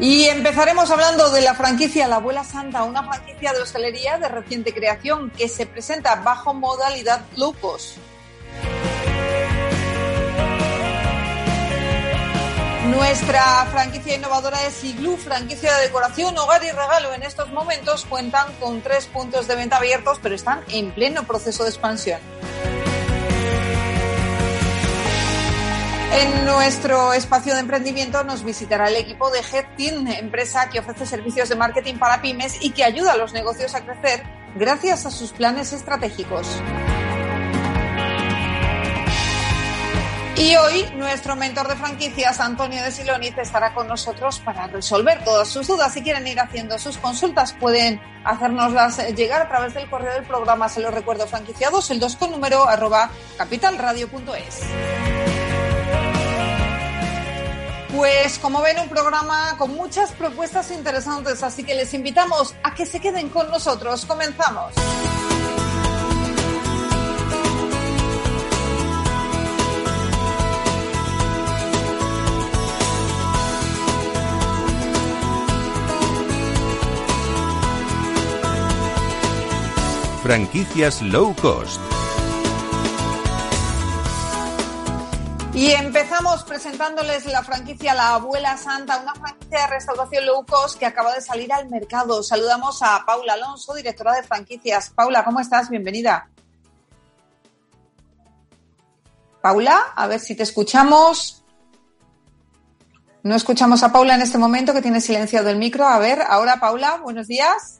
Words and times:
Y 0.00 0.26
empezaremos 0.26 0.90
hablando 0.92 1.30
de 1.30 1.40
la 1.40 1.54
franquicia 1.54 2.06
La 2.06 2.16
Abuela 2.16 2.44
Santa, 2.44 2.84
una 2.84 3.02
franquicia 3.02 3.52
de 3.52 3.62
hostelería 3.62 4.16
de 4.18 4.28
reciente 4.28 4.72
creación 4.72 5.30
que 5.30 5.48
se 5.48 5.66
presenta 5.66 6.14
bajo 6.16 6.54
modalidad 6.54 7.22
low 7.36 7.54
Nuestra 12.90 13.66
franquicia 13.72 14.14
innovadora 14.14 14.64
es 14.66 14.84
Igloo, 14.84 15.16
franquicia 15.16 15.74
de 15.74 15.82
decoración, 15.82 16.38
hogar 16.38 16.62
y 16.62 16.70
regalo. 16.70 17.12
En 17.12 17.24
estos 17.24 17.50
momentos 17.50 18.04
cuentan 18.04 18.52
con 18.60 18.80
tres 18.82 19.06
puntos 19.06 19.48
de 19.48 19.56
venta 19.56 19.78
abiertos, 19.78 20.20
pero 20.22 20.36
están 20.36 20.62
en 20.68 20.92
pleno 20.92 21.24
proceso 21.24 21.64
de 21.64 21.70
expansión. 21.70 22.20
En 26.12 26.46
nuestro 26.46 27.12
espacio 27.12 27.54
de 27.54 27.60
emprendimiento 27.60 28.24
nos 28.24 28.42
visitará 28.42 28.88
el 28.88 28.96
equipo 28.96 29.30
de 29.30 29.40
Headteam, 29.40 30.06
empresa 30.08 30.68
que 30.70 30.80
ofrece 30.80 31.04
servicios 31.04 31.48
de 31.48 31.56
marketing 31.56 31.96
para 31.98 32.22
pymes 32.22 32.56
y 32.62 32.70
que 32.70 32.84
ayuda 32.84 33.12
a 33.12 33.16
los 33.16 33.32
negocios 33.32 33.74
a 33.74 33.84
crecer 33.84 34.22
gracias 34.54 35.04
a 35.04 35.10
sus 35.10 35.32
planes 35.32 35.72
estratégicos. 35.72 36.46
Y 40.38 40.54
hoy 40.54 40.86
nuestro 40.94 41.34
mentor 41.34 41.66
de 41.66 41.74
franquicias, 41.74 42.38
Antonio 42.38 42.80
de 42.82 42.92
Siloniz, 42.92 43.36
estará 43.36 43.74
con 43.74 43.88
nosotros 43.88 44.38
para 44.38 44.68
resolver 44.68 45.22
todas 45.24 45.48
sus 45.48 45.66
dudas. 45.66 45.92
Si 45.92 46.00
quieren 46.00 46.26
ir 46.28 46.38
haciendo 46.38 46.78
sus 46.78 46.96
consultas, 46.96 47.54
pueden 47.54 48.00
hacérnoslas 48.24 48.98
llegar 49.16 49.42
a 49.42 49.48
través 49.48 49.74
del 49.74 49.90
correo 49.90 50.14
del 50.14 50.24
programa, 50.24 50.68
se 50.68 50.80
lo 50.80 50.92
recuerdo, 50.92 51.26
franquiciados, 51.26 51.90
el 51.90 51.98
2 51.98 52.16
con 52.16 52.30
número 52.30 52.68
arroba 52.68 53.10
capitalradio.es. 53.36 55.17
Pues 57.98 58.38
como 58.38 58.62
ven, 58.62 58.78
un 58.78 58.88
programa 58.88 59.56
con 59.58 59.74
muchas 59.74 60.12
propuestas 60.12 60.70
interesantes, 60.70 61.42
así 61.42 61.64
que 61.64 61.74
les 61.74 61.92
invitamos 61.94 62.54
a 62.62 62.72
que 62.72 62.86
se 62.86 63.00
queden 63.00 63.28
con 63.28 63.50
nosotros. 63.50 64.06
Comenzamos. 64.06 64.72
Franquicias 80.22 81.02
low 81.02 81.34
cost 81.34 81.80
Y 85.58 85.72
empezamos 85.72 86.44
presentándoles 86.44 87.26
la 87.26 87.42
franquicia 87.42 87.92
La 87.92 88.14
Abuela 88.14 88.56
Santa, 88.56 89.00
una 89.02 89.12
franquicia 89.12 89.62
de 89.62 89.66
restauración 89.66 90.24
low 90.24 90.46
cost 90.46 90.78
que 90.78 90.86
acaba 90.86 91.12
de 91.12 91.20
salir 91.20 91.52
al 91.52 91.68
mercado. 91.68 92.22
Saludamos 92.22 92.80
a 92.80 93.04
Paula 93.04 93.32
Alonso, 93.32 93.74
directora 93.74 94.14
de 94.14 94.22
franquicias. 94.22 94.90
Paula, 94.90 95.24
¿cómo 95.24 95.40
estás? 95.40 95.68
Bienvenida. 95.68 96.30
Paula, 99.42 99.80
a 99.96 100.06
ver 100.06 100.20
si 100.20 100.36
te 100.36 100.44
escuchamos. 100.44 101.42
No 103.24 103.34
escuchamos 103.34 103.82
a 103.82 103.90
Paula 103.90 104.14
en 104.14 104.22
este 104.22 104.38
momento 104.38 104.72
que 104.72 104.80
tiene 104.80 105.00
silenciado 105.00 105.50
el 105.50 105.56
micro. 105.56 105.88
A 105.88 105.98
ver, 105.98 106.22
ahora 106.22 106.60
Paula, 106.60 106.98
buenos 107.02 107.26
días. 107.26 107.77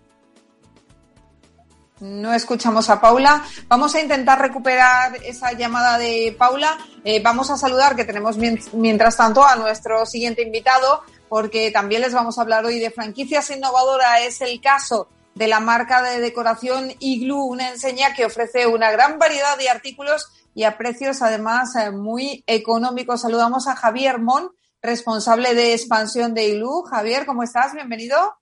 No 2.00 2.32
escuchamos 2.32 2.90
a 2.90 3.00
Paula. 3.00 3.44
Vamos 3.66 3.94
a 3.94 4.00
intentar 4.00 4.40
recuperar 4.40 5.16
esa 5.24 5.52
llamada 5.52 5.98
de 5.98 6.34
Paula. 6.38 6.78
Eh, 7.04 7.20
vamos 7.22 7.50
a 7.50 7.56
saludar, 7.56 7.96
que 7.96 8.04
tenemos 8.04 8.36
mientras 8.72 9.16
tanto 9.16 9.44
a 9.44 9.56
nuestro 9.56 10.06
siguiente 10.06 10.42
invitado, 10.42 11.02
porque 11.28 11.70
también 11.70 12.02
les 12.02 12.14
vamos 12.14 12.38
a 12.38 12.42
hablar 12.42 12.64
hoy 12.64 12.78
de 12.78 12.90
franquicias 12.90 13.50
innovadoras. 13.50 14.20
Es 14.22 14.40
el 14.40 14.60
caso 14.60 15.08
de 15.34 15.48
la 15.48 15.60
marca 15.60 16.02
de 16.02 16.20
decoración 16.20 16.92
Igloo, 16.98 17.44
una 17.44 17.70
enseña 17.70 18.14
que 18.14 18.26
ofrece 18.26 18.66
una 18.66 18.90
gran 18.90 19.18
variedad 19.18 19.56
de 19.56 19.68
artículos 19.68 20.28
y 20.54 20.64
a 20.64 20.76
precios 20.76 21.22
además 21.22 21.74
eh, 21.76 21.90
muy 21.90 22.44
económicos. 22.46 23.22
Saludamos 23.22 23.66
a 23.68 23.76
Javier 23.76 24.20
Mon, 24.20 24.50
responsable 24.82 25.54
de 25.54 25.74
expansión 25.74 26.34
de 26.34 26.48
Igloo. 26.48 26.82
Javier, 26.82 27.26
¿cómo 27.26 27.42
estás? 27.42 27.72
Bienvenido. 27.74 28.36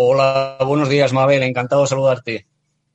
Hola, 0.00 0.58
buenos 0.64 0.88
días, 0.88 1.12
Mabel. 1.12 1.42
Encantado 1.42 1.82
de 1.82 1.88
saludarte. 1.88 2.46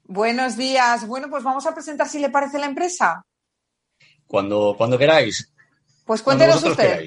Buenos 0.05 0.55
días. 0.55 1.05
Bueno, 1.05 1.29
pues 1.29 1.43
vamos 1.43 1.65
a 1.65 1.73
presentar 1.73 2.07
si 2.07 2.17
le 2.17 2.29
parece 2.29 2.59
la 2.59 2.65
empresa. 2.65 3.25
Cuando, 4.25 4.73
cuando 4.77 4.97
queráis. 4.97 5.53
Pues 6.05 6.21
cuéntenos 6.21 6.63
usted. 6.63 7.05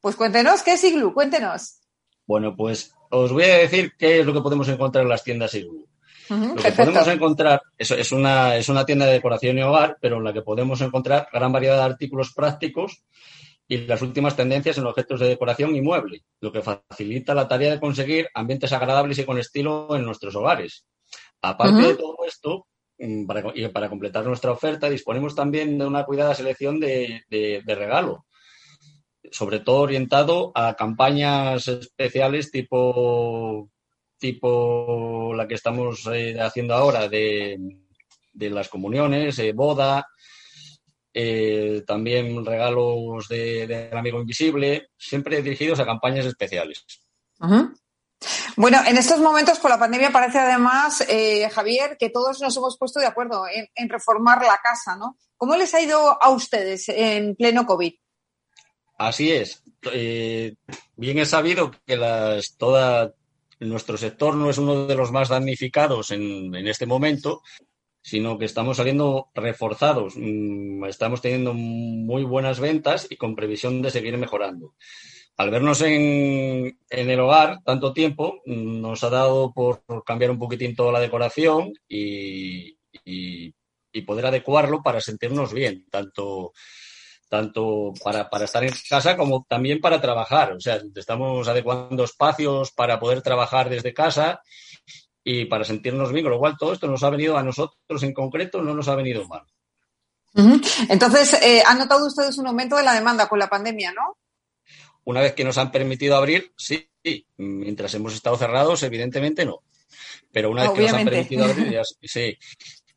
Pues 0.00 0.16
cuéntenos, 0.16 0.64
¿qué 0.64 0.72
es 0.72 0.82
Igloo? 0.82 1.14
Cuéntenos. 1.14 1.78
Bueno, 2.26 2.56
pues 2.56 2.92
os 3.08 3.32
voy 3.32 3.44
a 3.44 3.58
decir 3.58 3.92
qué 3.96 4.18
es 4.18 4.26
lo 4.26 4.32
que 4.32 4.40
podemos 4.40 4.66
encontrar 4.68 5.04
en 5.04 5.10
las 5.10 5.22
tiendas 5.22 5.54
Igloo. 5.54 5.86
lo 6.28 6.56
que 6.56 6.72
podemos 6.72 7.06
encontrar 7.06 7.62
es, 7.78 7.92
es, 7.92 8.10
una, 8.10 8.56
es 8.56 8.68
una 8.68 8.84
tienda 8.84 9.06
de 9.06 9.12
decoración 9.12 9.58
y 9.58 9.62
hogar, 9.62 9.96
pero 10.00 10.16
en 10.16 10.24
la 10.24 10.32
que 10.32 10.42
podemos 10.42 10.80
encontrar 10.80 11.28
gran 11.32 11.52
variedad 11.52 11.76
de 11.76 11.84
artículos 11.84 12.32
prácticos 12.34 13.04
y 13.68 13.78
las 13.78 14.02
últimas 14.02 14.36
tendencias 14.36 14.78
en 14.78 14.86
objetos 14.86 15.20
de 15.20 15.28
decoración 15.28 15.74
y 15.74 15.80
mueble, 15.80 16.24
lo 16.40 16.52
que 16.52 16.62
facilita 16.62 17.34
la 17.34 17.48
tarea 17.48 17.72
de 17.72 17.80
conseguir 17.80 18.28
ambientes 18.34 18.72
agradables 18.72 19.18
y 19.18 19.24
con 19.24 19.38
estilo 19.38 19.96
en 19.96 20.04
nuestros 20.04 20.34
hogares. 20.36 20.86
Aparte 21.42 21.82
de 21.82 21.94
todo 21.94 22.16
esto, 22.26 22.66
mm, 22.98 23.26
para, 23.26 23.52
y 23.54 23.66
para 23.68 23.88
completar 23.88 24.24
nuestra 24.24 24.52
oferta, 24.52 24.88
disponemos 24.88 25.34
también 25.34 25.78
de 25.78 25.86
una 25.86 26.04
cuidada 26.04 26.34
selección 26.34 26.78
de, 26.78 27.22
regalo, 27.66 28.26
sobre 29.32 29.60
todo 29.60 29.82
orientado 29.82 30.52
a 30.54 30.74
campañas 30.74 31.66
especiales 31.66 32.52
tipo, 32.52 33.68
tipo 34.18 35.34
la 35.34 35.48
que 35.48 35.54
estamos 35.54 36.06
eh, 36.12 36.38
haciendo 36.40 36.74
ahora 36.74 37.08
de, 37.08 37.58
las 38.32 38.68
comuniones, 38.68 39.38
eh, 39.40 39.52
boda, 39.52 40.06
eh, 41.18 41.82
también 41.86 42.44
regalos 42.44 43.26
del 43.26 43.96
amigo 43.96 44.20
invisible, 44.20 44.90
siempre 44.98 45.40
dirigidos 45.40 45.80
a 45.80 45.86
campañas 45.86 46.26
especiales. 46.26 46.84
Bueno, 48.54 48.82
en 48.86 48.98
estos 48.98 49.20
momentos 49.20 49.58
con 49.58 49.70
la 49.70 49.78
pandemia 49.78 50.12
parece 50.12 50.40
además, 50.40 51.02
eh, 51.08 51.48
Javier, 51.48 51.96
que 51.98 52.10
todos 52.10 52.42
nos 52.42 52.54
hemos 52.58 52.76
puesto 52.76 53.00
de 53.00 53.06
acuerdo 53.06 53.44
en, 53.48 53.88
reformar 53.88 54.42
la 54.42 54.60
casa, 54.62 54.94
¿no? 54.96 55.16
¿Cómo 55.38 55.56
les 55.56 55.72
ha 55.72 55.80
ido 55.80 56.22
a 56.22 56.28
ustedes 56.28 56.86
en 56.90 57.34
pleno 57.34 57.64
COVID? 57.64 57.94
Así 58.98 59.32
es. 59.32 59.62
Eh, 59.92 60.54
bien 60.96 61.18
es 61.18 61.30
sabido 61.30 61.70
que 61.86 61.96
las, 61.96 62.58
toda, 62.58 63.14
nuestro 63.60 63.96
sector 63.96 64.34
no 64.34 64.50
es 64.50 64.58
uno 64.58 64.86
de 64.86 64.94
los 64.94 65.12
más 65.12 65.30
damnificados 65.30 66.10
en, 66.10 66.54
en 66.54 66.68
este 66.68 66.84
momento 66.84 67.40
sino 68.06 68.38
que 68.38 68.44
estamos 68.44 68.76
saliendo 68.76 69.30
reforzados. 69.34 70.14
Mm, 70.16 70.84
estamos 70.84 71.20
teniendo 71.20 71.54
muy 71.54 72.22
buenas 72.22 72.60
ventas 72.60 73.08
y 73.10 73.16
con 73.16 73.34
previsión 73.34 73.82
de 73.82 73.90
seguir 73.90 74.16
mejorando. 74.16 74.76
Al 75.36 75.50
vernos 75.50 75.80
en, 75.80 76.78
el 76.88 77.20
hogar 77.20 77.64
tanto 77.64 77.92
tiempo, 77.92 78.42
mm, 78.46 78.80
nos 78.80 79.02
ha 79.02 79.10
dado 79.10 79.52
por 79.52 79.82
cambiar 80.04 80.30
un 80.30 80.38
poquitín 80.38 80.76
toda 80.76 80.92
la 80.92 81.00
decoración 81.00 81.72
y, 81.88 82.76
poder 84.06 84.26
adecuarlo 84.26 84.82
para 84.84 85.00
sentirnos 85.00 85.52
bien, 85.52 85.86
tanto, 85.90 86.52
tanto 87.28 87.92
para, 88.04 88.30
para, 88.30 88.44
estar 88.44 88.62
en 88.62 88.72
casa 88.88 89.16
como 89.16 89.44
también 89.48 89.80
para 89.80 90.00
trabajar. 90.00 90.52
O 90.52 90.60
sea, 90.60 90.80
estamos 90.94 91.48
adecuando 91.48 92.04
espacios 92.04 92.70
para 92.70 93.00
poder 93.00 93.20
trabajar 93.20 93.68
desde 93.68 93.92
casa 93.92 94.42
y 95.28 95.44
para 95.46 95.64
sentirnos 95.64 96.12
bien, 96.12 96.24
con 96.24 96.30
lo 96.30 96.38
cual 96.38 96.56
todo 96.56 96.72
esto 96.72 96.86
nos 96.86 97.02
ha 97.02 97.10
venido 97.10 97.36
a 97.36 97.42
nosotros 97.42 98.00
en 98.04 98.14
concreto, 98.14 98.62
no 98.62 98.74
nos 98.74 98.86
ha 98.86 98.94
venido 98.94 99.26
mal. 99.26 99.42
Entonces, 100.88 101.34
eh, 101.42 101.64
¿han 101.66 101.78
notado 101.78 102.06
ustedes 102.06 102.38
un 102.38 102.46
aumento 102.46 102.76
de 102.76 102.84
la 102.84 102.94
demanda 102.94 103.28
con 103.28 103.40
la 103.40 103.48
pandemia, 103.48 103.92
no? 103.92 104.18
Una 105.02 105.22
vez 105.22 105.32
que 105.32 105.42
nos 105.42 105.58
han 105.58 105.72
permitido 105.72 106.14
abrir, 106.14 106.52
sí. 106.56 106.88
Mientras 107.38 107.92
hemos 107.94 108.14
estado 108.14 108.36
cerrados, 108.36 108.84
evidentemente 108.84 109.44
no. 109.44 109.64
Pero 110.30 110.48
una 110.48 110.62
vez 110.62 110.72
que 110.72 110.82
nos 110.82 110.92
han 110.92 111.04
permitido 111.06 111.44
abrir, 111.44 111.70
ya, 111.72 111.82
sí. 112.02 112.38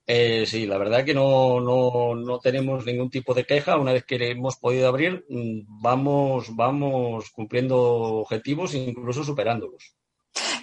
Eh, 0.05 0.45
sí, 0.45 0.67
la 0.67 0.77
verdad 0.77 1.03
que 1.03 1.15
no, 1.15 1.59
no, 1.59 2.13
no, 2.13 2.37
tenemos 2.37 2.85
ningún 2.85 3.09
tipo 3.09 3.33
de 3.33 3.45
queja. 3.45 3.75
Una 3.77 3.93
vez 3.93 4.05
que 4.05 4.17
hemos 4.29 4.57
podido 4.57 4.87
abrir, 4.87 5.25
mm, 5.29 5.81
vamos, 5.81 6.55
vamos 6.55 7.31
cumpliendo 7.31 7.75
objetivos 7.79 8.75
e 8.75 8.77
incluso 8.77 9.23
superándolos. 9.23 9.95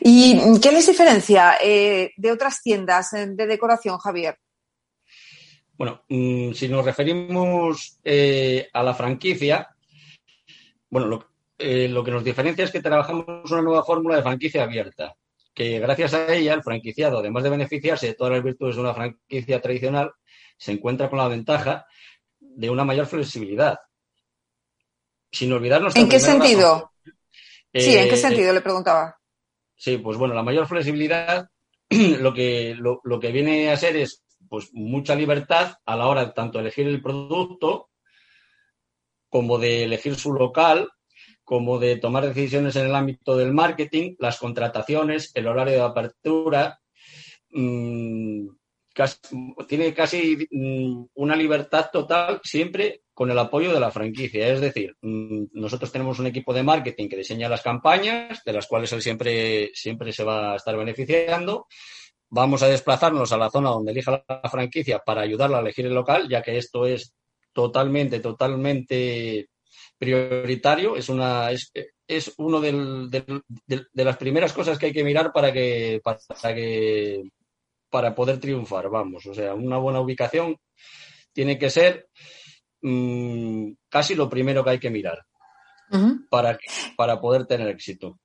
¿Y 0.00 0.60
qué 0.60 0.72
les 0.72 0.86
diferencia 0.86 1.56
eh, 1.62 2.12
de 2.16 2.32
otras 2.32 2.62
tiendas 2.62 3.10
de 3.12 3.46
decoración, 3.46 3.98
Javier? 3.98 4.38
Bueno, 5.74 6.04
mm, 6.08 6.52
si 6.52 6.68
nos 6.68 6.84
referimos 6.84 7.98
eh, 8.02 8.68
a 8.72 8.82
la 8.82 8.94
franquicia, 8.94 9.68
bueno, 10.88 11.06
lo, 11.06 11.28
lo 11.58 12.04
que 12.04 12.10
nos 12.10 12.24
diferencia 12.24 12.64
es 12.64 12.70
que 12.70 12.80
trabajamos 12.80 13.50
una 13.50 13.62
nueva 13.62 13.84
fórmula 13.84 14.16
de 14.16 14.22
franquicia 14.22 14.62
abierta 14.62 15.14
que 15.56 15.78
gracias 15.80 16.12
a 16.12 16.34
ella 16.34 16.52
el 16.52 16.62
franquiciado, 16.62 17.18
además 17.18 17.42
de 17.42 17.48
beneficiarse 17.48 18.08
de 18.08 18.14
todas 18.14 18.34
las 18.34 18.44
virtudes 18.44 18.76
de 18.76 18.82
una 18.82 18.92
franquicia 18.92 19.60
tradicional, 19.60 20.12
se 20.58 20.72
encuentra 20.72 21.08
con 21.08 21.18
la 21.18 21.28
ventaja 21.28 21.86
de 22.38 22.68
una 22.68 22.84
mayor 22.84 23.06
flexibilidad. 23.06 23.78
Sin 25.32 25.50
olvidarnos. 25.50 25.96
¿En 25.96 26.10
qué 26.10 26.20
sentido? 26.20 26.92
sí, 27.72 27.96
¿en 27.96 28.08
qué 28.08 28.14
eh, 28.14 28.18
sentido? 28.18 28.52
Le 28.52 28.60
preguntaba. 28.60 29.18
Sí, 29.76 29.98
pues 29.98 30.16
bueno, 30.16 30.34
la 30.34 30.42
mayor 30.42 30.66
flexibilidad 30.66 31.48
lo 32.20 32.34
que, 32.34 32.74
lo, 32.76 33.00
lo 33.04 33.20
que 33.20 33.30
viene 33.30 33.70
a 33.70 33.76
ser 33.76 33.96
es 33.96 34.24
pues 34.48 34.70
mucha 34.72 35.14
libertad 35.14 35.74
a 35.84 35.96
la 35.96 36.06
hora 36.06 36.24
de 36.24 36.32
tanto 36.32 36.58
elegir 36.58 36.86
el 36.86 37.02
producto 37.02 37.90
como 39.28 39.58
de 39.58 39.84
elegir 39.84 40.14
su 40.14 40.32
local 40.32 40.88
como 41.46 41.78
de 41.78 41.96
tomar 41.96 42.26
decisiones 42.26 42.74
en 42.74 42.86
el 42.86 42.94
ámbito 42.96 43.36
del 43.36 43.52
marketing, 43.52 44.16
las 44.18 44.36
contrataciones, 44.36 45.30
el 45.32 45.46
horario 45.46 45.74
de 45.74 45.82
apertura. 45.82 46.80
Mm, 47.52 48.48
tiene 49.68 49.94
casi 49.94 50.48
mm, 50.50 51.04
una 51.14 51.36
libertad 51.36 51.88
total 51.92 52.40
siempre 52.42 53.02
con 53.16 53.30
el 53.30 53.38
apoyo 53.38 53.72
de 53.72 53.80
la 53.80 53.90
franquicia. 53.90 54.46
Es 54.46 54.60
decir, 54.60 54.94
mm, 55.00 55.44
nosotros 55.54 55.90
tenemos 55.90 56.18
un 56.18 56.26
equipo 56.26 56.52
de 56.52 56.62
marketing 56.62 57.08
que 57.08 57.16
diseña 57.16 57.48
las 57.48 57.62
campañas, 57.62 58.42
de 58.44 58.52
las 58.52 58.66
cuales 58.66 58.92
él 58.92 59.00
siempre, 59.00 59.70
siempre 59.72 60.12
se 60.12 60.22
va 60.22 60.52
a 60.52 60.56
estar 60.56 60.76
beneficiando. 60.76 61.66
Vamos 62.28 62.62
a 62.62 62.68
desplazarnos 62.68 63.32
a 63.32 63.38
la 63.38 63.48
zona 63.48 63.70
donde 63.70 63.92
elija 63.92 64.22
la 64.28 64.50
franquicia 64.50 64.98
para 64.98 65.22
ayudarla 65.22 65.56
a 65.56 65.60
elegir 65.62 65.86
el 65.86 65.94
local, 65.94 66.28
ya 66.28 66.42
que 66.42 66.58
esto 66.58 66.84
es 66.84 67.14
totalmente, 67.54 68.20
totalmente 68.20 69.48
prioritario, 69.96 70.94
es 70.94 71.08
una 71.08 71.50
es, 71.50 71.72
es 72.06 72.34
uno 72.36 72.60
de 72.60 73.24
las 73.94 74.16
primeras 74.18 74.52
cosas 74.52 74.78
que 74.78 74.86
hay 74.86 74.92
que 74.92 75.04
mirar 75.04 75.32
para 75.32 75.54
que 75.54 76.02
para 76.04 76.54
que 76.54 77.22
para 77.88 78.14
poder 78.14 78.38
triunfar, 78.38 78.90
vamos, 78.90 79.24
o 79.24 79.32
sea, 79.32 79.54
una 79.54 79.78
buena 79.78 80.00
ubicación 80.00 80.58
tiene 81.32 81.58
que 81.58 81.70
ser 81.70 82.08
mm, 82.82 83.72
casi 83.88 84.14
lo 84.14 84.28
primero 84.28 84.64
que 84.64 84.70
hay 84.70 84.80
que 84.80 84.90
mirar 84.90 85.24
para, 86.30 86.58
para 86.96 87.20
poder 87.20 87.46
tener 87.46 87.68
éxito. 87.68 88.18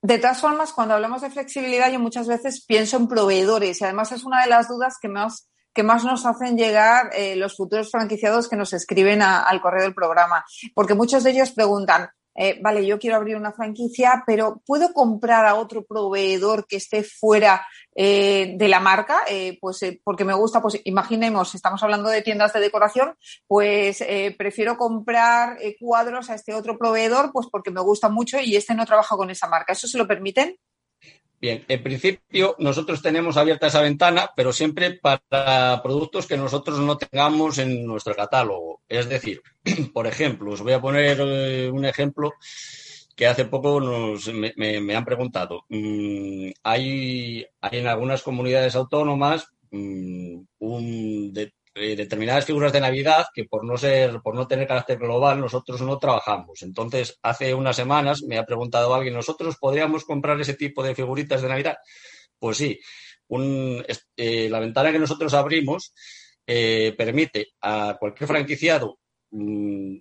De 0.00 0.18
todas 0.18 0.40
formas, 0.40 0.72
cuando 0.72 0.94
hablamos 0.94 1.22
de 1.22 1.30
flexibilidad, 1.30 1.90
yo 1.90 1.98
muchas 1.98 2.28
veces 2.28 2.64
pienso 2.64 2.96
en 2.96 3.08
proveedores 3.08 3.80
y 3.80 3.84
además 3.84 4.12
es 4.12 4.24
una 4.24 4.42
de 4.42 4.48
las 4.48 4.68
dudas 4.68 4.96
que 5.00 5.08
más 5.08 5.48
que 5.74 5.84
más 5.84 6.04
nos 6.04 6.26
hacen 6.26 6.56
llegar 6.56 7.10
eh, 7.12 7.36
los 7.36 7.56
futuros 7.56 7.92
franquiciados 7.92 8.48
que 8.48 8.56
nos 8.56 8.72
escriben 8.72 9.22
al 9.22 9.60
correo 9.60 9.84
del 9.84 9.94
programa. 9.94 10.44
Porque 10.74 10.94
muchos 10.94 11.22
de 11.22 11.30
ellos 11.30 11.52
preguntan, 11.52 12.08
eh, 12.40 12.58
vale, 12.62 12.86
yo 12.86 12.98
quiero 12.98 13.16
abrir 13.16 13.36
una 13.36 13.52
franquicia, 13.52 14.22
pero 14.26 14.62
¿puedo 14.64 14.92
comprar 14.92 15.44
a 15.46 15.56
otro 15.56 15.84
proveedor 15.84 16.66
que 16.66 16.76
esté 16.76 17.02
fuera 17.02 17.66
eh, 17.94 18.54
de 18.56 18.68
la 18.68 18.80
marca? 18.80 19.22
pues 19.60 19.80
porque 20.04 20.24
me 20.24 20.34
gusta, 20.34 20.62
pues 20.62 20.80
imaginemos, 20.84 21.54
estamos 21.54 21.82
hablando 21.82 22.08
de 22.08 22.22
tiendas 22.22 22.52
de 22.52 22.60
decoración, 22.60 23.14
pues 23.46 24.02
prefiero 24.36 24.76
comprar 24.76 25.58
cuadros 25.80 26.30
a 26.30 26.34
este 26.34 26.54
otro 26.54 26.78
proveedor, 26.78 27.32
pues 27.32 27.48
porque 27.50 27.70
me 27.70 27.80
gusta 27.80 28.08
mucho 28.08 28.38
y 28.40 28.56
este 28.56 28.74
no 28.74 28.86
trabaja 28.86 29.16
con 29.16 29.30
esa 29.30 29.48
marca. 29.48 29.72
¿Eso 29.72 29.86
se 29.86 29.98
lo 29.98 30.06
permiten? 30.06 30.56
Bien, 31.40 31.64
en 31.68 31.82
principio 31.84 32.56
nosotros 32.58 33.00
tenemos 33.00 33.36
abierta 33.36 33.68
esa 33.68 33.80
ventana, 33.80 34.30
pero 34.34 34.52
siempre 34.52 34.98
para 35.00 35.80
productos 35.82 36.26
que 36.26 36.36
nosotros 36.36 36.80
no 36.80 36.96
tengamos 36.96 37.58
en 37.58 37.86
nuestro 37.86 38.16
catálogo. 38.16 38.80
Es 38.88 39.08
decir, 39.08 39.40
por 39.94 40.08
ejemplo, 40.08 40.52
os 40.52 40.62
voy 40.62 40.72
a 40.72 40.80
poner 40.80 41.18
eh, 41.20 41.70
un 41.70 41.84
ejemplo 41.84 42.32
que 43.14 43.26
hace 43.26 43.44
poco 43.44 43.80
nos, 43.80 44.32
me, 44.32 44.96
han 44.96 45.04
preguntado. 45.04 45.64
Mm, 45.68 46.50
hay, 46.64 47.46
hay 47.60 47.78
en 47.78 47.86
algunas 47.86 48.22
comunidades 48.22 48.74
autónomas 48.74 49.46
mm, 49.70 50.40
un, 50.58 51.32
de, 51.32 51.52
eh, 51.80 51.96
determinadas 51.96 52.44
figuras 52.44 52.72
de 52.72 52.80
Navidad 52.80 53.26
que 53.32 53.44
por 53.44 53.64
no 53.64 53.76
ser, 53.76 54.20
por 54.20 54.34
no 54.34 54.46
tener 54.46 54.66
carácter 54.66 54.98
global, 54.98 55.40
nosotros 55.40 55.80
no 55.82 55.98
trabajamos. 55.98 56.62
Entonces, 56.62 57.18
hace 57.22 57.54
unas 57.54 57.76
semanas 57.76 58.22
me 58.22 58.38
ha 58.38 58.44
preguntado 58.44 58.94
alguien, 58.94 59.14
¿nosotros 59.14 59.56
podríamos 59.58 60.04
comprar 60.04 60.40
ese 60.40 60.54
tipo 60.54 60.82
de 60.82 60.94
figuritas 60.94 61.42
de 61.42 61.48
Navidad? 61.48 61.76
Pues 62.38 62.56
sí, 62.56 62.78
eh, 64.16 64.48
la 64.50 64.60
ventana 64.60 64.92
que 64.92 64.98
nosotros 64.98 65.32
abrimos 65.34 65.92
eh, 66.46 66.94
permite 66.96 67.48
a 67.62 67.96
cualquier 67.98 68.28
franquiciado 68.28 68.98
mm, 69.30 69.96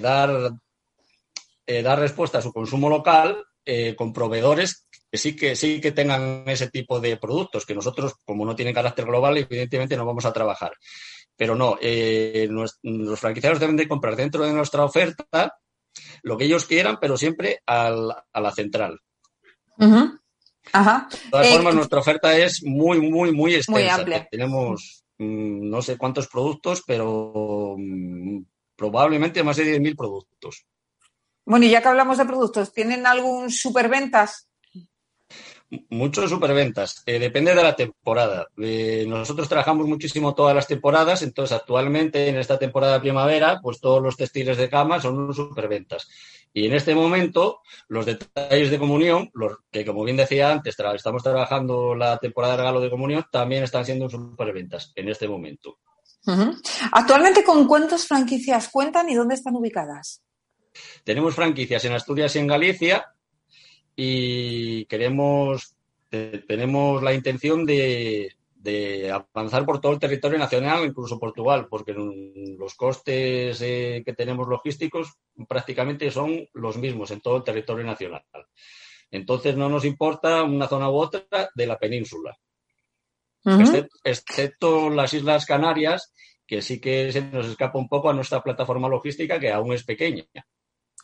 dar, 0.00 0.50
dar 1.66 1.98
respuesta 1.98 2.38
a 2.38 2.42
su 2.42 2.52
consumo 2.52 2.88
local 2.88 3.44
con 3.96 4.12
proveedores 4.12 4.88
que 5.10 5.18
sí 5.18 5.34
que 5.34 5.56
sí 5.56 5.80
que 5.80 5.92
tengan 5.92 6.44
ese 6.46 6.70
tipo 6.70 7.00
de 7.00 7.16
productos, 7.16 7.66
que 7.66 7.74
nosotros, 7.74 8.14
como 8.24 8.44
no 8.44 8.54
tienen 8.54 8.74
carácter 8.74 9.06
global, 9.06 9.38
evidentemente 9.38 9.96
no 9.96 10.06
vamos 10.06 10.24
a 10.24 10.32
trabajar. 10.32 10.72
Pero 11.36 11.54
no, 11.54 11.78
eh, 11.80 12.48
los 12.50 13.20
franquiciados 13.20 13.60
deben 13.60 13.76
de 13.76 13.88
comprar 13.88 14.14
dentro 14.14 14.44
de 14.44 14.52
nuestra 14.52 14.84
oferta 14.84 15.56
lo 16.22 16.36
que 16.36 16.44
ellos 16.44 16.66
quieran, 16.66 16.98
pero 17.00 17.16
siempre 17.16 17.60
a 17.66 17.90
la 17.90 18.52
central. 18.52 19.00
Ajá. 20.72 21.08
De 21.10 21.30
todas 21.30 21.48
formas, 21.48 21.72
eh, 21.72 21.76
nuestra 21.76 22.00
oferta 22.00 22.36
es 22.36 22.62
muy, 22.62 23.00
muy, 23.00 23.32
muy 23.32 23.54
extensa. 23.54 24.04
Tenemos 24.30 25.04
mm, 25.18 25.68
no 25.68 25.82
sé 25.82 25.96
cuántos 25.96 26.28
productos, 26.28 26.82
pero 26.86 27.76
mm, 27.78 28.42
probablemente 28.76 29.42
más 29.42 29.56
de 29.56 29.80
10.000 29.80 29.96
productos. 29.96 30.66
Bueno, 31.44 31.66
y 31.66 31.70
ya 31.70 31.82
que 31.82 31.88
hablamos 31.88 32.18
de 32.18 32.26
productos, 32.26 32.72
¿tienen 32.72 33.06
algún 33.06 33.50
superventas? 33.50 34.49
Muchos 35.88 36.28
superventas. 36.30 37.02
Eh, 37.06 37.20
depende 37.20 37.54
de 37.54 37.62
la 37.62 37.76
temporada. 37.76 38.48
Eh, 38.58 39.04
nosotros 39.06 39.48
trabajamos 39.48 39.86
muchísimo 39.86 40.34
todas 40.34 40.54
las 40.54 40.66
temporadas, 40.66 41.22
entonces 41.22 41.56
actualmente 41.56 42.28
en 42.28 42.36
esta 42.36 42.58
temporada 42.58 43.00
primavera, 43.00 43.60
pues 43.62 43.80
todos 43.80 44.02
los 44.02 44.16
textiles 44.16 44.56
de 44.56 44.68
cama 44.68 45.00
son 45.00 45.32
superventas. 45.32 46.08
Y 46.52 46.66
en 46.66 46.74
este 46.74 46.94
momento, 46.94 47.60
los 47.86 48.04
detalles 48.04 48.70
de 48.70 48.78
comunión, 48.78 49.30
los 49.32 49.58
que 49.70 49.84
como 49.86 50.02
bien 50.02 50.16
decía 50.16 50.50
antes, 50.50 50.76
estamos 50.94 51.22
trabajando 51.22 51.94
la 51.94 52.18
temporada 52.18 52.54
de 52.54 52.58
regalo 52.58 52.80
de 52.80 52.90
comunión, 52.90 53.24
también 53.30 53.62
están 53.62 53.84
siendo 53.84 54.08
superventas 54.08 54.92
en 54.96 55.08
este 55.08 55.28
momento. 55.28 55.78
Actualmente, 56.92 57.44
¿con 57.44 57.66
cuántas 57.66 58.06
franquicias 58.06 58.68
cuentan 58.70 59.08
y 59.08 59.14
dónde 59.14 59.36
están 59.36 59.54
ubicadas? 59.54 60.22
Tenemos 61.04 61.34
franquicias 61.34 61.84
en 61.84 61.92
Asturias 61.92 62.34
y 62.34 62.40
en 62.40 62.46
Galicia, 62.48 63.06
y 64.02 64.86
queremos, 64.86 65.76
tenemos 66.08 67.02
la 67.02 67.12
intención 67.12 67.66
de, 67.66 68.34
avanzar 69.12 69.66
por 69.66 69.78
todo 69.78 69.92
el 69.92 69.98
territorio 69.98 70.38
nacional, 70.38 70.86
incluso 70.86 71.18
Portugal, 71.18 71.66
porque 71.68 71.92
los 71.92 72.74
costes 72.76 73.60
eh, 73.60 74.02
que 74.02 74.14
tenemos 74.14 74.48
logísticos 74.48 75.18
prácticamente 75.46 76.10
son 76.10 76.48
los 76.54 76.78
mismos 76.78 77.10
en 77.10 77.20
todo 77.20 77.36
el 77.36 77.44
territorio 77.44 77.84
nacional. 77.84 78.24
Entonces 79.10 79.54
no 79.54 79.68
nos 79.68 79.84
importa 79.84 80.44
una 80.44 80.66
zona 80.66 80.88
u 80.88 80.94
otra 80.94 81.50
de 81.54 81.66
la 81.66 81.78
península, 81.78 82.38
excepto, 84.02 84.88
las 84.88 85.12
Islas 85.12 85.44
Canarias, 85.44 86.10
que 86.46 86.62
sí 86.62 86.80
que 86.80 87.12
se 87.12 87.20
nos 87.20 87.48
escapa 87.48 87.78
un 87.78 87.88
poco 87.88 88.08
a 88.08 88.14
nuestra 88.14 88.42
plataforma 88.42 88.88
logística, 88.88 89.38
que 89.38 89.52
aún 89.52 89.74
es 89.74 89.84
pequeña. 89.84 90.24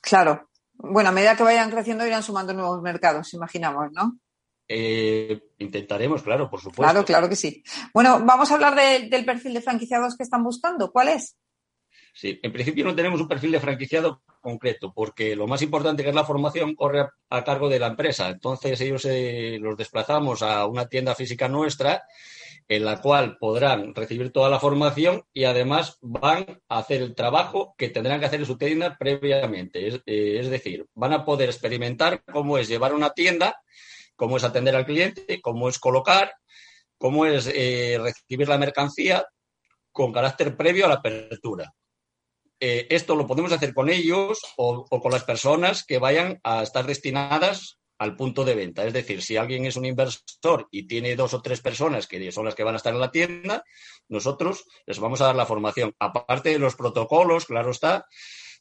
Claro, 0.01 0.49
bueno, 0.79 1.11
a 1.11 1.13
medida 1.13 1.37
que 1.37 1.43
vayan 1.43 1.71
creciendo 1.71 2.07
irán 2.07 2.23
sumando 2.23 2.53
nuevos 2.53 2.83
mercados, 2.83 3.33
imaginamos, 3.35 3.93
¿no? 3.93 4.19
Eh, 4.69 5.41
intentaremos, 5.59 6.23
claro, 6.23 6.51
por 6.51 6.61
supuesto. 6.61 6.83
Claro, 6.83 7.05
claro 7.05 7.29
que 7.29 7.37
sí. 7.37 7.63
Bueno, 7.95 8.21
vamos 8.25 8.51
a 8.51 8.55
hablar 8.55 8.75
del 8.75 9.25
perfil 9.25 9.55
de 9.55 9.63
franquiciados 9.63 10.17
que 10.17 10.25
están 10.25 10.43
buscando. 10.43 10.91
¿Cuál 10.91 11.09
es? 11.09 11.37
Sí, 12.17 12.41
en 12.43 12.51
principio 12.51 12.83
no 12.83 12.95
tenemos 12.95 13.21
un 13.21 13.29
perfil 13.29 13.53
de 13.53 13.61
franquiciado 13.61 14.23
concreto, 14.41 14.91
porque 14.95 15.37
lo 15.37 15.47
más 15.47 15.61
importante 15.61 16.03
que 16.03 16.09
es 16.09 16.15
la 16.15 16.25
formación 16.25 16.75
corre 16.75 17.07
a, 17.29 17.45
cargo 17.45 17.69
de 17.69 17.79
la 17.79 17.89
empresa. 17.89 18.31
Entonces 18.31 18.81
ellos 18.81 19.05
eh, 19.05 19.59
los 19.61 19.77
desplazamos 19.77 20.41
a 20.41 20.65
una 20.65 20.89
tienda 20.89 21.15
física 21.15 21.47
nuestra 21.47 22.05
en 22.69 22.87
la 22.87 23.03
cual 23.03 23.37
podrán 23.39 23.95
recibir 23.95 24.33
toda 24.33 24.49
la 24.49 24.59
formación 24.59 25.25
y 25.35 25.45
además 25.45 25.99
van 26.01 26.63
a 26.71 26.79
hacer 26.79 27.03
el 27.03 27.15
trabajo 27.15 27.75
que 27.77 27.91
tendrán 27.91 28.19
que 28.19 28.27
hacer 28.27 28.41
en 28.41 28.47
su 28.47 28.57
tienda 28.57 28.97
previamente. 28.99 29.87
Es, 29.87 30.01
eh, 30.07 30.49
decir, 30.49 30.87
van 30.95 31.13
a 31.13 31.23
poder 31.27 31.51
experimentar 31.51 32.25
cómo 32.25 32.57
es 32.57 32.67
llevar 32.67 32.95
una 32.95 33.11
tienda, 33.11 33.61
cómo 34.17 34.39
es 34.39 34.45
atender 34.45 34.75
al 34.75 34.87
cliente, 34.87 35.43
cómo 35.43 35.69
es 35.69 35.79
colocar, 35.79 36.33
cómo 36.97 37.27
es 37.27 37.47
eh, 37.55 37.99
recibir 38.01 38.49
la 38.49 38.57
mercancía 38.57 39.27
con 39.93 40.15
carácter 40.15 40.57
previo 40.57 40.87
a 40.87 40.89
la 40.89 40.95
apertura. 40.95 41.75
Eh, 42.59 42.87
esto 42.91 43.17
lo 43.17 43.27
podemos 43.27 43.53
hacer 43.53 43.75
con 43.75 43.91
ellos 43.91 44.41
o, 44.57 44.87
con 44.87 45.13
las 45.13 45.25
personas 45.25 45.85
que 45.85 45.99
vayan 45.99 46.41
a 46.43 46.63
estar 46.63 46.87
destinadas 46.87 47.79
al 47.99 48.17
punto 48.17 48.45
de 48.45 48.55
venta. 48.55 48.85
Es 48.87 48.93
decir, 48.93 49.23
si 49.23 49.37
alguien 49.37 49.67
es 49.67 49.77
un 49.77 49.85
inversor 49.85 50.69
y 50.71 50.87
tiene 50.87 51.17
dos 51.17 51.35
o 51.35 51.43
tres 51.43 51.61
personas 51.61 52.07
que 52.07 52.31
son 52.33 52.45
las 52.45 52.55
que 52.55 52.65
van 52.65 52.75
a 52.75 52.77
estar 52.79 52.95
en 52.95 53.01
la 53.01 53.11
tienda, 53.11 53.65
nosotros 54.09 54.65
les 54.87 54.99
vamos 54.99 55.21
a 55.21 55.27
dar 55.27 55.37
la 55.37 55.47
formación. 55.47 55.95
Aparte 55.99 56.51
de 56.51 56.59
los 56.59 56.77
protocolos, 56.77 57.47
claro 57.47 57.71
está, 57.71 58.07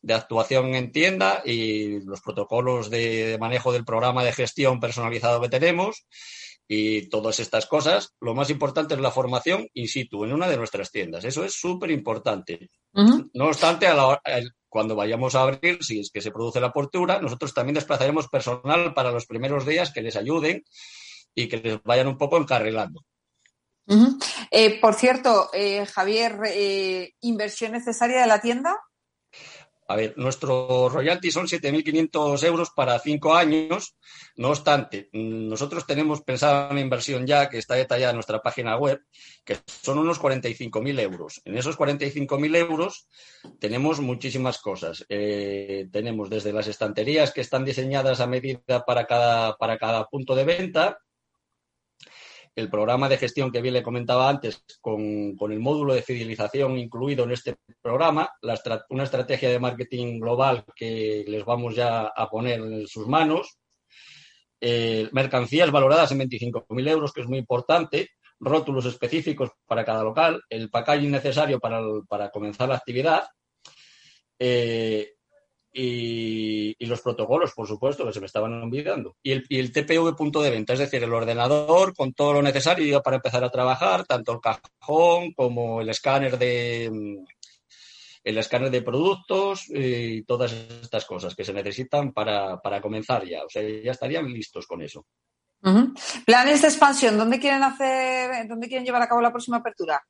de 0.02 0.14
actuación 0.14 0.76
en 0.76 0.92
tienda 0.92 1.42
y 1.46 2.00
los 2.02 2.22
protocolos 2.22 2.90
de 2.90 3.38
manejo 3.40 3.74
del 3.74 3.86
programa 3.86 4.24
de 4.24 4.34
gestión 4.34 4.80
personalizado 4.80 5.42
que 5.42 5.50
tenemos 5.50 6.06
y 6.68 7.10
todas 7.10 7.40
estas 7.40 7.68
cosas, 7.68 8.16
lo 8.20 8.34
más 8.34 8.50
importante 8.50 8.96
es 8.96 9.00
la 9.00 9.12
formación 9.12 9.68
in 9.74 9.88
situ 9.88 10.26
en 10.26 10.34
una 10.34 10.48
de 10.48 10.58
nuestras 10.58 10.92
tiendas. 10.92 11.24
Eso 11.24 11.44
es 11.44 11.54
súper 11.54 11.92
importante. 11.92 12.70
No 13.34 13.46
obstante, 13.46 13.88
a 13.88 13.94
la 13.94 14.22
cuando 14.76 14.94
vayamos 14.94 15.36
a 15.36 15.44
abrir, 15.44 15.82
si 15.82 16.02
es 16.02 16.12
que 16.12 16.20
se 16.20 16.32
produce 16.32 16.60
la 16.60 16.68
apertura, 16.68 17.22
nosotros 17.22 17.54
también 17.54 17.76
desplazaremos 17.76 18.28
personal 18.28 18.94
para 18.94 19.12
los 19.12 19.26
primeros 19.26 19.66
días 19.66 19.92
que 19.94 20.02
les 20.02 20.18
ayuden 20.18 20.66
y 21.34 21.48
que 21.48 21.58
les 21.58 21.84
vayan 21.84 22.08
un 22.08 22.18
poco 22.18 22.38
encarrilando. 22.38 23.06
Eh, 24.52 24.80
por 24.82 24.96
cierto, 24.96 25.50
eh, 25.54 25.86
Javier, 25.86 26.40
eh, 26.48 27.14
¿inversión 27.22 27.72
necesaria 27.72 28.20
de 28.20 28.28
la 28.28 28.42
tienda? 28.42 28.78
A 29.88 29.96
ver, 29.96 30.14
nuestro 30.18 30.90
royalty 30.90 31.32
son 31.32 31.48
7.500 31.48 32.44
euros 32.44 32.72
para 32.72 32.98
cinco 33.00 33.36
años. 33.36 33.96
No 34.36 34.50
obstante, 34.50 35.10
nosotros 35.14 35.86
tenemos 35.86 36.22
pensado 36.22 36.72
una 36.72 36.82
inversión 36.82 37.28
ya 37.28 37.50
que 37.50 37.60
está 37.60 37.76
detallada 37.76 38.10
en 38.10 38.16
nuestra 38.16 38.42
página 38.42 38.78
web, 38.78 39.02
que 39.44 39.58
son 39.66 40.00
unos 40.00 40.20
45.000 40.20 41.00
euros. 41.00 41.42
En 41.46 41.58
esos 41.58 41.78
45.000 41.78 42.56
euros 42.56 43.08
tenemos 43.60 44.00
muchísimas 44.00 44.58
cosas. 44.58 45.06
Eh, 45.08 45.88
tenemos 45.92 46.30
desde 46.32 46.52
las 46.52 46.68
estanterías 46.68 47.32
que 47.32 47.42
están 47.42 47.64
diseñadas 47.64 48.20
a 48.22 48.28
medida 48.28 48.84
para 48.86 49.06
cada, 49.06 49.56
para 49.58 49.78
cada 49.78 50.06
punto 50.06 50.36
de 50.36 50.46
venta, 50.46 50.98
el 52.56 52.70
programa 52.70 53.10
de 53.10 53.18
gestión 53.18 53.52
que 53.52 53.62
bien 53.62 53.74
le 53.74 53.84
comentaba 53.84 54.30
antes, 54.30 54.64
con, 54.80 55.36
el 55.40 55.60
módulo 55.60 55.94
de 55.94 56.02
fidelización 56.02 56.78
incluido 56.78 57.26
en 57.26 57.32
este 57.32 57.56
programa, 57.82 58.30
una 58.90 59.04
estrategia 59.04 59.50
de 59.50 59.60
marketing 59.60 60.20
global 60.20 60.64
que 60.76 61.26
les 61.28 61.44
vamos 61.44 61.76
ya 61.76 62.08
a 62.08 62.30
poner 62.30 62.62
en 62.62 62.88
sus 62.88 63.08
manos, 63.08 63.58
eh, 64.62 65.10
mercancías 65.12 65.70
valoradas 65.70 66.12
en 66.14 66.20
25.000 66.20 66.88
euros, 66.90 67.12
que 67.12 67.22
es 67.22 67.28
muy 67.28 67.40
importante, 67.40 68.12
rótulos 68.40 68.86
específicos 68.86 69.52
para 69.66 69.84
cada 69.84 70.04
local, 70.04 70.42
el 70.50 70.70
packaging 70.70 71.12
necesario 71.12 71.60
para, 71.60 71.82
para 72.08 72.30
comenzar 72.30 72.70
la 72.70 72.76
actividad, 72.76 73.28
eh, 74.40 75.15
y, 75.78 76.86
los 76.86 77.02
protocolos, 77.02 77.54
por 77.54 77.68
supuesto, 77.68 78.06
que 78.06 78.14
se 78.14 78.20
me 78.20 78.28
estaban 78.28 78.54
olvidando. 78.54 79.18
Y 79.22 79.32
el, 79.32 79.46
y 79.50 79.60
el 79.60 79.72
TPV 79.72 80.16
punto 80.16 80.42
de 80.42 80.52
venta, 80.52 80.74
es 80.74 80.80
decir, 80.80 81.04
el 81.04 81.14
ordenador 81.14 81.94
con 81.94 82.14
todo 82.14 82.34
lo 82.34 82.42
necesario 82.42 83.02
para 83.02 83.18
empezar 83.18 83.44
a 83.44 83.50
trabajar, 83.50 84.06
tanto 84.06 84.32
el 84.32 84.40
cajón 84.40 85.34
como 85.34 85.82
el 85.82 85.90
escáner 85.90 86.38
de 86.38 86.90
mm, 86.92 87.26
el 88.24 88.38
escáner 88.40 88.72
de 88.72 88.82
productos 88.82 89.66
y 89.70 90.24
todas 90.24 90.52
estas 90.52 91.06
cosas 91.06 91.36
que 91.36 91.44
se 91.44 91.54
necesitan 91.54 92.12
para, 92.12 92.60
comenzar 92.82 93.24
ya. 93.24 93.44
O 93.44 93.50
sea, 93.50 93.62
ya 93.62 93.92
estarían 93.92 94.26
listos 94.26 94.66
con 94.66 94.82
eso. 94.82 95.06
Planes 96.26 96.62
de 96.62 96.68
expansión, 96.68 97.18
¿dónde 97.18 97.40
quieren 97.40 97.64
hacer, 97.64 98.48
dónde 98.48 98.68
quieren 98.68 98.86
llevar 98.86 99.04
a 99.04 99.08
cabo 99.08 99.22
la 99.22 99.32
próxima 99.32 99.58
apertura? 99.58 100.02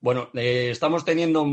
Bueno, 0.00 0.30
eh, 0.34 0.68
estamos 0.70 1.04
teniendo 1.04 1.46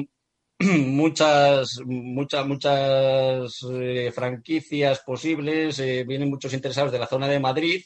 muchas, 0.87 1.79
muchas, 1.85 2.45
muchas 2.45 3.65
eh, 3.71 4.11
franquicias 4.13 4.99
posibles. 4.99 5.79
Eh, 5.79 6.03
vienen 6.05 6.29
muchos 6.29 6.53
interesados 6.53 6.91
de 6.91 6.99
la 6.99 7.07
zona 7.07 7.29
de 7.29 7.39
Madrid 7.39 7.81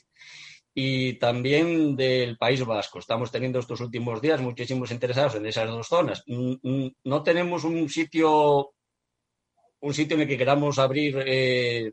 y 0.74 1.14
también 1.20 1.96
del 1.96 2.36
País 2.36 2.66
Vasco. 2.66 2.98
Estamos 2.98 3.32
teniendo 3.32 3.60
estos 3.60 3.80
últimos 3.80 4.22
días 4.22 4.42
muchísimos 4.42 4.90
interesados 4.90 5.36
en 5.36 5.46
esas 5.46 5.70
dos 5.70 5.88
zonas. 5.88 6.24
No 6.26 7.24
tenemos 7.24 7.64
un 7.64 7.88
sitio, 7.90 8.74
un 9.82 9.94
sitio 9.94 10.16
en 10.16 10.22
el 10.22 10.28
que 10.28 10.38
queramos 10.40 10.80
abrir 10.80 11.24
eh, 11.28 11.92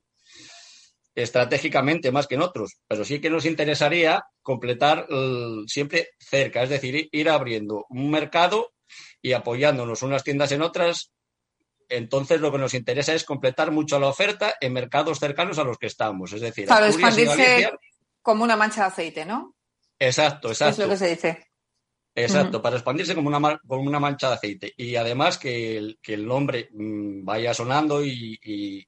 estratégicamente 1.15 2.11
más 2.11 2.27
que 2.27 2.37
en 2.37 2.43
otros, 2.43 2.79
pero 2.89 3.05
sí 3.05 3.21
que 3.21 3.29
nos 3.29 3.45
interesaría 3.45 4.25
completar 4.41 5.07
siempre 5.67 6.09
cerca, 6.19 6.63
es 6.63 6.71
decir, 6.71 7.11
ir 7.13 7.29
abriendo 7.29 7.85
un 7.91 8.11
mercado 8.11 8.71
y 9.23 9.33
apoyándonos 9.33 10.03
unas 10.03 10.25
tiendas 10.25 10.53
en 10.53 10.63
otras, 10.63 11.13
entonces 11.89 12.41
lo 12.41 12.53
que 12.53 12.59
nos 12.59 12.75
interesa 12.75 13.15
es 13.15 13.25
completar 13.25 13.71
mucho 13.71 13.99
la 13.99 14.09
oferta 14.09 14.55
en 14.61 14.73
mercados 14.73 15.19
cercanos 15.19 15.59
a 15.59 15.65
los 15.65 15.77
que 15.77 15.87
estamos. 15.87 16.33
Es 16.33 16.41
decir, 16.41 16.67
claro, 16.67 16.87
expandirse 16.87 17.71
como 18.23 18.45
una 18.45 18.57
mancha 18.57 18.83
de 18.83 18.87
aceite, 18.89 19.25
¿no? 19.25 19.57
Exacto, 19.99 20.49
exacto. 20.49 20.83
Es 20.83 20.89
lo 20.89 20.89
que 20.89 20.97
se 20.97 21.09
dice. 21.11 21.47
Exacto, 22.15 22.61
para 22.61 22.77
expandirse 22.77 23.15
como 23.15 23.29
una, 23.29 23.59
como 23.67 23.83
una 23.83 24.01
mancha 24.01 24.29
de 24.29 24.35
aceite. 24.35 24.75
Y 24.77 24.97
además 24.97 25.39
que 25.39 25.77
el, 25.77 25.99
que 26.03 26.15
el 26.15 26.27
nombre 26.27 26.69
mm, 26.73 27.25
vaya 27.25 27.55
sonando 27.55 28.05
y, 28.05 28.39
y 28.43 28.87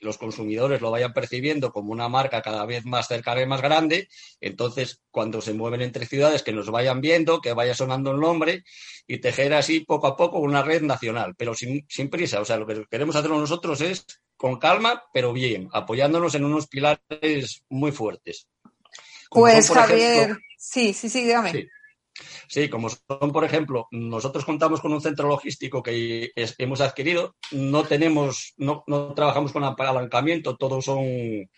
los 0.00 0.18
consumidores 0.18 0.80
lo 0.80 0.90
vayan 0.90 1.12
percibiendo 1.12 1.72
como 1.72 1.92
una 1.92 2.08
marca 2.08 2.42
cada 2.42 2.66
vez 2.66 2.84
más 2.84 3.08
cercana 3.08 3.42
y 3.42 3.46
más 3.46 3.62
grande, 3.62 4.08
entonces 4.40 5.00
cuando 5.10 5.40
se 5.40 5.54
mueven 5.54 5.80
entre 5.80 6.06
ciudades 6.06 6.42
que 6.42 6.52
nos 6.52 6.70
vayan 6.70 7.00
viendo, 7.00 7.40
que 7.40 7.52
vaya 7.52 7.74
sonando 7.74 8.12
el 8.12 8.20
nombre 8.20 8.64
y 9.06 9.18
tejer 9.18 9.54
así 9.54 9.80
poco 9.80 10.06
a 10.06 10.16
poco 10.16 10.38
una 10.38 10.62
red 10.62 10.82
nacional, 10.82 11.34
pero 11.36 11.54
sin, 11.54 11.86
sin 11.88 12.10
prisa. 12.10 12.40
O 12.40 12.44
sea, 12.44 12.56
lo 12.56 12.66
que 12.66 12.84
queremos 12.90 13.16
hacer 13.16 13.30
nosotros 13.30 13.80
es 13.80 14.06
con 14.36 14.58
calma, 14.58 15.02
pero 15.12 15.32
bien, 15.32 15.68
apoyándonos 15.72 16.34
en 16.34 16.44
unos 16.44 16.66
pilares 16.66 17.62
muy 17.68 17.92
fuertes. 17.92 18.48
pues 19.30 19.70
Javier, 19.70 20.36
sí, 20.58 20.92
sí, 20.92 21.08
sí, 21.08 21.22
dígame. 21.22 21.52
Sí, 21.52 21.68
como 22.70 22.88
son, 22.88 23.32
por 23.32 23.44
ejemplo, 23.44 23.88
nosotros 23.90 24.44
contamos 24.44 24.80
con 24.80 24.92
un 24.92 25.00
centro 25.00 25.28
logístico 25.28 25.82
que 25.82 26.32
hemos 26.58 26.80
adquirido, 26.80 27.36
no 27.52 27.84
tenemos, 27.84 28.54
no, 28.56 28.84
no 28.86 29.14
trabajamos 29.14 29.52
con 29.52 29.64
apalancamiento, 29.64 30.56
todo 30.56 30.80
son, 30.80 31.48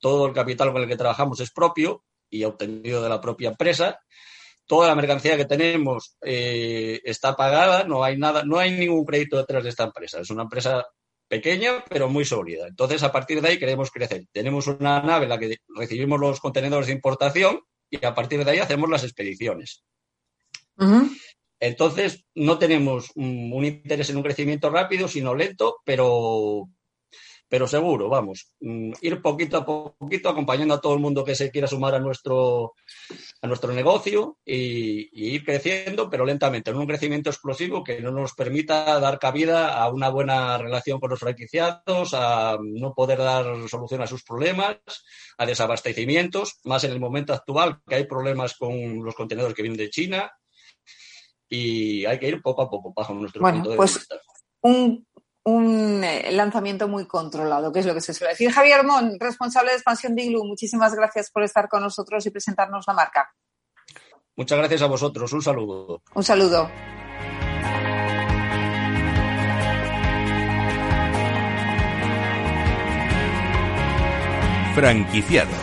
todo 0.00 0.26
el 0.26 0.32
capital 0.32 0.72
con 0.72 0.82
el 0.82 0.88
que 0.88 0.96
trabajamos 0.96 1.40
es 1.40 1.50
propio 1.50 2.04
y 2.30 2.44
obtenido 2.44 3.02
de 3.02 3.08
la 3.08 3.20
propia 3.20 3.50
empresa. 3.50 4.00
Toda 4.66 4.88
la 4.88 4.94
mercancía 4.94 5.36
que 5.36 5.44
tenemos 5.44 6.16
eh, 6.22 7.00
está 7.04 7.36
pagada, 7.36 7.84
no 7.84 8.02
hay 8.02 8.16
nada, 8.16 8.42
no 8.44 8.58
hay 8.58 8.70
ningún 8.72 9.04
crédito 9.04 9.36
detrás 9.36 9.62
de 9.64 9.70
esta 9.70 9.84
empresa. 9.84 10.20
Es 10.20 10.30
una 10.30 10.44
empresa 10.44 10.86
pequeña, 11.28 11.84
pero 11.88 12.08
muy 12.08 12.24
sólida. 12.24 12.66
Entonces, 12.68 13.02
a 13.02 13.12
partir 13.12 13.40
de 13.40 13.48
ahí 13.48 13.58
queremos 13.58 13.90
crecer. 13.90 14.24
Tenemos 14.32 14.66
una 14.66 15.02
nave 15.02 15.24
en 15.24 15.30
la 15.30 15.38
que 15.38 15.58
recibimos 15.76 16.20
los 16.20 16.40
contenedores 16.40 16.86
de 16.86 16.94
importación 16.94 17.60
y 17.92 18.04
a 18.04 18.14
partir 18.14 18.42
de 18.42 18.50
ahí 18.50 18.58
hacemos 18.58 18.88
las 18.88 19.04
expediciones. 19.04 19.84
Entonces, 21.60 22.24
no 22.34 22.58
tenemos 22.58 23.12
un 23.14 23.64
interés 23.64 24.08
en 24.10 24.16
un 24.16 24.22
crecimiento 24.22 24.70
rápido, 24.70 25.06
sino 25.06 25.34
lento, 25.34 25.76
pero, 25.84 26.68
pero 27.52 27.68
seguro, 27.68 28.08
vamos. 28.08 28.48
Mm, 28.60 28.92
ir 29.02 29.20
poquito 29.20 29.58
a 29.58 29.66
poquito 29.66 30.30
acompañando 30.30 30.72
a 30.72 30.80
todo 30.80 30.94
el 30.94 31.00
mundo 31.00 31.22
que 31.22 31.34
se 31.34 31.50
quiera 31.50 31.66
sumar 31.66 31.94
a 31.94 31.98
nuestro, 31.98 32.72
a 33.42 33.46
nuestro 33.46 33.74
negocio 33.74 34.38
y, 34.42 35.34
ir 35.34 35.44
creciendo, 35.44 36.08
pero 36.08 36.24
lentamente, 36.24 36.70
en 36.70 36.78
un 36.78 36.86
crecimiento 36.86 37.28
explosivo 37.28 37.84
que 37.84 38.00
no 38.00 38.10
nos 38.10 38.32
permita 38.32 38.98
dar 38.98 39.18
cabida 39.18 39.76
a 39.76 39.90
una 39.90 40.08
buena 40.08 40.56
relación 40.56 40.98
con 40.98 41.10
los 41.10 41.20
franquiciados, 41.20 42.14
a 42.14 42.56
no 42.58 42.94
poder 42.94 43.18
dar 43.18 43.68
solución 43.68 44.00
a 44.00 44.06
sus 44.06 44.24
problemas, 44.24 44.78
a 45.36 45.44
desabastecimientos, 45.44 46.58
más 46.64 46.84
en 46.84 46.92
el 46.92 47.00
momento 47.00 47.34
actual 47.34 47.82
que 47.86 47.96
hay 47.96 48.04
problemas 48.06 48.56
con 48.56 49.04
los 49.04 49.14
contenedores 49.14 49.54
que 49.54 49.60
vienen 49.60 49.76
de 49.76 49.90
China 49.90 50.32
y 51.50 52.06
hay 52.06 52.18
que 52.18 52.28
ir 52.28 52.40
poco 52.40 52.62
a 52.62 52.70
poco 52.70 52.94
bajo 52.96 53.12
nuestro 53.12 53.42
punto 53.42 53.68
de 53.68 53.76
pues 53.76 54.08
Un 54.62 55.06
un 55.44 56.04
eh, 56.04 56.30
lanzamiento 56.32 56.88
muy 56.88 57.06
controlado, 57.06 57.72
que 57.72 57.80
es 57.80 57.86
lo 57.86 57.94
que 57.94 58.00
se 58.00 58.14
suele 58.14 58.32
decir. 58.32 58.50
Javier 58.52 58.84
Mon, 58.84 59.18
responsable 59.18 59.70
de 59.70 59.76
expansión 59.76 60.14
de 60.14 60.22
Iglu, 60.24 60.44
muchísimas 60.44 60.94
gracias 60.94 61.30
por 61.30 61.42
estar 61.42 61.68
con 61.68 61.82
nosotros 61.82 62.24
y 62.26 62.30
presentarnos 62.30 62.84
la 62.86 62.94
marca. 62.94 63.32
Muchas 64.36 64.58
gracias 64.58 64.82
a 64.82 64.86
vosotros. 64.86 65.32
Un 65.32 65.42
saludo. 65.42 66.02
Un 66.14 66.24
saludo. 66.24 66.70
Franquiciados. 74.74 75.54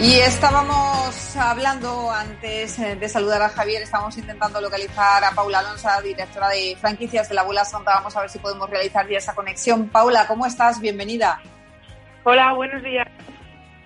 Y 0.00 0.12
estábamos 0.20 1.07
hablando 1.38 2.10
antes 2.10 2.78
eh, 2.78 2.96
de 2.96 3.08
saludar 3.08 3.40
a 3.42 3.48
Javier, 3.48 3.82
estamos 3.82 4.16
intentando 4.18 4.60
localizar 4.60 5.22
a 5.22 5.30
Paula 5.30 5.60
Alonso, 5.60 5.88
directora 6.02 6.48
de 6.48 6.76
franquicias 6.80 7.28
de 7.28 7.34
la 7.36 7.42
Abuela 7.42 7.64
Santa. 7.64 7.94
Vamos 7.94 8.16
a 8.16 8.20
ver 8.22 8.30
si 8.30 8.38
podemos 8.38 8.68
realizar 8.68 9.08
ya 9.08 9.18
esa 9.18 9.34
conexión. 9.34 9.88
Paula, 9.88 10.26
¿cómo 10.26 10.46
estás? 10.46 10.80
Bienvenida. 10.80 11.40
Hola, 12.24 12.52
buenos 12.54 12.82
días. 12.82 13.06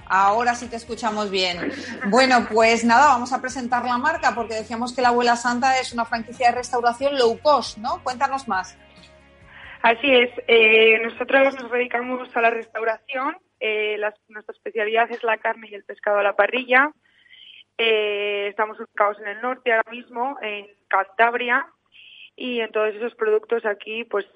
Ahora 0.07 0.55
sí 0.55 0.69
te 0.69 0.77
escuchamos 0.77 1.31
bien. 1.31 1.71
Bueno, 2.07 2.47
pues 2.51 2.85
nada, 2.85 3.09
vamos 3.09 3.33
a 3.33 3.41
presentar 3.41 3.85
la 3.85 3.99
marca 3.99 4.35
porque 4.35 4.55
decíamos 4.55 4.95
que 4.95 5.03
la 5.03 5.09
Abuela 5.09 5.37
Santa 5.37 5.79
es 5.79 5.93
una 5.93 6.07
franquicia 6.07 6.49
de 6.49 6.57
restauración 6.57 7.19
low 7.19 7.39
cost, 7.41 7.79
¿no? 7.79 8.03
Cuéntanos 8.03 8.49
más. 8.49 8.79
Así 9.83 10.11
es. 10.11 10.31
Eh, 10.49 10.99
nosotros 11.03 11.55
nos 11.61 11.71
dedicamos 11.71 12.35
a 12.35 12.41
la 12.41 12.51
restauración. 12.51 13.37
Eh, 13.61 13.97
nuestra 14.29 14.55
especialidad 14.55 15.11
es 15.11 15.23
la 15.23 15.37
carne 15.37 15.69
y 15.71 15.75
el 15.75 15.85
pescado 15.85 16.19
a 16.19 16.23
la 16.23 16.35
parrilla. 16.35 16.93
Eh, 17.79 18.49
estamos 18.49 18.79
ubicados 18.79 19.19
en 19.21 19.29
el 19.29 19.41
norte 19.41 19.73
ahora 19.73 19.91
mismo, 19.91 20.37
en 20.43 20.67
Cantabria, 20.89 21.67
y 22.37 22.61
en 22.61 22.71
todos 22.71 22.95
esos 22.95 23.15
productos 23.15 23.65
aquí 23.67 24.05
pues 24.05 24.27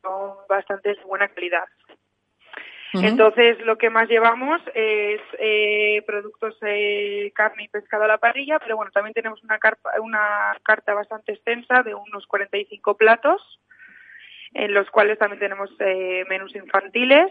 son 0.00 0.36
bastante 0.48 0.90
de 0.90 1.04
buena 1.04 1.28
calidad. 1.28 1.64
Entonces, 2.92 3.60
lo 3.60 3.78
que 3.78 3.88
más 3.88 4.08
llevamos 4.08 4.60
es 4.74 5.20
eh, 5.38 6.02
productos 6.06 6.56
eh, 6.62 7.30
carne 7.34 7.64
y 7.64 7.68
pescado 7.68 8.04
a 8.04 8.08
la 8.08 8.18
parrilla, 8.18 8.58
pero 8.58 8.76
bueno, 8.76 8.90
también 8.90 9.14
tenemos 9.14 9.42
una, 9.44 9.60
una 10.02 10.56
carta 10.64 10.94
bastante 10.94 11.32
extensa 11.32 11.82
de 11.84 11.94
unos 11.94 12.26
45 12.26 12.96
platos, 12.96 13.60
en 14.54 14.74
los 14.74 14.90
cuales 14.90 15.18
también 15.18 15.38
tenemos 15.38 15.70
eh, 15.78 16.24
menús 16.28 16.54
infantiles 16.56 17.30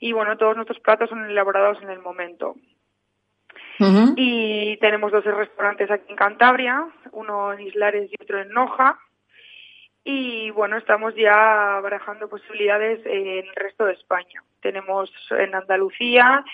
y 0.00 0.12
bueno, 0.12 0.36
todos 0.36 0.54
nuestros 0.54 0.80
platos 0.80 1.08
son 1.08 1.24
elaborados 1.24 1.82
en 1.82 1.88
el 1.88 2.00
momento. 2.00 2.54
Y 4.16 4.76
tenemos 4.78 5.12
dos 5.12 5.24
restaurantes 5.24 5.90
aquí 5.90 6.10
en 6.10 6.16
Cantabria, 6.16 6.86
uno 7.12 7.52
en 7.52 7.60
Islares 7.60 8.10
y 8.10 8.22
otro 8.22 8.40
en 8.40 8.50
Noja. 8.50 8.98
Y 10.04 10.50
bueno, 10.50 10.78
estamos 10.78 11.14
ya 11.14 11.80
barajando 11.80 12.28
posibilidades 12.28 13.04
en 13.04 13.46
el 13.46 13.54
resto 13.54 13.84
de 13.84 13.92
España. 13.92 14.42
Tenemos 14.60 15.12
en 15.30 15.54
Andalucía 15.54 16.44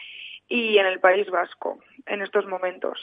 y 0.49 0.77
en 0.79 0.87
el 0.87 1.01
País 1.01 1.31
Vasco 1.31 1.79
en 2.07 2.23
estos 2.23 2.47
momentos. 2.47 2.99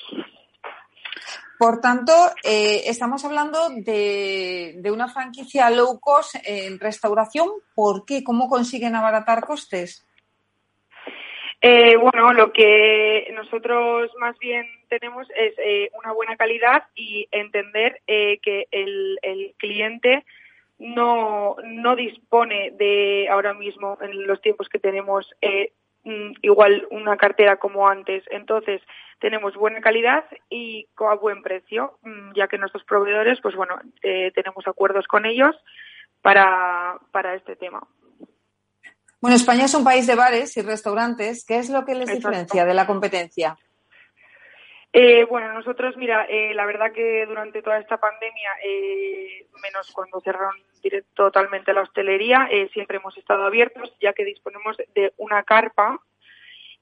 Por 1.57 1.79
tanto, 1.79 2.11
eh, 2.43 2.83
estamos 2.87 3.23
hablando 3.23 3.69
de, 3.69 4.81
una 4.91 5.07
franquicia 5.07 5.69
low 5.69 5.99
cost 5.99 6.35
en 6.43 6.79
restauración. 6.79 7.49
¿Por 7.75 8.03
qué? 8.03 8.23
¿Cómo 8.23 8.49
consiguen 8.49 8.95
abaratar 8.95 9.45
costes? 9.45 10.07
Eh, 11.61 11.95
bueno, 11.95 12.33
lo 12.33 12.51
que 12.51 13.31
nosotros 13.35 14.11
más 14.19 14.37
bien 14.39 14.65
tenemos 14.89 15.27
es 15.35 15.53
eh, 15.59 15.91
una 15.93 16.11
buena 16.11 16.35
calidad 16.35 16.85
y 16.95 17.27
entender 17.31 18.01
que 18.07 18.67
el, 18.71 19.19
el 19.21 19.53
cliente 19.57 20.25
no, 20.81 21.57
no 21.63 21.95
dispone 21.95 22.71
de 22.71 23.29
ahora 23.29 23.53
mismo, 23.53 23.97
en 24.01 24.25
los 24.25 24.41
tiempos 24.41 24.67
que 24.67 24.79
tenemos, 24.79 25.29
eh, 25.41 25.73
mm, 26.03 26.31
igual 26.41 26.87
una 26.89 27.17
cartera 27.17 27.57
como 27.57 27.87
antes. 27.87 28.23
Entonces, 28.31 28.81
tenemos 29.19 29.55
buena 29.55 29.79
calidad 29.79 30.25
y 30.49 30.87
a 30.97 31.13
buen 31.15 31.43
precio, 31.43 31.99
mm, 32.01 32.33
ya 32.33 32.47
que 32.47 32.57
nuestros 32.57 32.83
proveedores, 32.83 33.39
pues 33.41 33.55
bueno, 33.55 33.79
eh, 34.01 34.31
tenemos 34.33 34.67
acuerdos 34.67 35.07
con 35.07 35.25
ellos 35.25 35.55
para, 36.23 36.97
para 37.11 37.35
este 37.35 37.55
tema. 37.55 37.87
Bueno, 39.21 39.35
España 39.35 39.65
es 39.65 39.75
un 39.75 39.83
país 39.83 40.07
de 40.07 40.15
bares 40.15 40.57
y 40.57 40.61
restaurantes. 40.63 41.45
¿Qué 41.45 41.59
es 41.59 41.69
lo 41.69 41.85
que 41.85 41.93
les 41.93 42.11
diferencia 42.11 42.65
de 42.65 42.73
la 42.73 42.87
competencia? 42.87 43.55
Eh, 44.93 45.25
bueno, 45.25 45.53
nosotros, 45.53 45.95
mira, 45.95 46.25
eh, 46.25 46.53
la 46.55 46.65
verdad 46.65 46.91
que 46.91 47.25
durante 47.27 47.61
toda 47.61 47.77
esta 47.77 47.97
pandemia, 47.97 48.49
eh, 48.65 49.45
menos 49.61 49.91
cuando 49.93 50.19
cerraron 50.21 50.55
totalmente 51.13 51.71
la 51.71 51.81
hostelería, 51.81 52.47
eh, 52.51 52.69
siempre 52.73 52.97
hemos 52.97 53.15
estado 53.15 53.45
abiertos, 53.45 53.95
ya 54.01 54.11
que 54.13 54.25
disponemos 54.25 54.75
de 54.95 55.13
una 55.17 55.43
carpa, 55.43 55.99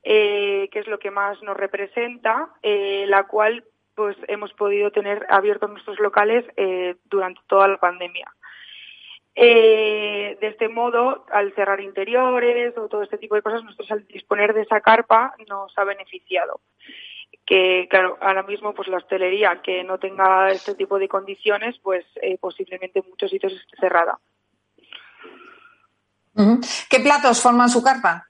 que 0.01 0.69
es 0.72 0.88
lo 0.88 0.98
que 0.98 1.12
más 1.12 1.41
nos 1.43 1.58
representa, 1.58 2.48
la 2.63 3.24
cual 3.27 3.65
pues 3.96 4.15
hemos 4.29 4.53
podido 4.53 4.92
tener 4.92 5.25
abiertos 5.29 5.70
nuestros 5.70 6.00
locales 6.00 6.46
durante 7.03 7.42
toda 7.48 7.68
la 7.68 7.77
pandemia. 7.77 8.33
De 9.46 10.48
este 10.48 10.68
modo, 10.68 11.25
al 11.32 11.54
cerrar 11.54 11.80
interiores 11.80 12.78
o 12.78 12.88
todo 12.88 13.04
este 13.04 13.18
tipo 13.18 13.36
de 13.36 13.42
cosas, 13.42 13.64
nosotros 13.64 13.92
al 13.92 14.06
disponer 14.08 14.54
de 14.54 14.62
esa 14.62 14.82
carpa 14.82 15.34
nos 15.48 15.78
ha 15.78 15.84
beneficiado 15.84 16.60
que 17.50 17.88
claro, 17.90 18.16
ahora 18.22 18.44
mismo 18.44 18.75
pues 18.75 18.88
la 18.90 18.98
hostelería 18.98 19.60
que 19.64 19.84
no 19.84 19.98
tenga 19.98 20.52
este 20.52 20.75
tipo 20.75 21.00
de 21.00 21.08
condiciones, 21.08 21.80
pues 21.82 22.06
eh, 22.22 22.38
posiblemente 22.40 23.00
en 23.00 23.10
muchos 23.10 23.32
sitios 23.32 23.54
esté 23.54 23.75
cerrada. 23.78 24.20
¿Qué 26.90 27.00
platos 27.00 27.42
forman 27.42 27.70
su 27.70 27.84
carpa? 27.84 28.28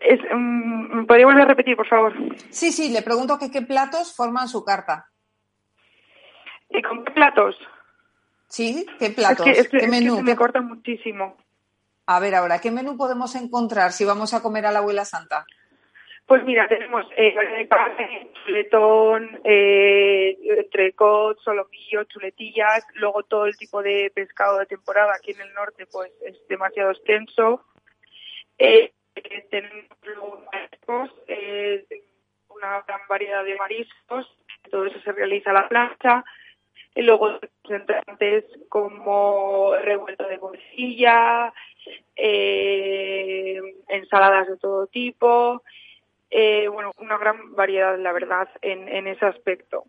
Es, 0.00 0.18
um, 0.32 1.06
¿Podría 1.06 1.26
volver 1.26 1.42
a 1.42 1.48
repetir, 1.48 1.76
por 1.76 1.86
favor? 1.86 2.14
Sí, 2.48 2.72
sí, 2.72 2.90
le 2.90 3.02
pregunto 3.02 3.38
que 3.38 3.50
qué 3.50 3.60
platos 3.60 4.16
forman 4.16 4.48
su 4.48 4.64
carpa. 4.64 5.10
¿Y 6.70 6.80
con 6.80 7.04
qué 7.04 7.12
platos? 7.12 7.54
Sí, 8.48 8.86
¿qué 8.98 9.10
platos? 9.10 9.46
¿Qué 9.70 9.88
menú? 9.88 10.22
me 10.22 10.36
corta 10.36 10.60
muchísimo. 10.60 11.36
A 12.06 12.20
ver, 12.20 12.34
ahora, 12.34 12.60
¿qué 12.60 12.70
menú 12.70 12.96
podemos 12.96 13.34
encontrar 13.34 13.92
si 13.92 14.04
vamos 14.04 14.32
a 14.32 14.42
comer 14.42 14.64
a 14.64 14.72
la 14.72 14.78
abuela 14.78 15.04
santa? 15.04 15.44
Pues 16.28 16.44
mira, 16.44 16.68
tenemos 16.68 17.06
eh, 17.16 17.34
chuletón, 18.44 19.40
eh, 19.44 20.36
entrecot, 20.58 21.38
solomillo, 21.40 22.04
chuletillas, 22.04 22.86
luego 22.94 23.22
todo 23.22 23.46
el 23.46 23.56
tipo 23.56 23.82
de 23.82 24.12
pescado 24.14 24.58
de 24.58 24.66
temporada 24.66 25.14
aquí 25.14 25.30
en 25.30 25.40
el 25.40 25.54
norte 25.54 25.86
pues 25.86 26.12
es 26.22 26.36
demasiado 26.48 26.90
extenso. 26.90 27.64
Eh, 28.58 28.92
tenemos 29.50 29.86
luego 30.02 30.44
mariscos, 30.52 31.10
eh, 31.28 31.86
una 32.50 32.82
gran 32.86 33.00
variedad 33.08 33.42
de 33.42 33.56
mariscos, 33.56 34.26
todo 34.70 34.84
eso 34.84 35.00
se 35.00 35.12
realiza 35.12 35.50
a 35.50 35.54
la 35.54 35.68
plancha. 35.68 36.24
Y 36.94 37.02
luego 37.02 37.38
entrantes 37.68 38.44
como 38.68 39.74
revuelto 39.76 40.26
de 40.26 40.38
bolsilla, 40.38 41.52
eh, 42.16 43.60
ensaladas 43.88 44.48
de 44.48 44.56
todo 44.56 44.86
tipo, 44.88 45.62
eh, 46.30 46.68
bueno, 46.68 46.92
una 46.98 47.18
gran 47.18 47.54
variedad, 47.54 47.98
la 47.98 48.12
verdad, 48.12 48.48
en, 48.60 48.88
en 48.88 49.06
ese 49.06 49.26
aspecto. 49.26 49.84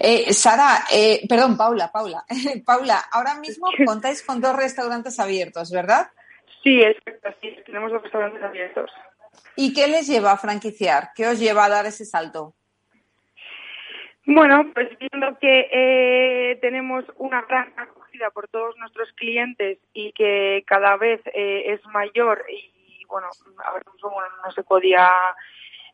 Eh, 0.00 0.32
Sara, 0.32 0.84
eh, 0.92 1.24
perdón, 1.28 1.56
Paula, 1.56 1.90
Paula. 1.92 2.24
Paula, 2.66 3.04
ahora 3.12 3.36
mismo 3.36 3.68
contáis 3.86 4.22
con 4.22 4.40
dos 4.40 4.56
restaurantes 4.56 5.20
abiertos, 5.20 5.70
¿verdad? 5.70 6.08
Sí, 6.62 6.80
exacto, 6.80 7.28
sí, 7.40 7.56
tenemos 7.64 7.92
dos 7.92 8.02
restaurantes 8.02 8.42
abiertos. 8.42 8.90
¿Y 9.56 9.72
qué 9.72 9.86
les 9.86 10.06
lleva 10.08 10.32
a 10.32 10.36
franquiciar? 10.36 11.10
¿Qué 11.14 11.28
os 11.28 11.38
lleva 11.38 11.66
a 11.66 11.68
dar 11.68 11.86
ese 11.86 12.04
salto? 12.04 12.54
Bueno, 14.26 14.70
pues 14.72 14.88
viendo 14.98 15.38
que 15.38 16.58
tenemos 16.60 17.04
una 17.16 17.42
gran 17.42 17.72
acogida 17.76 18.30
por 18.30 18.48
todos 18.48 18.76
nuestros 18.78 19.12
clientes 19.12 19.78
y 19.92 20.12
que 20.12 20.64
cada 20.66 20.96
vez 20.96 21.20
es 21.34 21.84
mayor 21.86 22.44
y 22.50 22.74
bueno, 23.06 23.28
ahora 23.64 23.84
mismo 23.92 24.12
no 24.44 24.50
se 24.52 24.62
podía 24.62 25.08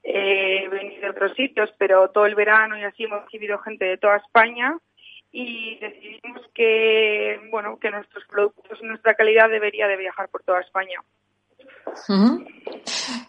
eh, 0.03 0.67
venir 0.71 1.01
de 1.01 1.11
otros 1.11 1.35
sitios, 1.35 1.71
pero 1.77 2.09
todo 2.09 2.25
el 2.25 2.35
verano 2.35 2.79
y 2.79 2.85
así 2.85 3.05
hemos 3.05 3.25
recibido 3.25 3.59
gente 3.59 3.85
de 3.85 3.99
toda 3.99 4.17
España 4.17 4.79
y 5.31 5.79
decidimos 5.79 6.41
que, 6.55 7.39
bueno, 7.51 7.79
que 7.79 7.91
nuestros 7.91 8.25
productos, 8.25 8.81
nuestra 8.83 9.15
calidad 9.15 9.51
debería 9.51 9.87
de 9.87 9.99
viajar 9.99 10.29
por 10.31 10.43
toda 10.43 10.61
España. 10.61 11.03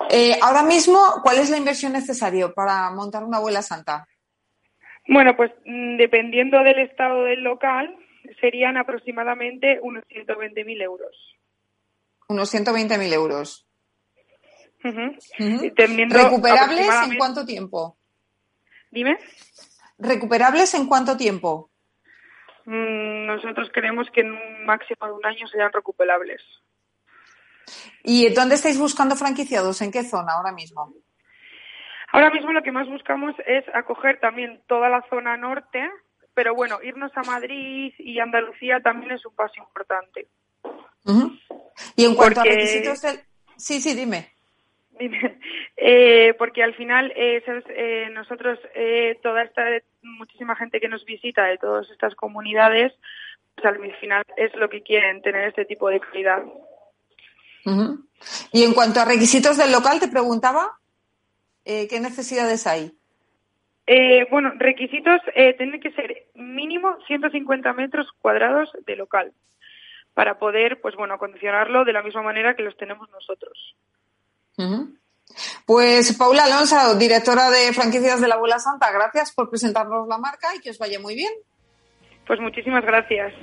Eh, 0.10 0.40
ahora 0.42 0.64
mismo, 0.64 0.98
¿cuál 1.22 1.40
es 1.40 1.50
la 1.50 1.58
inversión 1.58 1.92
necesaria 1.92 2.48
para 2.50 2.90
montar 2.92 3.24
una 3.24 3.38
abuela 3.38 3.62
santa? 3.62 4.08
Bueno, 5.12 5.36
pues 5.36 5.52
mm, 5.66 5.98
dependiendo 5.98 6.64
del 6.64 6.80
estado 6.80 7.26
del 7.26 7.44
local, 7.44 7.94
serían 8.40 8.78
aproximadamente 8.78 9.78
unos 9.82 10.06
120.000 10.06 10.82
euros. 10.82 11.38
Unos 12.30 12.54
120.000 12.54 13.14
euros. 13.14 13.68
¿Recuperables 16.10 16.88
en 17.10 17.18
cuánto 17.18 17.46
tiempo? 17.46 17.98
Dime. 18.90 19.18
¿Recuperables 19.98 20.74
en 20.76 20.88
cuánto 20.88 21.18
tiempo? 21.18 21.70
Mm, 22.66 23.26
nosotros 23.26 23.70
creemos 23.74 24.08
que 24.14 24.22
en 24.22 24.32
un 24.32 24.66
máximo 24.66 25.08
de 25.08 25.12
un 25.12 25.26
año 25.26 25.46
serían 25.48 25.74
recuperables. 25.74 26.42
¿Y 28.06 28.34
dónde 28.34 28.56
estáis 28.56 28.80
buscando 28.80 29.18
franquiciados? 29.18 29.82
¿En 29.82 29.92
qué 29.92 30.06
zona 30.06 30.36
ahora 30.36 30.54
mismo? 30.54 30.94
Ahora 32.12 32.30
mismo 32.30 32.52
lo 32.52 32.62
que 32.62 32.72
más 32.72 32.88
buscamos 32.88 33.36
es 33.46 33.64
acoger 33.74 34.20
también 34.20 34.62
toda 34.68 34.90
la 34.90 35.04
zona 35.10 35.38
norte, 35.38 35.90
pero 36.34 36.54
bueno, 36.54 36.80
irnos 36.84 37.12
a 37.16 37.24
Madrid 37.24 37.94
y 37.98 38.20
Andalucía 38.20 38.80
también 38.82 39.12
es 39.12 39.26
un 39.26 39.36
paso 39.36 39.56
importante. 39.58 40.28
Y 41.96 42.06
en 42.06 42.16
cuanto 42.16 42.42
a 42.42 42.44
requisitos 42.44 43.02
del... 43.02 43.20
Sí, 43.56 43.82
sí, 43.82 43.94
dime. 43.94 44.30
Eh, 45.84 46.36
porque 46.38 46.62
al 46.62 46.76
final 46.76 47.12
eh, 47.16 47.42
eh, 47.48 48.10
nosotros, 48.12 48.60
toda 49.24 49.42
esta, 49.42 49.64
muchísima 50.04 50.56
gente 50.56 50.80
que 50.80 50.88
nos 50.88 51.04
visita 51.06 51.46
de 51.46 51.58
todas 51.58 51.90
estas 51.90 52.14
comunidades, 52.14 52.94
pues 53.56 53.66
al 53.66 53.80
final 53.96 54.22
es 54.38 54.54
lo 54.54 54.70
que 54.70 54.84
quieren, 54.84 55.24
tener 55.24 55.48
este 55.48 55.66
tipo 55.66 55.90
de 55.90 56.00
calidad. 56.00 56.44
Y 58.52 58.64
en 58.64 58.74
cuanto 58.76 59.00
a 59.00 59.06
requisitos 59.06 59.58
del 59.58 59.72
local, 59.72 60.00
te 60.00 60.08
preguntaba, 60.08 60.80
eh, 61.66 61.88
¿qué 61.88 62.00
necesidades 62.00 62.68
hay? 62.68 62.92
Eh, 63.88 64.28
bueno, 64.30 64.52
requisitos 64.58 65.20
eh, 65.36 65.54
tienen 65.58 65.82
que 65.82 65.92
ser 65.92 66.28
mínimo 66.36 66.98
150 67.08 67.74
metros 67.74 68.08
cuadrados 68.22 68.70
de 68.86 68.96
local 68.96 69.34
para 70.14 70.40
poder, 70.40 70.80
pues 70.82 70.96
bueno, 70.96 71.16
acondicionarlo 71.16 71.84
de 71.84 71.94
la 71.94 72.04
misma 72.04 72.22
manera 72.22 72.56
que 72.56 72.64
los 72.64 72.78
tenemos 72.78 73.10
nosotros. 73.10 73.76
Pues 75.66 76.16
Paula 76.18 76.44
Alonso, 76.44 76.96
directora 76.98 77.50
de 77.50 77.74
franquicias 77.74 78.22
de 78.22 78.28
la 78.28 78.36
Abuela 78.36 78.60
Santa, 78.60 78.92
gracias 78.92 79.32
por 79.34 79.50
presentarnos 79.50 80.08
la 80.08 80.18
marca 80.18 80.56
y 80.56 80.60
que 80.60 80.70
os 80.70 80.78
vaya 80.78 81.00
muy 81.00 81.16
bien. 81.16 81.34
Pues 82.28 82.40
muchísimas 82.40 82.86
gracias. 82.86 83.34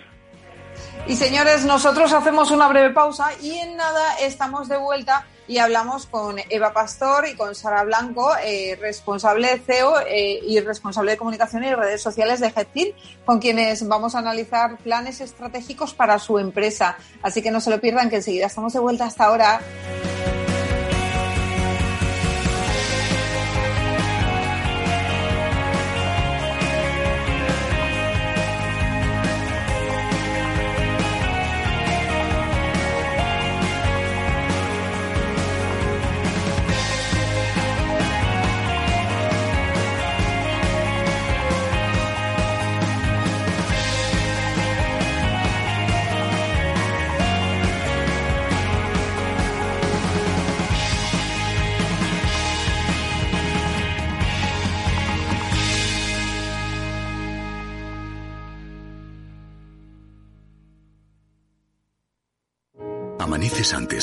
Y 1.07 1.17
señores, 1.17 1.65
nosotros 1.65 2.13
hacemos 2.13 2.51
una 2.51 2.69
breve 2.69 2.91
pausa 2.95 3.31
y 3.43 3.59
en 3.59 3.77
nada 3.77 4.19
estamos 4.21 4.69
de 4.69 4.77
vuelta 4.77 5.27
y 5.49 5.59
hablamos 5.59 6.07
con 6.07 6.37
Eva 6.51 6.73
Pastor 6.73 7.27
y 7.27 7.35
con 7.35 7.55
Sara 7.55 7.83
Blanco, 7.83 8.33
eh, 8.45 8.77
responsable 8.81 9.49
de 9.49 9.59
CEO 9.59 10.01
eh, 10.07 10.39
y 10.47 10.61
responsable 10.61 11.13
de 11.13 11.17
comunicación 11.17 11.65
y 11.65 11.75
redes 11.75 12.03
sociales 12.03 12.39
de 12.41 12.49
Headteam, 12.49 12.91
con 13.25 13.41
quienes 13.41 13.89
vamos 13.89 14.15
a 14.15 14.19
analizar 14.19 14.77
planes 14.79 15.21
estratégicos 15.21 15.95
para 15.95 16.19
su 16.19 16.39
empresa. 16.39 16.99
Así 17.23 17.43
que 17.43 17.51
no 17.51 17.61
se 17.61 17.71
lo 17.71 17.81
pierdan, 17.81 18.11
que 18.11 18.17
enseguida 18.17 18.47
estamos 18.47 18.75
de 18.75 18.79
vuelta 18.79 19.07
hasta 19.07 19.25
ahora. 19.25 19.61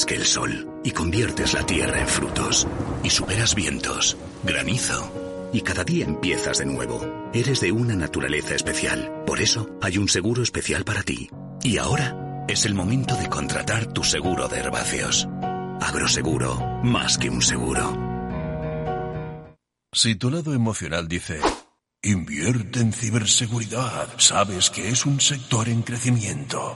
Que 0.03 0.15
el 0.15 0.25
sol 0.25 0.67
y 0.83 0.91
conviertes 0.91 1.53
la 1.53 1.63
tierra 1.63 2.01
en 2.01 2.07
frutos 2.07 2.67
y 3.03 3.11
superas 3.11 3.53
vientos, 3.53 4.17
granizo 4.43 5.11
y 5.53 5.61
cada 5.61 5.85
día 5.85 6.05
empiezas 6.05 6.57
de 6.57 6.65
nuevo. 6.65 7.29
Eres 7.33 7.61
de 7.61 7.71
una 7.71 7.95
naturaleza 7.95 8.55
especial. 8.55 9.23
Por 9.25 9.39
eso 9.39 9.69
hay 9.81 9.97
un 9.97 10.09
seguro 10.09 10.43
especial 10.43 10.83
para 10.83 11.01
ti. 11.01 11.29
Y 11.63 11.77
ahora 11.77 12.45
es 12.49 12.65
el 12.65 12.73
momento 12.73 13.15
de 13.15 13.29
contratar 13.29 13.93
tu 13.93 14.03
seguro 14.03 14.49
de 14.49 14.57
herbáceos. 14.57 15.29
Agroseguro, 15.79 16.59
más 16.83 17.17
que 17.17 17.29
un 17.29 17.41
seguro. 17.41 17.97
Si 19.93 20.15
tu 20.15 20.29
lado 20.29 20.53
emocional 20.53 21.07
dice, 21.07 21.39
invierte 22.03 22.81
en 22.81 22.91
ciberseguridad, 22.91 24.09
sabes 24.17 24.69
que 24.69 24.89
es 24.89 25.05
un 25.05 25.21
sector 25.21 25.69
en 25.69 25.83
crecimiento. 25.83 26.75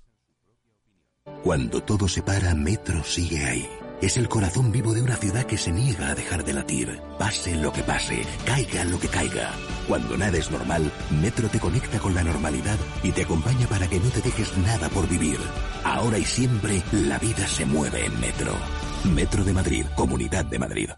Cuando 1.43 1.81
todo 1.81 2.07
se 2.07 2.23
para, 2.23 2.55
Metro 2.55 3.03
sigue 3.03 3.45
ahí. 3.45 3.69
Es 4.01 4.17
el 4.17 4.27
corazón 4.27 4.71
vivo 4.71 4.93
de 4.93 5.03
una 5.03 5.15
ciudad 5.15 5.43
que 5.43 5.57
se 5.57 5.71
niega 5.71 6.09
a 6.09 6.15
dejar 6.15 6.43
de 6.43 6.53
latir. 6.53 6.99
Pase 7.19 7.55
lo 7.55 7.71
que 7.71 7.83
pase, 7.83 8.23
caiga 8.45 8.83
lo 8.85 8.99
que 8.99 9.07
caiga. 9.07 9.51
Cuando 9.87 10.17
nada 10.17 10.37
es 10.37 10.49
normal, 10.49 10.91
Metro 11.21 11.47
te 11.49 11.59
conecta 11.59 11.99
con 11.99 12.15
la 12.15 12.23
normalidad 12.23 12.77
y 13.03 13.11
te 13.11 13.21
acompaña 13.21 13.67
para 13.67 13.87
que 13.87 13.99
no 13.99 14.09
te 14.09 14.21
dejes 14.21 14.57
nada 14.57 14.89
por 14.89 15.07
vivir. 15.07 15.37
Ahora 15.83 16.17
y 16.17 16.25
siempre, 16.25 16.81
la 16.91 17.19
vida 17.19 17.45
se 17.45 17.65
mueve 17.65 18.05
en 18.05 18.19
Metro. 18.19 18.53
Metro 19.13 19.43
de 19.43 19.53
Madrid, 19.53 19.85
Comunidad 19.95 20.45
de 20.45 20.59
Madrid. 20.59 20.89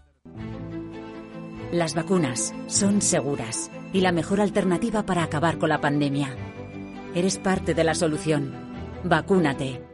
Las 1.70 1.94
vacunas 1.94 2.54
son 2.66 3.02
seguras 3.02 3.70
y 3.92 4.00
la 4.00 4.12
mejor 4.12 4.40
alternativa 4.40 5.04
para 5.04 5.22
acabar 5.22 5.58
con 5.58 5.68
la 5.68 5.82
pandemia. 5.82 6.34
Eres 7.14 7.36
parte 7.36 7.74
de 7.74 7.84
la 7.84 7.94
solución. 7.94 8.54
Vacúnate. 9.04 9.93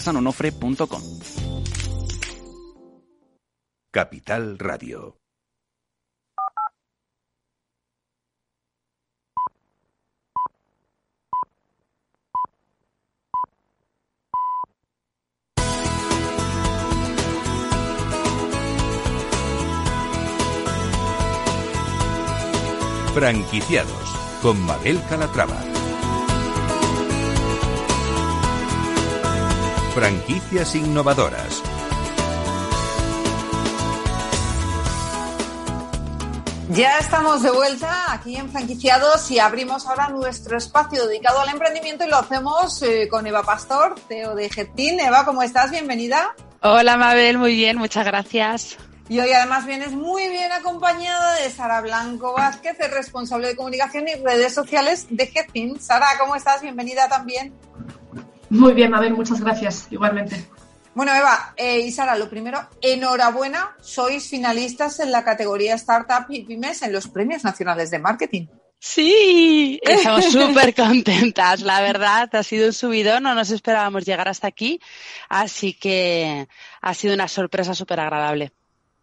sanonofre.com. 0.00 1.02
Capital 3.90 4.58
Radio. 4.58 5.16
Franquiciados 23.14 23.90
con 24.42 24.64
Mabel 24.64 25.00
Calatrava. 25.08 25.77
Franquicias 29.98 30.76
innovadoras. 30.76 31.60
Ya 36.70 36.98
estamos 36.98 37.42
de 37.42 37.50
vuelta 37.50 38.12
aquí 38.12 38.36
en 38.36 38.48
Franquiciados 38.48 39.28
y 39.32 39.40
abrimos 39.40 39.88
ahora 39.88 40.08
nuestro 40.10 40.56
espacio 40.56 41.04
dedicado 41.08 41.40
al 41.40 41.48
emprendimiento 41.48 42.04
y 42.04 42.10
lo 42.10 42.18
hacemos 42.18 42.80
eh, 42.82 43.08
con 43.08 43.26
Eva 43.26 43.42
Pastor, 43.42 43.96
CEO 44.06 44.36
de 44.36 44.48
Getin. 44.48 45.00
Eva, 45.00 45.24
¿cómo 45.24 45.42
estás? 45.42 45.72
Bienvenida. 45.72 46.32
Hola 46.62 46.96
Mabel, 46.96 47.36
muy 47.36 47.56
bien, 47.56 47.76
muchas 47.76 48.06
gracias. 48.06 48.76
Y 49.08 49.18
hoy 49.18 49.32
además 49.32 49.66
vienes 49.66 49.90
muy 49.90 50.28
bien 50.28 50.52
acompañada 50.52 51.40
de 51.40 51.50
Sara 51.50 51.80
Blanco 51.80 52.34
Vázquez, 52.34 52.78
responsable 52.92 53.48
de 53.48 53.56
comunicación 53.56 54.06
y 54.06 54.14
redes 54.14 54.54
sociales 54.54 55.08
de 55.10 55.26
Getin. 55.26 55.80
Sara, 55.80 56.06
¿cómo 56.20 56.36
estás? 56.36 56.62
Bienvenida 56.62 57.08
también. 57.08 57.52
Muy 58.50 58.72
bien, 58.72 58.90
Mabel, 58.90 59.14
muchas 59.14 59.40
gracias, 59.40 59.88
igualmente. 59.90 60.44
Bueno, 60.94 61.14
Eva 61.14 61.54
eh, 61.56 61.80
y 61.80 61.92
Sara, 61.92 62.16
lo 62.16 62.28
primero, 62.28 62.58
enhorabuena, 62.80 63.76
sois 63.80 64.28
finalistas 64.28 64.98
en 65.00 65.12
la 65.12 65.22
categoría 65.22 65.74
Startup 65.74 66.26
y 66.28 66.42
Pymes 66.42 66.82
en 66.82 66.92
los 66.92 67.08
Premios 67.08 67.44
Nacionales 67.44 67.90
de 67.90 67.98
Marketing. 67.98 68.46
Sí, 68.80 69.78
estamos 69.82 70.24
súper 70.32 70.74
contentas, 70.74 71.60
la 71.60 71.80
verdad, 71.82 72.28
ha 72.34 72.42
sido 72.42 72.66
un 72.66 72.72
subidón, 72.72 73.24
no 73.24 73.34
nos 73.34 73.50
esperábamos 73.50 74.06
llegar 74.06 74.28
hasta 74.28 74.48
aquí, 74.48 74.80
así 75.28 75.74
que 75.74 76.48
ha 76.80 76.94
sido 76.94 77.14
una 77.14 77.28
sorpresa 77.28 77.74
súper 77.74 78.00
agradable. 78.00 78.52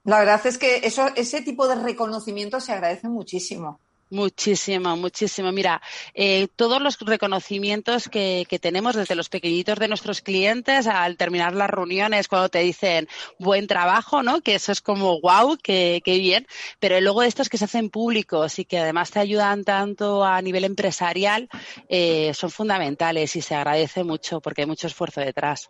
La 0.04 0.20
verdad 0.20 0.46
es 0.46 0.58
que 0.58 0.82
eso, 0.84 1.08
ese 1.16 1.42
tipo 1.42 1.68
de 1.68 1.76
reconocimiento 1.76 2.60
se 2.60 2.74
agradece 2.74 3.08
muchísimo. 3.10 3.80
Muchísimo, 4.16 4.96
muchísimo. 4.96 5.52
Mira, 5.52 5.82
eh, 6.14 6.48
todos 6.56 6.82
los 6.82 6.98
reconocimientos 7.00 8.08
que, 8.08 8.46
que, 8.48 8.60
tenemos 8.60 8.96
desde 8.96 9.14
los 9.14 9.28
pequeñitos 9.28 9.78
de 9.78 9.90
nuestros 9.90 10.22
clientes 10.22 10.88
al 10.88 11.18
terminar 11.18 11.54
las 11.54 11.70
reuniones, 11.70 12.30
cuando 12.30 12.48
te 12.48 12.60
dicen 12.60 13.10
buen 13.40 13.68
trabajo, 13.68 14.24
¿no? 14.24 14.40
Que 14.40 14.56
eso 14.56 14.72
es 14.72 14.80
como 14.80 15.20
wow, 15.20 15.58
qué 15.62 16.02
bien. 16.06 16.48
Pero 16.80 17.02
luego 17.02 17.24
estos 17.24 17.50
que 17.50 17.58
se 17.58 17.66
hacen 17.66 17.90
públicos 17.90 18.58
y 18.58 18.64
que 18.64 18.80
además 18.80 19.12
te 19.12 19.20
ayudan 19.20 19.66
tanto 19.66 20.24
a 20.24 20.42
nivel 20.42 20.64
empresarial, 20.64 21.50
eh, 21.90 22.32
son 22.34 22.52
fundamentales 22.52 23.36
y 23.36 23.42
se 23.42 23.54
agradece 23.54 24.06
mucho 24.06 24.40
porque 24.40 24.62
hay 24.62 24.68
mucho 24.68 24.88
esfuerzo 24.88 25.20
detrás. 25.20 25.70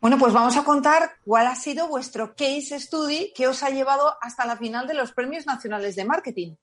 Bueno, 0.00 0.16
pues 0.18 0.32
vamos 0.32 0.56
a 0.56 0.64
contar 0.64 1.16
cuál 1.26 1.46
ha 1.46 1.56
sido 1.56 1.88
vuestro 1.88 2.34
case 2.34 2.80
study 2.80 3.34
que 3.34 3.48
os 3.48 3.62
ha 3.62 3.68
llevado 3.68 4.16
hasta 4.22 4.46
la 4.46 4.56
final 4.56 4.86
de 4.86 4.94
los 4.94 5.12
Premios 5.12 5.44
Nacionales 5.44 5.94
de 5.94 6.06
Marketing. 6.06 6.54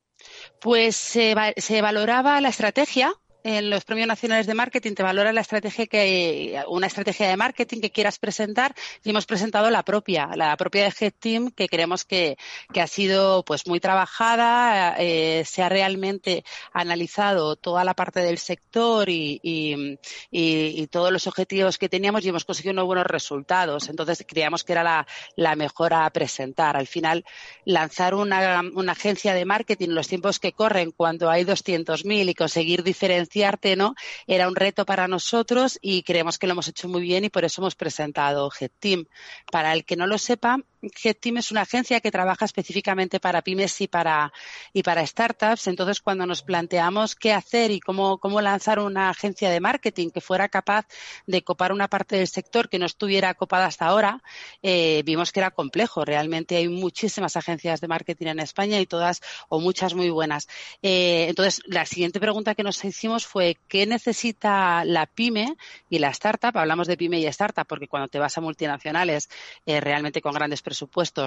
Pues 0.59 0.95
se, 0.95 1.35
se 1.57 1.81
valoraba 1.81 2.39
la 2.41 2.49
estrategia 2.49 3.13
en 3.43 3.69
los 3.69 3.83
premios 3.83 4.07
nacionales 4.07 4.47
de 4.47 4.53
marketing 4.53 4.93
te 4.93 5.03
valora 5.03 5.33
la 5.33 5.41
estrategia 5.41 5.85
que 5.87 6.63
una 6.67 6.87
estrategia 6.87 7.27
de 7.27 7.37
marketing 7.37 7.81
que 7.81 7.91
quieras 7.91 8.19
presentar 8.19 8.73
y 9.03 9.09
hemos 9.09 9.25
presentado 9.25 9.69
la 9.69 9.83
propia, 9.83 10.29
la 10.35 10.55
propia 10.55 10.85
de 10.85 10.93
Head 10.97 11.13
Team 11.19 11.51
que 11.51 11.67
creemos 11.67 12.05
que, 12.05 12.37
que 12.71 12.81
ha 12.81 12.87
sido 12.87 13.43
pues 13.43 13.67
muy 13.67 13.79
trabajada, 13.79 14.95
eh, 14.97 15.43
se 15.45 15.61
ha 15.61 15.69
realmente 15.69 16.43
analizado 16.71 17.55
toda 17.55 17.83
la 17.83 17.93
parte 17.93 18.21
del 18.21 18.37
sector 18.37 19.09
y, 19.09 19.39
y, 19.43 19.99
y, 20.31 20.87
todos 20.87 21.11
los 21.11 21.27
objetivos 21.27 21.77
que 21.77 21.89
teníamos 21.89 22.23
y 22.23 22.29
hemos 22.29 22.45
conseguido 22.45 22.73
unos 22.73 22.85
buenos 22.85 23.07
resultados. 23.07 23.89
Entonces 23.89 24.23
creíamos 24.27 24.63
que 24.63 24.73
era 24.73 24.83
la, 24.83 25.07
la 25.35 25.55
mejor 25.55 25.93
a 25.93 26.09
presentar. 26.11 26.77
Al 26.77 26.87
final, 26.87 27.25
lanzar 27.65 28.13
una, 28.13 28.61
una 28.73 28.91
agencia 28.91 29.33
de 29.33 29.45
marketing 29.45 29.89
en 29.89 29.95
los 29.95 30.07
tiempos 30.07 30.39
que 30.39 30.53
corren 30.53 30.91
cuando 30.91 31.29
hay 31.29 31.43
200.000 31.43 32.29
y 32.29 32.33
conseguir 32.35 32.83
diferenciar 33.33 33.77
¿no? 33.77 33.95
Era 34.27 34.47
un 34.47 34.55
reto 34.55 34.85
para 34.85 35.07
nosotros 35.07 35.79
y 35.81 36.03
creemos 36.03 36.37
que 36.37 36.47
lo 36.47 36.53
hemos 36.53 36.67
hecho 36.67 36.87
muy 36.87 37.01
bien 37.01 37.25
y 37.25 37.29
por 37.29 37.43
eso 37.45 37.61
hemos 37.61 37.75
presentado 37.75 38.49
GetTeam. 38.49 39.05
Para 39.51 39.73
el 39.73 39.85
que 39.85 39.95
no 39.95 40.07
lo 40.07 40.17
sepa, 40.17 40.59
GetTeam 40.91 41.37
es 41.37 41.51
una 41.51 41.61
agencia 41.61 42.01
que 42.01 42.11
trabaja 42.11 42.45
específicamente 42.45 43.19
para 43.19 43.41
pymes 43.41 43.79
y 43.81 43.87
para, 43.87 44.33
y 44.73 44.83
para 44.83 45.05
startups. 45.05 45.67
Entonces, 45.67 46.01
cuando 46.01 46.25
nos 46.25 46.41
planteamos 46.41 47.15
qué 47.15 47.33
hacer 47.33 47.71
y 47.71 47.79
cómo, 47.79 48.17
cómo 48.17 48.41
lanzar 48.41 48.79
una 48.79 49.09
agencia 49.09 49.49
de 49.49 49.59
marketing 49.59 50.09
que 50.09 50.21
fuera 50.21 50.49
capaz 50.49 50.85
de 51.25 51.43
copar 51.43 51.71
una 51.71 51.87
parte 51.87 52.17
del 52.17 52.27
sector 52.27 52.69
que 52.69 52.79
no 52.79 52.85
estuviera 52.85 53.33
copada 53.33 53.65
hasta 53.65 53.85
ahora, 53.85 54.21
eh, 54.61 55.03
vimos 55.05 55.31
que 55.31 55.39
era 55.39 55.51
complejo. 55.51 56.03
Realmente 56.03 56.57
hay 56.57 56.67
muchísimas 56.67 57.37
agencias 57.37 57.79
de 57.79 57.87
marketing 57.87 58.27
en 58.27 58.39
España 58.39 58.79
y 58.79 58.85
todas 58.85 59.21
o 59.49 59.59
muchas 59.59 59.93
muy 59.93 60.09
buenas. 60.09 60.47
Eh, 60.81 61.27
entonces, 61.29 61.61
la 61.65 61.85
siguiente 61.85 62.19
pregunta 62.19 62.55
que 62.55 62.63
nos 62.63 62.83
hicimos 62.83 63.25
fue 63.25 63.57
¿qué 63.67 63.85
necesita 63.85 64.83
la 64.85 65.05
pyme 65.05 65.55
y 65.89 65.99
la 65.99 66.09
startup? 66.09 66.57
Hablamos 66.57 66.87
de 66.87 66.97
pyme 66.97 67.19
y 67.19 67.25
startup 67.27 67.65
porque 67.67 67.87
cuando 67.87 68.09
te 68.09 68.19
vas 68.19 68.37
a 68.37 68.41
multinacionales 68.41 69.29
eh, 69.65 69.79
realmente 69.79 70.21
con 70.21 70.33
grandes 70.33 70.61
presupuestos 70.61 70.72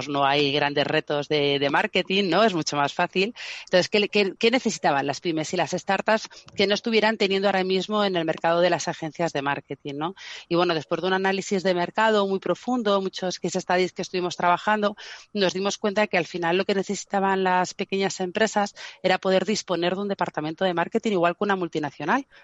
no 0.07 0.25
hay 0.25 0.51
grandes 0.51 0.85
retos 0.85 1.27
de, 1.27 1.67
marketing, 1.71 2.29
¿no? 2.29 2.43
Es 2.43 2.53
mucho 2.53 2.77
más 2.77 2.93
fácil. 2.93 3.33
Entonces, 3.65 3.89
¿qué, 3.89 4.33
¿qué, 4.37 4.51
necesitaban 4.51 5.05
las 5.05 5.19
pymes 5.19 5.53
y 5.53 5.57
las 5.57 5.71
startups 5.71 6.29
que 6.55 6.67
no 6.67 6.73
estuvieran 6.73 7.17
teniendo 7.17 7.47
ahora 7.47 7.63
mismo 7.63 8.03
en 8.03 8.15
el 8.15 8.25
mercado 8.25 8.61
de 8.61 8.69
las 8.69 8.87
agencias 8.87 9.33
de 9.33 9.41
marketing, 9.41 9.95
¿no? 9.95 10.15
Y 10.47 10.55
bueno, 10.55 10.73
después 10.73 11.01
de 11.01 11.07
un 11.07 11.13
análisis 11.13 11.63
de 11.63 11.73
mercado 11.73 12.27
muy 12.27 12.39
profundo, 12.39 13.01
muchos 13.01 13.39
case 13.39 13.59
studies 13.59 13.93
que 13.93 14.01
estuvimos 14.01 14.35
trabajando, 14.35 14.95
nos 15.33 15.53
dimos 15.53 15.77
cuenta 15.77 16.07
que 16.07 16.17
al 16.17 16.25
final 16.25 16.57
lo 16.57 16.65
que 16.65 16.75
necesitaban 16.75 17.43
las 17.43 17.73
pequeñas 17.73 18.19
empresas 18.19 18.75
era 19.03 19.17
poder 19.17 19.45
disponer 19.45 19.95
de 19.95 20.01
un 20.01 20.07
departamento 20.07 20.63
de 20.63 20.73
marketing 20.73 21.11
igual 21.11 21.33
que 21.33 21.43
una 21.43 21.55
multinacional 21.55 21.87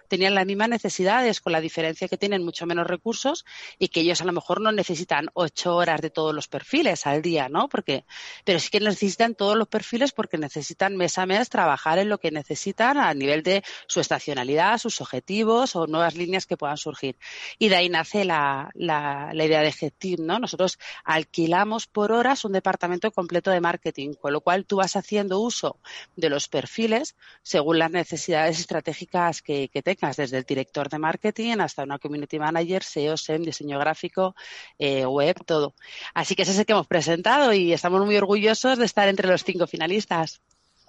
Tenían 0.08 0.36
las 0.36 0.46
mismas 0.46 0.70
necesidades, 0.70 1.42
con 1.42 1.54
la 1.54 1.62
diferencia 1.62 2.08
que 2.08 2.18
tienen 2.18 2.44
mucho 2.44 2.66
menos 2.66 2.88
recursos 2.88 3.46
y 3.80 3.88
que 3.90 4.02
ellos 4.02 4.22
a 4.22 4.26
lo 4.26 4.32
mejor 4.32 4.62
no 4.62 4.72
necesitan 4.72 5.30
ocho 5.34 5.76
horas 5.76 6.02
de 6.02 6.10
todos 6.10 6.34
los 6.34 6.48
perfiles 6.94 7.08
al 7.08 7.22
día, 7.22 7.50
¿no? 7.50 7.68
Porque, 7.68 8.06
pero 8.44 8.60
sí 8.60 8.70
que 8.70 8.80
necesitan 8.80 9.36
todos 9.36 9.56
los 9.58 9.68
perfiles 9.68 10.12
porque 10.12 10.38
necesitan 10.38 10.96
mes 10.96 11.18
a 11.18 11.26
mes 11.26 11.50
trabajar 11.50 12.00
en 12.00 12.10
lo 12.10 12.20
que 12.20 12.32
necesitan 12.32 12.98
a 12.98 13.14
nivel 13.14 13.44
de 13.44 13.64
su 13.88 14.00
estacionalidad, 14.00 14.78
sus 14.78 15.02
objetivos 15.02 15.76
o 15.76 15.88
nuevas 15.88 16.16
líneas 16.16 16.46
que 16.46 16.58
puedan 16.58 16.78
surgir. 16.78 17.18
Y 17.60 17.70
de 17.70 17.76
ahí 17.76 17.90
nace 17.90 18.26
la, 18.26 18.70
la, 18.74 19.32
la 19.34 19.46
idea 19.46 19.62
de 19.62 19.72
GetTeam, 19.72 20.26
¿no? 20.26 20.40
Nosotros 20.40 20.80
alquilamos 21.04 21.88
por 21.88 22.12
horas 22.12 22.46
un 22.46 22.52
departamento 22.52 23.12
completo 23.12 23.52
de 23.52 23.62
marketing, 23.62 24.14
con 24.14 24.34
lo 24.34 24.42
cual 24.42 24.66
tú 24.66 24.78
vas 24.78 24.96
haciendo 24.96 25.40
uso 25.40 25.80
de 26.16 26.30
los 26.30 26.48
perfiles 26.48 27.16
según 27.42 27.80
las 27.80 27.92
necesidades 27.92 28.60
estratégicas 28.60 29.42
que, 29.42 29.70
que, 29.70 29.82
tengas, 29.82 30.18
desde 30.18 30.38
el 30.38 30.44
director 30.44 30.90
de 30.90 31.00
marketing 31.00 31.58
hasta 31.60 31.84
una 31.84 32.00
community 32.00 32.40
manager, 32.40 32.84
SEO, 32.84 33.18
SEM, 33.18 33.44
diseño 33.44 33.80
gráfico, 33.80 34.36
eh, 34.80 35.06
web, 35.06 35.36
todo. 35.46 35.74
Así 36.14 36.36
que 36.36 36.44
ese 36.44 36.52
es 36.52 36.60
el 36.60 36.66
que 36.66 36.74
hemos 36.84 36.88
presentado 36.88 37.54
y 37.54 37.72
estamos 37.72 38.06
muy 38.06 38.18
orgullosos 38.18 38.78
de 38.78 38.86
estar 38.86 39.08
entre 39.08 39.30
los 39.30 39.44
cinco 39.44 39.68
finalistas. 39.68 40.42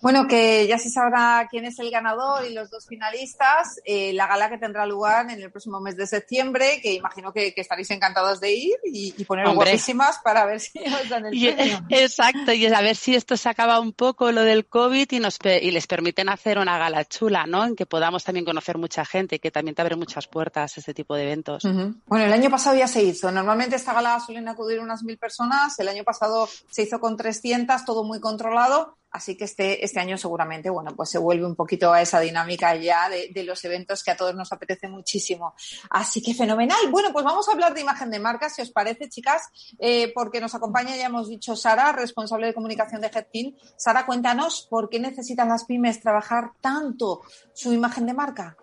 Bueno, 0.02 0.26
que 0.26 0.66
ya 0.66 0.78
se 0.78 0.90
sabrá 0.90 1.46
quién 1.50 1.64
es 1.64 1.78
el 1.78 1.90
ganador 1.90 2.44
y 2.44 2.52
los 2.52 2.70
dos 2.70 2.87
finalistas. 2.87 3.80
Eh, 3.85 4.12
la 4.12 4.26
gala 4.26 4.50
que 4.50 4.59
tendrá 4.59 4.87
lugar 4.87 5.30
en 5.30 5.40
el 5.40 5.50
próximo 5.50 5.80
mes 5.80 5.96
de 5.96 6.07
septiembre, 6.07 6.80
que 6.83 6.92
imagino 6.92 7.33
que, 7.33 7.54
que 7.54 7.61
estaréis 7.61 7.90
encantados 7.90 8.40
de 8.40 8.52
ir 8.52 8.76
y, 8.85 9.14
y 9.16 9.26
Hombre. 9.26 9.54
guapísimas 9.54 10.18
para 10.22 10.44
ver 10.44 10.61
si 10.61 10.78
os 11.02 11.09
dan 11.09 11.26
el 11.26 11.35
y, 11.35 11.50
premio. 11.52 11.80
Exacto, 11.88 12.52
y 12.52 12.66
a 12.66 12.80
ver 12.80 12.96
si 12.96 13.14
esto 13.14 13.37
se 13.37 13.48
acaba 13.48 13.80
un 13.80 13.92
poco 13.92 14.30
lo 14.33 14.42
del 14.42 14.66
COVID 14.66 15.11
y, 15.11 15.20
nos, 15.20 15.38
y 15.42 15.70
les 15.70 15.87
permiten 15.87 16.28
hacer 16.28 16.59
una 16.59 16.78
gala 16.78 17.04
chula, 17.04 17.46
¿no? 17.46 17.64
En 17.64 17.74
que 17.74 17.87
podamos 17.87 18.24
también 18.24 18.44
conocer 18.44 18.78
mucha 18.78 19.04
gente, 19.04 19.38
que 19.38 19.50
también 19.50 19.74
te 19.74 19.83
abre 19.83 19.96
muchas 19.96 20.26
puertas 20.26 20.76
este 20.76 20.92
tipo 20.94 21.14
de 21.14 21.22
eventos. 21.22 21.64
Uh 21.64 21.68
-huh. 21.68 22.02
Bueno, 22.07 22.26
el 22.26 22.33
año 22.33 22.50
pasado 22.50 22.76
ya 22.76 22.87
se 22.87 23.02
hizo. 23.02 23.30
Normalmente 23.30 23.76
esta 23.76 23.92
gala 23.94 24.20
suelen 24.20 24.48
acudir 24.48 24.80
unas 24.80 25.02
mil 25.02 25.18
personas. 25.18 25.78
El 25.78 25.88
año 25.88 26.04
pasado 26.04 26.48
se 26.70 26.83
hizo 26.83 27.00
con 27.00 27.16
300, 27.16 27.85
todo 27.85 28.04
muy 28.04 28.20
controlado 28.20 28.96
Así 29.14 29.37
que 29.37 29.44
este, 29.44 29.85
este 29.85 30.00
año 30.00 30.18
seguramente, 30.18 30.68
bueno, 30.70 30.90
pues 30.96 31.09
se 31.09 31.18
vuelve 31.18 31.46
un 31.46 31.55
poquito 31.55 31.92
a 31.92 32.03
esa 32.03 32.18
dinámica 32.18 32.74
ya 32.74 33.09
de, 33.09 33.44
los 33.44 33.64
eventos 33.64 34.03
que 34.03 34.11
a 34.11 34.16
todos 34.16 34.35
nos 34.35 34.53
apetece 34.53 34.88
muchísimo. 34.88 35.55
Así 35.88 36.20
que 36.20 36.35
fenomenal. 36.35 36.90
Bueno, 36.90 37.12
pues 37.12 37.24
vamos 37.24 37.48
a 37.48 37.53
hablar 37.53 37.74
de 37.74 37.83
imagen 37.83 38.11
de 38.11 38.18
marca, 38.18 38.50
si 38.50 38.61
os 38.61 38.72
parece, 38.72 39.09
chicas, 39.09 39.42
eh, 39.79 40.11
porque 40.16 40.40
nos 40.40 40.57
acompaña, 40.57 40.96
ya 40.96 41.07
hemos 41.07 41.29
dicho, 41.29 41.55
Sara, 41.55 41.92
responsable 41.92 42.48
de 42.48 42.55
comunicación 42.55 43.00
de 43.00 43.09
HeadTeam. 43.09 43.55
Sara, 43.77 44.05
cuéntanos 44.05 44.66
por 44.68 44.90
qué 44.90 44.98
necesitan 44.98 45.48
las 45.48 45.64
pymes 45.64 46.00
trabajar 46.00 46.50
tanto 46.61 47.20
su 47.53 47.72
imagen 47.72 48.07
de 48.07 48.14
marca. 48.14 48.57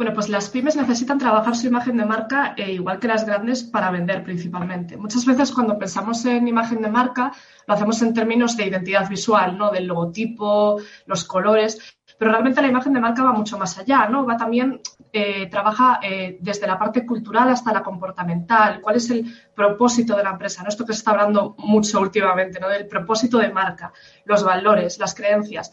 Bueno, 0.00 0.14
pues 0.14 0.30
las 0.30 0.48
pymes 0.48 0.76
necesitan 0.76 1.18
trabajar 1.18 1.54
su 1.54 1.66
imagen 1.66 1.98
de 1.98 2.06
marca 2.06 2.54
eh, 2.56 2.72
igual 2.72 2.98
que 2.98 3.06
las 3.06 3.26
grandes 3.26 3.64
para 3.64 3.90
vender 3.90 4.24
principalmente. 4.24 4.96
Muchas 4.96 5.26
veces 5.26 5.52
cuando 5.52 5.78
pensamos 5.78 6.24
en 6.24 6.48
imagen 6.48 6.80
de 6.80 6.88
marca 6.88 7.32
lo 7.66 7.74
hacemos 7.74 8.00
en 8.00 8.14
términos 8.14 8.56
de 8.56 8.64
identidad 8.64 9.06
visual, 9.10 9.58
¿no? 9.58 9.70
Del 9.70 9.86
logotipo, 9.86 10.80
los 11.04 11.24
colores, 11.24 11.98
pero 12.18 12.30
realmente 12.30 12.62
la 12.62 12.68
imagen 12.68 12.94
de 12.94 13.00
marca 13.00 13.24
va 13.24 13.34
mucho 13.34 13.58
más 13.58 13.76
allá, 13.76 14.08
¿no? 14.08 14.24
Va 14.24 14.38
también, 14.38 14.80
eh, 15.12 15.50
trabaja 15.50 16.00
eh, 16.02 16.38
desde 16.40 16.66
la 16.66 16.78
parte 16.78 17.04
cultural 17.04 17.50
hasta 17.50 17.70
la 17.70 17.82
comportamental. 17.82 18.80
¿Cuál 18.80 18.96
es 18.96 19.10
el 19.10 19.30
propósito 19.54 20.16
de 20.16 20.22
la 20.22 20.30
empresa? 20.30 20.62
¿no? 20.62 20.70
Esto 20.70 20.86
que 20.86 20.94
se 20.94 21.00
está 21.00 21.10
hablando 21.10 21.56
mucho 21.58 22.00
últimamente, 22.00 22.58
¿no? 22.58 22.70
Del 22.70 22.86
propósito 22.86 23.36
de 23.36 23.52
marca, 23.52 23.92
los 24.24 24.44
valores, 24.44 24.98
las 24.98 25.14
creencias 25.14 25.70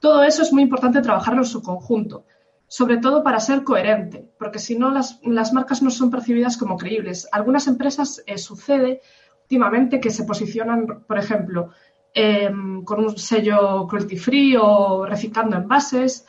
Todo 0.00 0.24
eso 0.24 0.42
es 0.42 0.52
muy 0.52 0.64
importante 0.64 1.00
trabajarlo 1.00 1.42
en 1.42 1.46
su 1.46 1.62
conjunto, 1.62 2.24
sobre 2.68 2.98
todo 2.98 3.24
para 3.24 3.40
ser 3.40 3.64
coherente, 3.64 4.30
porque 4.38 4.58
si 4.58 4.78
no 4.78 4.90
las, 4.90 5.20
marcas 5.52 5.82
no 5.82 5.90
son 5.90 6.10
percibidas 6.10 6.58
como 6.58 6.76
creíbles. 6.76 7.26
Algunas 7.32 7.66
empresas 7.66 8.22
eh, 8.26 8.36
sucede 8.36 9.00
últimamente 9.42 9.98
que 9.98 10.10
se 10.10 10.24
posicionan, 10.24 11.04
por 11.06 11.18
ejemplo, 11.18 11.70
em, 12.12 12.84
con 12.84 13.00
un 13.00 13.16
sello 13.16 13.86
cruelty 13.88 14.18
free 14.18 14.56
o 14.56 15.06
reciclando 15.06 15.56
envases. 15.56 16.26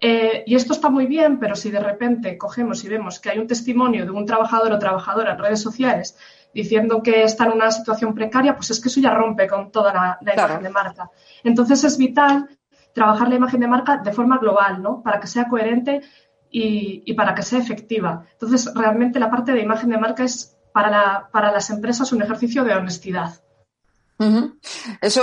Eh, 0.00 0.44
y 0.46 0.54
esto 0.54 0.72
está 0.72 0.88
muy 0.88 1.06
bien, 1.06 1.40
pero 1.40 1.56
si 1.56 1.70
de 1.70 1.80
repente 1.80 2.38
cogemos 2.38 2.84
y 2.84 2.88
vemos 2.88 3.18
que 3.18 3.30
hay 3.30 3.38
un 3.38 3.48
testimonio 3.48 4.04
de 4.04 4.12
un 4.12 4.24
trabajador 4.24 4.72
o 4.72 4.78
trabajadora 4.78 5.32
en 5.32 5.38
redes 5.38 5.60
sociales 5.60 6.16
diciendo 6.54 7.02
que 7.02 7.22
está 7.22 7.44
en 7.44 7.52
una 7.52 7.70
situación 7.70 8.14
precaria, 8.14 8.54
pues 8.56 8.70
es 8.70 8.80
que 8.80 8.88
eso 8.88 9.00
ya 9.00 9.14
rompe 9.14 9.46
con 9.46 9.70
toda 9.70 9.92
la, 9.92 10.18
imagen 10.32 10.62
de 10.62 10.70
marca. 10.70 11.10
Entonces 11.44 11.84
es 11.84 11.96
vital 11.98 12.48
trabajar 12.92 13.28
la 13.28 13.36
imagen 13.36 13.60
de 13.60 13.68
marca 13.68 13.98
de 13.98 14.12
forma 14.12 14.38
global, 14.38 14.82
¿no? 14.82 15.02
Para 15.02 15.20
que 15.20 15.26
sea 15.26 15.48
coherente 15.48 16.02
y, 16.50 17.12
para 17.14 17.34
que 17.34 17.42
sea 17.42 17.58
efectiva. 17.58 18.24
Entonces, 18.32 18.72
realmente 18.74 19.20
la 19.20 19.30
parte 19.30 19.52
de 19.52 19.60
imagen 19.60 19.90
de 19.90 19.98
marca 19.98 20.24
es 20.24 20.56
para, 20.72 21.28
para 21.32 21.52
las 21.52 21.70
empresas 21.70 22.12
un 22.12 22.22
ejercicio 22.22 22.64
de 22.64 22.74
honestidad. 22.74 23.40
Eso, 25.00 25.22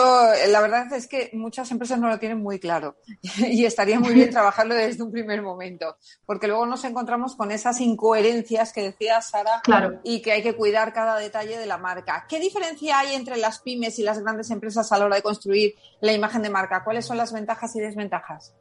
la 0.50 0.60
verdad 0.60 0.92
es 0.94 1.08
que 1.08 1.30
muchas 1.34 1.70
empresas 1.70 2.00
no 2.00 2.08
lo 2.08 2.18
tienen 2.18 2.42
muy 2.42 2.60
claro 2.60 2.98
y 3.38 3.66
estaría 3.66 4.00
muy 4.00 4.14
bien 4.14 4.30
trabajarlo 4.32 4.74
desde 4.74 5.04
un 5.04 5.12
primer 5.12 5.44
momento, 5.44 5.98
porque 6.26 6.48
luego 6.48 6.66
nos 6.66 6.84
encontramos 6.84 7.36
con 7.36 7.52
esas 7.52 7.80
incoherencias 7.80 8.74
que 8.74 8.82
decía 8.82 9.22
Sara 9.22 9.62
y 10.04 10.22
que 10.22 10.32
hay 10.32 10.42
que 10.42 10.56
cuidar 10.56 10.94
cada 10.94 11.18
detalle 11.18 11.60
de 11.60 11.68
la 11.68 11.78
marca. 11.78 12.26
¿Qué 12.28 12.40
diferencia 12.40 13.00
hay 13.00 13.14
entre 13.14 13.38
las 13.38 13.60
pymes 13.60 14.00
y 14.00 14.04
las 14.04 14.20
grandes 14.20 14.50
empresas 14.50 14.92
a 14.92 14.98
la 14.98 15.06
hora 15.06 15.16
de 15.18 15.22
construir 15.22 15.76
la 16.02 16.14
imagen 16.14 16.42
de 16.42 16.50
marca? 16.50 16.84
¿Cuáles 16.84 17.06
son 17.06 17.18
las 17.18 17.32
ventajas 17.32 17.76
y 17.76 17.80
desventajas? 17.80 18.56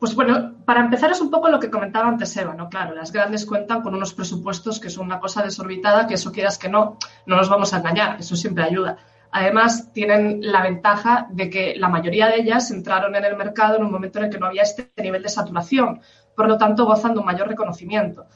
Pues 0.00 0.14
bueno, 0.14 0.54
para 0.64 0.80
empezar 0.80 1.10
es 1.10 1.20
un 1.20 1.30
poco 1.30 1.48
lo 1.48 1.58
que 1.58 1.70
comentaba 1.70 2.08
antes 2.08 2.36
Eva, 2.36 2.54
¿no? 2.54 2.68
Claro, 2.68 2.94
las 2.94 3.12
grandes 3.12 3.44
cuentan 3.46 3.82
con 3.82 3.94
unos 3.94 4.14
presupuestos 4.14 4.78
que 4.78 4.90
son 4.90 5.06
una 5.06 5.18
cosa 5.18 5.42
desorbitada, 5.42 6.06
que 6.06 6.14
eso 6.14 6.30
quieras 6.30 6.56
que 6.56 6.68
no, 6.68 6.98
no 7.26 7.36
nos 7.36 7.48
vamos 7.48 7.72
a 7.72 7.78
engañar, 7.78 8.18
eso 8.18 8.36
siempre 8.36 8.64
ayuda. 8.64 8.96
Además, 9.30 9.92
tienen 9.92 10.40
la 10.40 10.62
ventaja 10.62 11.26
de 11.30 11.50
que 11.50 11.74
la 11.76 11.88
mayoría 11.88 12.28
de 12.28 12.36
ellas 12.36 12.70
entraron 12.70 13.14
en 13.14 13.24
el 13.24 13.36
mercado 13.36 13.76
en 13.76 13.84
un 13.84 13.92
momento 13.92 14.18
en 14.18 14.26
el 14.26 14.30
que 14.30 14.38
no 14.38 14.46
había 14.46 14.62
este 14.62 14.90
nivel 14.96 15.22
de 15.22 15.28
saturación, 15.28 16.00
por 16.34 16.48
lo 16.48 16.56
tanto 16.56 16.86
gozan 16.86 17.14
de 17.14 17.20
un 17.20 17.26
mayor 17.26 17.48
reconocimiento. 17.48 18.26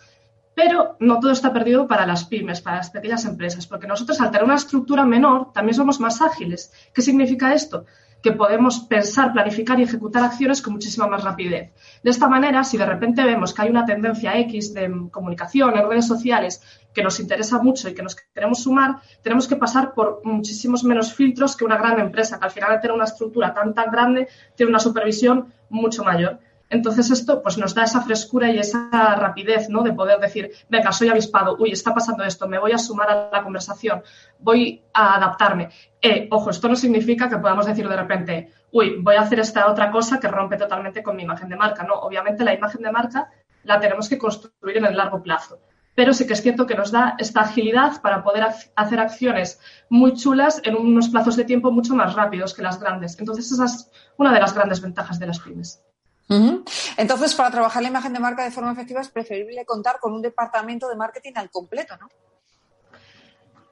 Pero 0.55 0.97
no 1.01 1.19
todo 1.19 1.33
está 1.33 1.53
perdido 1.53 1.87
para 1.87 2.07
las 2.07 2.25
pymes, 2.25 2.61
para 2.61 2.77
las 2.77 2.91
pequeñas 2.91 3.25
empresas, 3.25 3.67
porque 3.67 3.87
nosotros 3.87 4.21
al 4.21 4.31
tener 4.31 4.45
una 4.45 4.57
estructura 4.57 5.05
menor 5.05 5.53
también 5.53 5.75
somos 5.75 5.99
más 5.99 6.21
ágiles. 6.21 6.73
¿Qué 6.93 7.01
significa 7.01 7.55
esto? 7.55 7.87
que 8.23 8.33
podemos 8.33 8.81
pensar, 8.81 9.33
planificar 9.33 9.79
y 9.81 9.83
ejecutar 9.83 10.23
acciones 10.23 10.63
con 10.63 10.75
muchísima 10.75 11.09
más 11.09 11.25
rapidez. 11.25 11.73
De 12.03 12.11
esta 12.11 12.29
manera, 12.29 12.63
si 12.63 12.79
de 12.79 12.87
repente 12.87 13.25
vemos 13.25 13.53
que 13.53 13.63
hay 13.63 13.71
una 13.71 13.85
tendencia 13.85 14.39
X 14.39 14.73
de 14.73 15.09
comunicación 15.11 15.77
en 15.77 15.89
redes 15.89 16.07
sociales 16.07 16.63
que 16.95 17.03
nos 17.03 17.19
interesa 17.19 17.61
mucho 17.61 17.89
y 17.89 17.95
que 17.95 18.03
nos 18.03 18.15
queremos 18.15 18.63
sumar, 18.63 19.01
tenemos 19.23 19.49
que 19.49 19.57
pasar 19.57 19.93
por 19.93 20.21
muchísimos 20.25 20.85
menos 20.85 21.13
filtros 21.13 21.57
que 21.57 21.65
una 21.65 21.77
gran 21.77 21.99
empresa, 21.99 22.39
que 22.39 22.45
al 22.45 22.53
final 22.53 22.71
de 22.71 22.79
tener 22.79 22.95
una 22.95 23.05
estructura 23.05 23.53
tan 23.53 23.75
tan 23.75 23.91
grande 23.91 24.29
tiene 24.55 24.71
una 24.71 24.79
supervisión 24.79 25.53
mucho 25.69 26.05
mayor. 26.05 26.39
Entonces 26.73 27.11
esto 27.11 27.43
pues 27.43 27.59
nos 27.59 27.75
da 27.75 27.85
esa 27.85 28.01
frescura 28.01 28.51
y 28.51 28.59
esa 28.59 28.89
rapidez, 29.17 29.69
¿no? 29.69 29.83
De 29.83 29.93
poder 29.93 30.19
decir, 30.19 30.51
venga, 30.71 30.91
soy 30.91 31.11
avispado, 31.11 31.55
uy, 31.59 31.71
está 31.71 31.93
pasando 31.93 32.25
esto, 32.25 32.49
me 32.49 32.59
voy 32.59 32.73
a 32.73 32.79
sumar 32.79 33.11
a 33.11 33.29
la 33.31 33.43
conversación, 33.43 34.03
voy 34.39 34.83
a 34.95 35.17
adaptarme. 35.17 35.69
Eh, 36.01 36.29
ojo, 36.31 36.49
esto 36.49 36.69
no 36.69 36.75
significa 36.75 37.29
que 37.29 37.37
podamos 37.37 37.67
decir 37.67 37.87
de 37.87 37.95
repente, 37.95 38.53
uy, 38.71 38.97
voy 39.03 39.17
a 39.17 39.21
hacer 39.21 39.39
esta 39.41 39.71
otra 39.71 39.91
cosa 39.91 40.19
que 40.19 40.29
rompe 40.29 40.57
totalmente 40.57 41.03
con 41.03 41.15
mi 41.15 41.25
imagen 41.25 41.51
de 41.51 41.57
marca. 41.57 41.85
No, 41.85 41.95
obviamente 41.97 42.43
la 42.43 42.55
imagen 42.55 42.81
de 42.81 42.91
marca 42.91 43.29
la 43.65 43.79
tenemos 43.79 44.09
que 44.09 44.17
construir 44.17 44.79
en 44.79 44.87
el 44.87 44.97
largo 44.97 45.23
plazo. 45.23 45.61
Pero 45.95 46.15
sí 46.15 46.27
que 46.27 46.33
es 46.33 46.41
cierto 46.41 46.67
que 46.67 46.75
nos 46.75 46.91
da 46.91 47.17
esta 47.19 47.43
agilidad 47.43 48.01
para 48.01 48.25
poder 48.25 48.45
hacer 48.77 48.99
acciones 48.99 49.61
muy 49.91 50.15
chulas 50.15 50.63
en 50.65 50.75
unos 50.75 51.11
plazos 51.11 51.37
de 51.37 51.45
tiempo 51.45 51.71
mucho 51.71 51.95
más 51.95 52.15
rápidos 52.15 52.55
que 52.55 52.63
las 52.63 52.81
grandes. 52.81 53.19
Entonces, 53.21 53.53
esa 53.53 53.67
es 53.67 53.91
una 54.17 54.33
de 54.33 54.41
las 54.41 54.55
grandes 54.55 54.81
ventajas 54.81 55.19
de 55.19 55.27
las 55.27 55.39
pymes. 55.39 55.83
Entonces, 56.97 57.35
para 57.35 57.51
trabajar 57.51 57.83
la 57.83 57.89
imagen 57.89 58.13
de 58.13 58.21
marca 58.21 58.45
de 58.45 58.51
forma 58.51 58.73
efectiva 58.73 59.01
es 59.01 59.09
preferible 59.09 59.65
contar 59.65 59.99
con 60.01 60.13
un 60.13 60.23
departamento 60.23 60.89
de 60.89 60.97
marketing 60.97 61.33
al 61.37 61.51
completo, 61.51 61.97
¿no? 62.01 62.09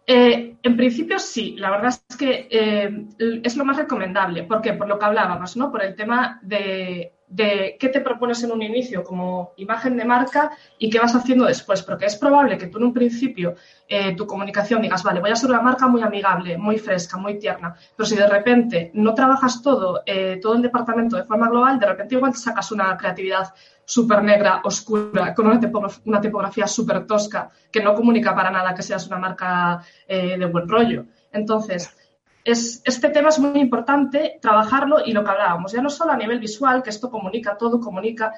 Eh, 0.07 0.57
en 0.61 0.77
principio 0.77 1.21
sí, 1.21 1.55
la 1.57 1.71
verdad 1.71 1.95
es 2.09 2.17
que 2.17 2.49
eh, 2.51 3.07
es 3.45 3.57
lo 3.57 3.65
más 3.65 3.77
recomendable. 3.77 4.43
¿Por 4.43 4.61
qué? 4.61 4.73
Por 4.73 4.89
lo 4.89 4.99
que 4.99 5.05
hablábamos, 5.05 5.57
¿no? 5.57 5.71
Por 5.71 5.85
el 5.85 5.95
tema 5.95 6.41
de 6.43 7.13
de 7.31 7.77
qué 7.79 7.89
te 7.89 8.01
propones 8.01 8.43
en 8.43 8.51
un 8.51 8.61
inicio 8.61 9.05
como 9.05 9.53
imagen 9.57 9.97
de 9.97 10.05
marca 10.05 10.51
y 10.79 10.91
qué 10.91 10.99
vas 10.99 11.15
haciendo 11.15 11.45
después, 11.45 11.83
porque 11.83 12.07
es 12.07 12.17
probable 12.17 12.59
que 12.59 12.67
tú 12.67 12.79
en 12.79 12.85
un 12.85 12.93
principio 12.93 13.55
eh, 13.89 14.17
tu 14.17 14.27
comunicación 14.27 14.83
digas, 14.83 15.05
vale, 15.05 15.21
voy 15.21 15.31
a 15.31 15.37
ser 15.37 15.51
una 15.51 15.61
marca 15.61 15.87
muy 15.87 16.03
amigable, 16.03 16.59
muy 16.59 16.79
fresca, 16.79 17.17
muy 17.17 17.39
tierna, 17.39 17.77
pero 17.97 18.05
si 18.05 18.17
de 18.17 18.27
repente 18.27 18.91
no 18.95 19.15
trabajas 19.15 19.63
todo, 19.63 20.03
eh, 20.05 20.41
todo 20.43 20.55
el 20.55 20.63
departamento 20.63 21.17
de 21.17 21.23
forma 21.23 21.49
global, 21.49 21.79
de 21.79 21.87
repente 21.87 22.17
igual 22.17 22.33
te 22.33 22.39
sacas 22.39 22.73
una 22.73 22.97
creatividad 22.97 23.55
súper 23.85 24.23
negra, 24.23 24.61
oscura, 24.65 25.33
con 25.33 25.47
una, 25.47 26.21
tipografía 26.21 26.67
súper 26.67 27.07
tosca, 27.07 27.49
que 27.71 27.83
no 27.83 27.95
comunica 27.95 28.35
para 28.35 28.51
nada 28.51 28.75
que 28.75 28.83
seas 28.83 29.07
una 29.07 29.19
marca 29.19 29.83
eh, 30.07 30.37
de 30.37 30.47
buen 30.47 30.69
rollo. 30.69 31.07
Entonces, 31.33 31.97
este 32.45 33.11
tema 33.11 33.29
es 33.29 33.39
muy 33.39 33.61
importante 33.61 34.39
trabajarlo 34.41 35.05
y 35.05 35.13
lo 35.13 35.23
que 35.23 35.31
hablábamos, 35.31 35.73
ya 35.73 35.83
no 35.83 35.91
solo 35.91 36.13
a 36.13 36.17
nivel 36.17 36.39
visual, 36.39 36.83
que 36.83 36.91
esto 36.91 37.11
comunica 37.11 37.57
todo, 37.57 37.81
comunica, 37.81 38.33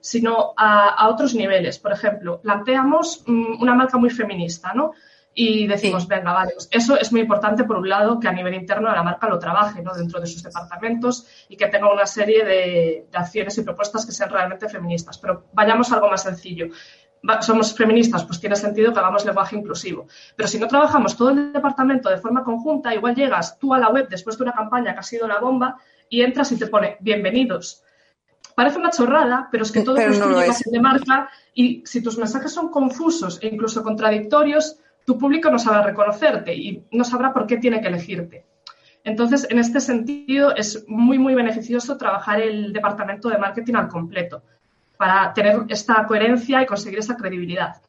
sino 0.00 0.52
a, 0.56 1.08
otros 1.08 1.34
niveles. 1.34 1.78
Por 1.78 1.92
ejemplo, 1.92 2.40
planteamos 2.40 3.24
mm, 3.26 3.62
una 3.62 3.74
marca 3.74 3.98
muy 3.98 4.10
feminista, 4.10 4.72
¿no? 4.74 4.92
Y 5.34 5.66
decimos, 5.66 6.06
venga, 6.06 6.32
vale, 6.32 6.52
pues 6.52 6.68
eso 6.70 6.98
es 6.98 7.10
muy 7.10 7.22
importante 7.22 7.64
por 7.64 7.78
un 7.78 7.88
lado 7.88 8.20
que 8.20 8.28
a 8.28 8.32
nivel 8.32 8.52
interno 8.52 8.92
la 8.92 9.02
marca 9.02 9.26
lo 9.28 9.38
trabaje 9.38 9.80
¿no? 9.80 9.94
dentro 9.94 10.20
de 10.20 10.26
sus 10.26 10.42
departamentos 10.42 11.26
y 11.48 11.56
que 11.56 11.68
tenga 11.68 11.90
una 11.90 12.04
serie 12.04 12.44
de, 12.44 13.06
de 13.10 13.18
acciones 13.18 13.56
y 13.56 13.62
propuestas 13.62 14.04
que 14.04 14.12
sean 14.12 14.28
realmente 14.28 14.68
feministas. 14.68 15.16
Pero 15.16 15.46
vayamos 15.54 15.90
a 15.90 15.94
algo 15.94 16.10
más 16.10 16.24
sencillo 16.24 16.66
somos 17.40 17.74
feministas, 17.74 18.24
pues 18.24 18.40
tiene 18.40 18.56
sentido 18.56 18.92
que 18.92 18.98
hagamos 18.98 19.24
lenguaje 19.24 19.56
inclusivo. 19.56 20.06
Pero 20.36 20.48
si 20.48 20.58
no 20.58 20.66
trabajamos 20.66 21.16
todo 21.16 21.30
el 21.30 21.52
departamento 21.52 22.08
de 22.10 22.18
forma 22.18 22.42
conjunta, 22.42 22.94
igual 22.94 23.14
llegas 23.14 23.58
tú 23.58 23.72
a 23.74 23.78
la 23.78 23.90
web 23.90 24.08
después 24.08 24.36
de 24.36 24.44
una 24.44 24.52
campaña 24.52 24.92
que 24.92 25.00
ha 25.00 25.04
sido 25.04 25.28
la 25.28 25.38
bomba 25.38 25.76
y 26.08 26.22
entras 26.22 26.50
y 26.52 26.58
te 26.58 26.66
pone 26.66 26.96
bienvenidos. 27.00 27.82
Parece 28.54 28.78
una 28.78 28.90
chorrada, 28.90 29.48
pero 29.50 29.62
es 29.62 29.72
que 29.72 29.82
todo 29.82 29.96
es 29.96 30.18
no 30.18 30.28
de 30.28 30.80
marca 30.80 31.30
y 31.54 31.82
si 31.86 32.02
tus 32.02 32.18
mensajes 32.18 32.52
son 32.52 32.68
confusos 32.68 33.38
e 33.40 33.46
incluso 33.46 33.82
contradictorios, 33.82 34.76
tu 35.06 35.16
público 35.16 35.50
no 35.50 35.58
sabrá 35.58 35.82
reconocerte 35.82 36.54
y 36.54 36.84
no 36.90 37.04
sabrá 37.04 37.32
por 37.32 37.46
qué 37.46 37.56
tiene 37.56 37.80
que 37.80 37.88
elegirte. 37.88 38.44
Entonces, 39.04 39.46
en 39.50 39.58
este 39.58 39.80
sentido, 39.80 40.54
es 40.54 40.84
muy, 40.86 41.18
muy 41.18 41.34
beneficioso 41.34 41.96
trabajar 41.96 42.40
el 42.40 42.72
departamento 42.72 43.28
de 43.28 43.38
marketing 43.38 43.74
al 43.74 43.88
completo 43.88 44.42
para 45.02 45.34
tener 45.34 45.64
esta 45.68 46.06
coherencia 46.06 46.62
y 46.62 46.66
conseguir 46.66 47.00
esa 47.00 47.16
credibilidad. 47.16 47.82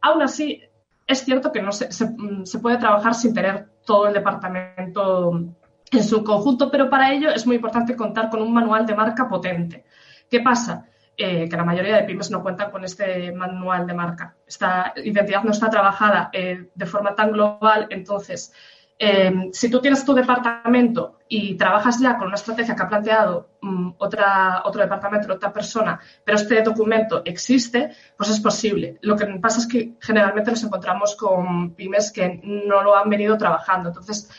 Aún 0.00 0.22
así, 0.22 0.62
es 1.06 1.18
cierto 1.22 1.52
que 1.52 1.60
no 1.60 1.72
se, 1.72 1.92
se, 1.92 2.58
puede 2.58 2.78
trabajar 2.78 3.14
sin 3.14 3.34
tener 3.34 3.68
todo 3.84 4.06
el 4.06 4.14
departamento 4.14 5.42
en 5.90 6.02
su 6.02 6.24
conjunto, 6.24 6.70
pero 6.70 6.88
para 6.88 7.12
ello 7.12 7.28
es 7.28 7.46
muy 7.46 7.56
importante 7.56 7.94
contar 7.94 8.30
con 8.30 8.40
un 8.40 8.50
manual 8.50 8.86
de 8.86 8.94
marca 8.94 9.28
potente. 9.28 9.84
¿Qué 10.30 10.40
pasa? 10.40 10.86
Eh, 11.14 11.50
que 11.50 11.54
la 11.54 11.64
mayoría 11.64 11.96
de 11.96 12.04
pymes 12.04 12.30
no 12.30 12.42
cuentan 12.42 12.70
con 12.70 12.82
este 12.82 13.30
manual 13.32 13.86
de 13.86 13.92
marca. 13.92 14.34
Esta 14.46 14.94
identidad 14.96 15.42
no 15.42 15.50
está 15.50 15.68
trabajada 15.68 16.30
eh, 16.32 16.70
de 16.74 16.86
forma 16.86 17.14
tan 17.14 17.30
global, 17.30 17.88
entonces 17.90 18.54
Em, 18.96 19.52
si 19.52 19.68
tú 19.70 19.80
tienes 19.80 20.04
tu 20.04 20.14
departamento 20.14 21.18
y 21.28 21.56
trabajas 21.56 22.00
ya 22.00 22.16
con 22.16 22.28
una 22.28 22.36
estrategia 22.36 22.76
que 22.76 22.82
ha 22.82 22.88
planteado 22.88 23.48
mm, 23.60 23.90
otra, 23.98 24.62
otro 24.64 24.82
departamento, 24.82 25.32
otra 25.32 25.52
persona, 25.52 25.98
pero 26.24 26.38
este 26.38 26.62
documento 26.62 27.22
existe, 27.24 27.90
pues 28.16 28.30
es 28.30 28.40
posible. 28.40 28.98
Lo 29.02 29.16
que 29.16 29.26
pasa 29.40 29.58
es 29.58 29.66
que 29.66 29.94
generalmente 30.00 30.52
nos 30.52 30.62
encontramos 30.62 31.16
con 31.16 31.74
pymes 31.74 32.12
que 32.12 32.40
no 32.44 32.82
lo 32.82 32.96
han 32.96 33.10
venido 33.10 33.36
trabajando. 33.36 33.88
Entonces, 33.88 34.30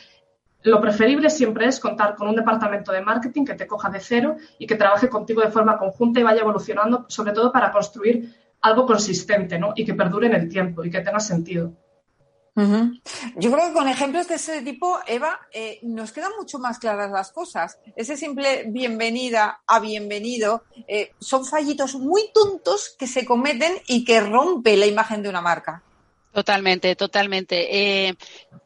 lo 0.63 0.79
preferible 0.81 1.29
siempre 1.29 1.67
es 1.67 1.79
contar 1.79 2.15
con 2.15 2.27
un 2.29 2.35
departamento 2.35 2.91
de 2.91 3.01
marketing 3.01 3.45
que 3.45 3.53
te 3.55 3.67
coja 3.67 3.89
de 3.89 3.99
cero 3.99 4.37
y 4.57 4.65
que 4.65 4.75
trabaje 4.75 5.09
contigo 5.09 5.41
de 5.41 5.51
forma 5.51 5.77
conjunta 5.77 6.21
y 6.21 6.23
vaya 6.23 6.41
evolucionando, 6.41 7.05
sobre 7.09 7.33
todo 7.33 7.51
para 7.51 7.71
construir 7.71 8.33
algo 8.61 8.85
consistente 8.85 9.59
¿no? 9.59 9.73
y 9.75 9.85
que 9.85 9.93
perdure 9.93 10.27
en 10.27 10.33
el 10.33 10.49
tiempo 10.49 10.83
y 10.83 10.89
que 10.89 11.01
tenga 11.01 11.19
sentido. 11.19 11.73
Yo 12.55 13.51
creo 13.51 13.67
que 13.67 13.73
con 13.73 13.89
ejemplos 13.89 14.29
de 14.29 14.35
ese 14.35 14.61
tipo, 14.61 14.97
Eva, 15.07 15.39
eh, 15.51 15.79
nos 15.83 16.13
quedan 16.13 16.31
mucho 16.39 16.57
más 16.57 16.79
claras 16.79 17.11
las 17.11 17.31
cosas. 17.31 17.79
Ese 17.97 18.15
simple 18.15 18.63
bienvenida 18.67 19.61
a 19.67 19.79
bienvenido 19.81 20.63
eh, 20.87 21.11
son 21.19 21.45
fallitos 21.45 21.95
muy 21.95 22.29
tontos 22.33 22.95
que 22.97 23.07
se 23.07 23.25
cometen 23.25 23.73
y 23.87 24.05
que 24.05 24.21
rompe 24.21 24.77
la 24.77 24.85
imagen 24.85 25.21
de 25.21 25.29
una 25.29 25.41
marca. 25.41 25.83
Totalmente, 26.35 26.97
totalmente. 26.97 28.07
Eh, 28.07 28.15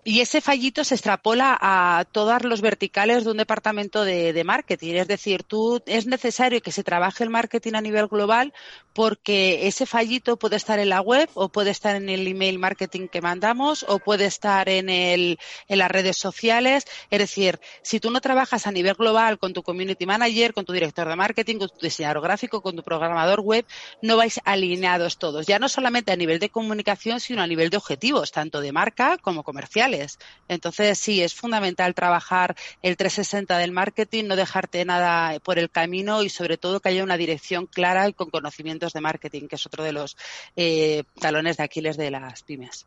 y 0.03 0.21
ese 0.21 0.41
fallito 0.41 0.83
se 0.83 0.95
extrapola 0.95 1.55
a 1.61 2.03
todos 2.11 2.43
los 2.43 2.61
verticales 2.61 3.25
de 3.25 3.29
un 3.29 3.37
departamento 3.37 4.03
de, 4.03 4.33
de, 4.33 4.43
marketing. 4.43 4.95
Es 4.95 5.07
decir, 5.07 5.43
tú 5.43 5.79
es 5.85 6.07
necesario 6.07 6.61
que 6.61 6.71
se 6.71 6.83
trabaje 6.83 7.23
el 7.23 7.29
marketing 7.29 7.73
a 7.75 7.81
nivel 7.81 8.07
global 8.07 8.53
porque 8.93 9.67
ese 9.67 9.85
fallito 9.85 10.37
puede 10.39 10.55
estar 10.55 10.79
en 10.79 10.89
la 10.89 10.99
web 11.01 11.29
o 11.35 11.49
puede 11.49 11.69
estar 11.69 11.95
en 11.95 12.09
el 12.09 12.27
email 12.27 12.57
marketing 12.57 13.07
que 13.07 13.21
mandamos 13.21 13.85
o 13.87 13.99
puede 13.99 14.25
estar 14.25 14.67
en, 14.67 14.89
el, 14.89 15.37
en 15.67 15.77
las 15.77 15.91
redes 15.91 16.17
sociales. 16.17 16.85
Es 17.11 17.19
decir, 17.19 17.59
si 17.83 17.99
tú 17.99 18.09
no 18.09 18.19
trabajas 18.19 18.65
a 18.65 18.71
nivel 18.71 18.95
global 18.95 19.37
con 19.37 19.53
tu 19.53 19.61
community 19.61 20.07
manager, 20.07 20.55
con 20.55 20.65
tu 20.65 20.73
director 20.73 21.07
de 21.07 21.15
marketing, 21.15 21.59
con 21.59 21.69
tu 21.69 21.81
diseñador 21.81 22.23
gráfico, 22.23 22.63
con 22.63 22.75
tu 22.75 22.81
programador 22.81 23.41
web, 23.41 23.63
no 24.01 24.17
vais 24.17 24.41
alineados 24.43 25.19
todos. 25.19 25.45
Ya 25.45 25.59
no 25.59 25.69
solamente 25.69 26.11
a 26.11 26.15
nivel 26.15 26.39
de 26.39 26.49
comunicación, 26.49 27.19
sino 27.19 27.43
a 27.43 27.47
nivel 27.47 27.58
de 27.69 27.77
objetivos, 27.77 28.31
tanto 28.31 28.61
de 28.61 28.71
marca 28.71 29.17
como 29.17 29.43
comerciales. 29.43 30.17
Entonces, 30.47 30.97
sí, 30.97 31.21
es 31.21 31.35
fundamental 31.35 31.93
trabajar 31.93 32.55
el 32.81 32.95
360 32.95 33.57
del 33.57 33.73
marketing, 33.73 34.25
no 34.25 34.35
dejarte 34.37 34.85
nada 34.85 35.37
por 35.39 35.59
el 35.59 35.69
camino 35.69 36.23
y 36.23 36.29
sobre 36.29 36.57
todo 36.57 36.79
que 36.79 36.89
haya 36.89 37.03
una 37.03 37.17
dirección 37.17 37.65
clara 37.65 38.07
y 38.07 38.13
con 38.13 38.29
conocimientos 38.29 38.93
de 38.93 39.01
marketing, 39.01 39.47
que 39.47 39.55
es 39.55 39.65
otro 39.65 39.83
de 39.83 39.91
los 39.91 40.15
eh, 40.55 41.03
talones 41.19 41.57
de 41.57 41.63
Aquiles 41.63 41.97
de 41.97 42.11
las 42.11 42.43
pymes. 42.43 42.85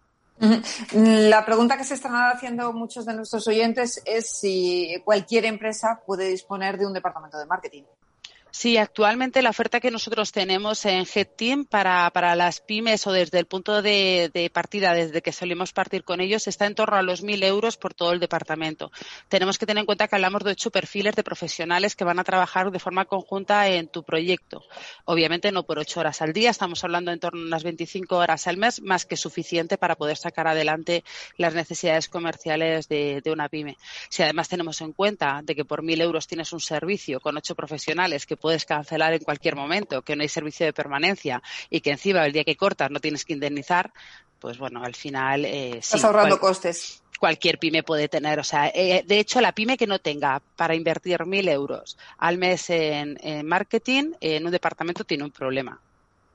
La 0.92 1.44
pregunta 1.44 1.76
que 1.76 1.84
se 1.84 1.94
están 1.94 2.14
haciendo 2.14 2.72
muchos 2.72 3.06
de 3.06 3.14
nuestros 3.14 3.46
oyentes 3.46 4.02
es 4.04 4.28
si 4.40 5.00
cualquier 5.04 5.44
empresa 5.44 6.00
puede 6.04 6.28
disponer 6.28 6.78
de 6.78 6.86
un 6.86 6.92
departamento 6.92 7.38
de 7.38 7.46
marketing. 7.46 7.82
Sí, 8.55 8.76
actualmente 8.76 9.40
la 9.40 9.48
oferta 9.48 9.80
que 9.80 9.90
nosotros 9.90 10.30
tenemos 10.30 10.84
en 10.84 11.07
HeadTeam 11.07 11.64
para, 11.64 12.11
para 12.11 12.36
las 12.36 12.61
pymes 12.61 13.07
o 13.07 13.12
desde 13.12 13.38
el 13.38 13.46
punto 13.46 13.80
de, 13.80 14.50
partida, 14.53 14.92
desde 14.92 15.22
que 15.22 15.32
solemos 15.32 15.72
partir 15.72 16.05
con 16.05 16.20
ellos, 16.20 16.46
está 16.46 16.66
en 16.66 16.74
torno 16.74 16.98
a 16.98 17.03
los 17.03 17.24
1.000 17.24 17.44
euros 17.44 17.78
por 17.78 17.94
todo 17.94 18.12
el 18.12 18.20
departamento. 18.20 18.92
Tenemos 19.30 19.57
que 19.57 19.64
tener 19.64 19.80
en 19.80 19.86
cuenta 19.86 20.07
que 20.07 20.16
hablamos 20.16 20.44
de 20.44 20.50
ocho 20.50 20.70
perfiles 20.70 21.16
de 21.16 21.24
profesionales 21.24 21.96
que 21.96 22.05
van 22.05 22.18
a 22.18 22.24
trabajar 22.24 22.70
de 22.70 22.78
forma 22.78 23.07
conjunta 23.07 23.68
en 23.68 23.88
tu 23.88 24.05
proyecto. 24.05 24.62
Obviamente 25.07 25.50
no 25.50 25.62
por 25.62 25.78
ocho 25.78 26.00
horas 26.00 26.20
al 26.20 26.34
día, 26.34 26.50
estamos 26.50 26.84
hablando 26.84 27.11
en 27.11 27.20
torno 27.20 27.40
a 27.40 27.46
unas 27.46 27.62
25 27.64 28.18
horas 28.18 28.46
al 28.46 28.59
mes, 28.59 28.82
más 28.82 29.07
que 29.07 29.16
suficiente 29.16 29.78
para 29.78 29.96
poder 29.96 30.18
sacar 30.18 30.46
adelante 30.46 31.05
las 31.38 31.55
necesidades 31.55 32.11
comerciales 32.11 32.86
de, 32.86 33.22
de 33.24 33.32
una 33.32 33.48
pyme. 33.48 33.78
Si 34.11 34.22
además 34.22 34.50
tenemos 34.50 34.78
en 34.82 34.92
cuenta 34.92 35.40
de 35.42 35.55
que 35.55 35.64
por 35.64 35.82
1.000 35.82 36.03
euros 36.03 36.26
tienes 36.26 36.53
un 36.53 36.61
servicio 36.61 37.18
con 37.18 37.38
ocho 37.38 37.55
profesionales 37.55 38.26
que 38.26 38.41
puedes 38.43 38.66
cancelar 38.66 39.14
en 39.14 39.22
cualquier 39.22 39.57
momento, 39.57 40.03
que 40.03 40.16
no 40.16 40.22
hay 40.22 40.28
servicio 40.28 40.66
de 40.66 40.72
permanencia 40.72 41.43
y 41.70 41.80
que 41.80 41.93
encima 41.93 42.26
el 42.26 42.32
día 42.32 42.45
que 42.45 42.57
cortas 42.57 42.90
no 42.90 43.01
tienes 43.01 43.24
que 43.24 43.32
indemnizar, 43.32 43.93
pues 44.38 44.59
bueno, 44.59 44.82
al 44.84 44.95
final 44.95 45.45
eh, 45.45 45.78
Estás 45.78 46.01
sí, 46.01 46.07
ahorrando 46.07 46.38
cual, 46.38 46.51
costes. 46.51 47.03
Cualquier 47.18 47.59
pyme 47.59 47.84
puede 47.84 48.09
tener, 48.09 48.40
o 48.40 48.45
sea, 48.45 48.66
eh, 48.74 49.05
de 49.07 49.20
hecho 49.20 49.40
la 49.40 49.53
pyme 49.53 49.76
que 49.76 49.86
no 49.86 50.01
tenga 50.01 50.43
para 50.57 50.74
invertir 50.74 51.24
mil 51.24 51.49
euros 51.49 51.97
al 52.18 52.36
mes 52.36 52.68
en, 52.68 53.16
en 53.22 53.47
marketing 53.47 54.12
en 54.20 54.45
un 54.45 54.51
departamento 54.51 55.05
tiene 55.05 55.22
un 55.22 55.30
problema. 55.30 55.80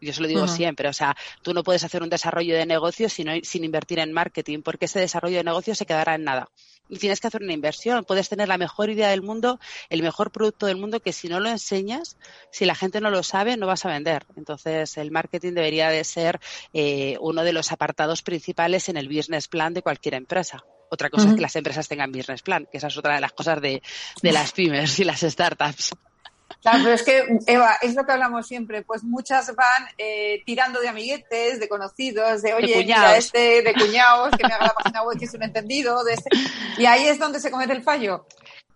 Yo 0.01 0.13
se 0.13 0.21
lo 0.21 0.27
digo 0.27 0.41
uh 0.41 0.45
-huh. 0.45 0.55
siempre, 0.55 0.89
o 0.89 0.93
sea, 0.93 1.15
tú 1.41 1.53
no 1.53 1.63
puedes 1.63 1.83
hacer 1.83 2.03
un 2.03 2.09
desarrollo 2.09 2.55
de 2.55 2.65
negocio 2.65 3.09
sin, 3.09 3.43
sin 3.43 3.63
invertir 3.63 3.99
en 3.99 4.13
marketing, 4.13 4.61
porque 4.61 4.85
ese 4.85 4.99
desarrollo 4.99 5.37
de 5.37 5.43
negocio 5.43 5.75
se 5.75 5.85
quedará 5.85 6.15
en 6.15 6.23
nada 6.23 6.49
y 6.89 6.97
tienes 6.97 7.19
que 7.19 7.27
hacer 7.27 7.41
una 7.41 7.53
inversión. 7.53 8.05
Puedes 8.05 8.29
tener 8.29 8.47
la 8.47 8.57
mejor 8.57 8.89
idea 8.89 9.09
del 9.09 9.21
mundo, 9.21 9.59
el 9.89 10.01
mejor 10.01 10.31
producto 10.31 10.65
del 10.65 10.77
mundo, 10.77 10.99
que 10.99 11.13
si 11.13 11.27
no 11.27 11.39
lo 11.39 11.49
enseñas, 11.49 12.17
si 12.51 12.65
la 12.65 12.75
gente 12.75 13.01
no 13.01 13.09
lo 13.09 13.23
sabe, 13.23 13.57
no 13.57 13.67
vas 13.67 13.85
a 13.85 13.89
vender. 13.89 14.25
Entonces, 14.35 14.97
el 14.97 15.11
marketing 15.11 15.53
debería 15.53 15.89
de 15.89 16.03
ser 16.03 16.39
eh, 16.73 17.17
uno 17.19 17.43
de 17.43 17.53
los 17.53 17.71
apartados 17.71 18.21
principales 18.21 18.89
en 18.89 18.97
el 18.97 19.07
business 19.07 19.47
plan 19.47 19.73
de 19.73 19.81
cualquier 19.81 20.15
empresa. 20.15 20.63
Otra 20.89 21.09
cosa 21.09 21.25
uh 21.25 21.27
-huh. 21.27 21.29
es 21.31 21.35
que 21.35 21.41
las 21.41 21.55
empresas 21.55 21.87
tengan 21.87 22.11
business 22.11 22.41
plan, 22.41 22.65
que 22.71 22.77
esa 22.77 22.87
es 22.87 22.97
otra 22.97 23.15
de 23.15 23.21
las 23.21 23.33
cosas 23.33 23.61
de, 23.61 23.81
de 24.21 24.31
las 24.31 24.51
pymes 24.53 24.99
y 24.99 25.03
las 25.03 25.19
startups. 25.21 25.93
Claro, 26.61 26.79
pero 26.83 26.95
es 26.95 27.03
que, 27.03 27.39
Eva, 27.45 27.77
es 27.81 27.93
lo 27.95 28.05
que 28.05 28.11
hablamos 28.11 28.47
siempre, 28.47 28.81
pues 28.81 29.03
muchas 29.03 29.55
van 29.55 29.87
eh, 29.97 30.41
tirando 30.45 30.79
de 30.79 30.89
amiguetes, 30.89 31.59
de 31.59 31.69
conocidos, 31.69 32.41
de 32.41 32.53
oye, 32.53 32.73
de 32.73 32.83
mira 32.83 33.15
este, 33.17 33.61
de 33.61 33.73
cuñados, 33.73 34.31
que 34.35 34.47
me 34.47 34.53
haga 34.53 34.67
la 34.67 34.73
página 34.73 35.03
web, 35.03 35.17
que 35.17 35.25
es 35.25 35.33
un 35.33 35.43
entendido, 35.43 36.03
de 36.03 36.13
este. 36.13 36.29
Y 36.77 36.85
ahí 36.85 37.07
es 37.07 37.19
donde 37.19 37.39
se 37.39 37.51
comete 37.51 37.73
el 37.73 37.83
fallo. 37.83 38.25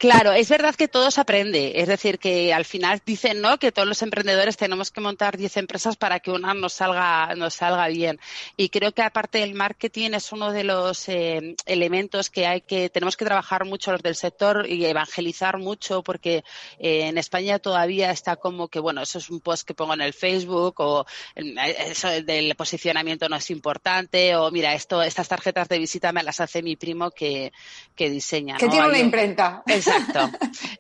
Claro, 0.02 0.32
es 0.32 0.50
verdad 0.50 0.74
que 0.74 0.88
todo 0.88 1.12
se 1.12 1.22
aprende. 1.22 1.74
Es 1.76 1.88
decir, 1.88 2.18
que 2.18 2.56
al 2.56 2.66
final 2.66 3.04
dicen 3.06 3.40
¿no? 3.40 3.60
que 3.60 3.72
todos 3.72 3.88
los 3.88 4.02
emprendedores 4.02 4.58
tenemos 4.58 4.90
que 4.90 5.00
montar 5.00 5.38
10 5.38 5.58
empresas 5.58 5.96
para 5.96 6.20
que 6.20 6.32
una 6.32 6.56
nos 6.56 6.74
salga, 6.74 7.36
nos 7.36 7.54
salga 7.54 7.88
bien. 7.88 8.20
Y 8.58 8.70
creo 8.70 8.94
que 8.94 9.04
aparte 9.04 9.38
del 9.38 9.54
marketing 9.54 10.14
es 10.14 10.32
uno 10.32 10.52
de 10.52 10.64
los 10.64 11.08
eh, 11.08 11.56
elementos 11.68 12.32
que 12.32 12.48
hay 12.48 12.62
que, 12.62 12.90
tenemos 12.90 13.16
que 13.16 13.26
trabajar 13.26 13.64
mucho 13.64 13.92
los 13.92 14.02
del 14.02 14.16
sector 14.16 14.68
y 14.68 14.84
evangelizar 14.88 15.60
mucho 15.60 16.02
porque 16.02 16.44
eh, 16.80 17.06
en 17.06 17.20
España 17.20 17.60
todavía 17.60 18.10
está 18.10 18.38
como 18.38 18.70
que, 18.70 18.80
bueno, 18.80 19.04
eso 19.04 19.20
es 19.20 19.30
un 19.30 19.40
post 19.40 19.68
que 19.68 19.76
pongo 19.76 19.94
en 19.94 20.02
el 20.02 20.14
Facebook 20.14 20.80
o 20.80 21.06
eso 21.36 22.08
del 22.08 22.56
posicionamiento 22.56 23.30
no 23.30 23.36
es 23.36 23.52
importante 23.52 24.36
o 24.36 24.50
mira, 24.50 24.74
esto, 24.74 25.04
estas 25.04 25.28
tarjetas 25.28 25.70
de 25.70 25.78
visita 25.78 26.12
me 26.12 26.24
las 26.24 26.40
hace 26.40 26.64
mi 26.64 26.76
primo 26.76 27.12
que, 27.12 27.54
que 27.96 28.10
diseña. 28.10 28.58
Que 28.58 28.66
¿no? 28.66 28.72
tiene 28.72 28.88
una 28.88 28.98
imprenta. 28.98 29.62
Exacto, 29.92 30.32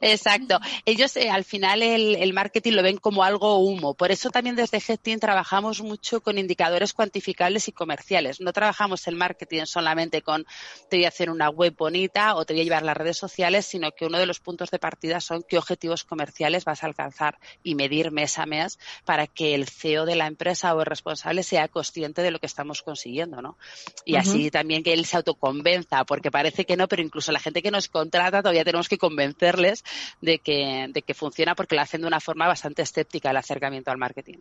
exacto. 0.01 0.59
Ellos 0.86 1.16
eh, 1.18 1.30
al 1.30 1.43
final 1.43 1.82
el, 1.84 2.16
el, 2.16 2.34
marketing 2.34 2.74
lo 2.74 2.84
ven 2.84 2.97
como 2.97 3.24
algo 3.24 3.57
humo. 3.59 3.93
Por 3.93 4.12
eso 4.12 4.30
también 4.30 4.55
desde 4.55 4.80
GetTeam 4.80 5.20
trabajamos 5.20 5.82
mucho 5.82 6.22
con 6.22 6.38
indicadores 6.38 6.93
cuantificables 6.93 7.68
y 7.68 7.72
comerciales. 7.72 8.41
No 8.41 8.53
trabajamos 8.53 9.07
el 9.07 9.16
marketing 9.16 9.66
solamente 9.66 10.22
con 10.22 10.45
te 10.89 10.97
voy 10.97 11.05
a 11.05 11.09
hacer 11.09 11.30
una 11.30 11.49
web 11.49 11.76
bonita 11.78 12.36
o 12.36 12.45
te 12.45 12.53
voy 12.53 12.62
a 12.62 12.64
llevar 12.64 12.84
las 12.84 12.97
redes 12.97 13.18
sociales, 13.18 13.66
sino 13.66 13.91
que 13.91 14.05
uno 14.05 14.18
de 14.18 14.26
los 14.26 14.39
puntos 14.39 14.72
de 14.72 14.80
partida 14.80 15.20
son 15.20 15.43
qué 15.47 15.57
objetivos 15.57 16.03
comerciales 16.03 16.66
vas 16.66 16.84
a 16.84 16.88
alcanzar 16.88 17.38
y 17.64 17.76
medir 17.76 18.12
mes 18.12 18.39
a 18.39 18.45
mes 18.45 18.80
para 19.05 19.28
que 19.28 19.55
el 19.55 19.68
CEO 19.68 20.05
de 20.05 20.16
la 20.16 20.28
empresa 20.28 20.74
o 20.74 20.80
el 20.80 20.86
responsable 20.86 21.43
sea 21.43 21.68
consciente 21.68 22.22
de 22.22 22.32
lo 22.32 22.39
que 22.39 22.45
estamos 22.45 22.82
consiguiendo, 22.82 23.41
¿no? 23.41 23.57
Y 24.05 24.14
uh 24.14 24.18
-huh. 24.18 24.22
así 24.22 24.51
también 24.51 24.84
que 24.84 24.93
él 24.93 25.05
se 25.05 25.18
autoconvenza, 25.18 26.03
porque 26.05 26.32
parece 26.32 26.66
que 26.66 26.78
no, 26.78 26.88
pero 26.88 27.01
incluso 27.01 27.32
la 27.32 27.39
gente 27.39 27.62
que 27.62 27.72
nos 27.72 27.88
contrata 27.88 28.41
todavía 28.41 28.64
tenemos 28.64 28.89
que 28.89 28.97
convencerles 29.02 29.84
de 30.22 30.39
que, 30.39 30.88
de 30.89 31.02
que 31.02 31.14
funciona 31.14 31.56
porque 31.56 31.76
lo 31.76 31.82
hacen 31.82 32.02
de 32.02 32.08
una 32.08 32.22
forma 32.22 32.47
bastante 32.47 32.84
escéptica 32.84 33.32
el 33.32 33.38
acercamiento 33.38 33.91
al 33.91 33.97
marketing. 33.97 34.38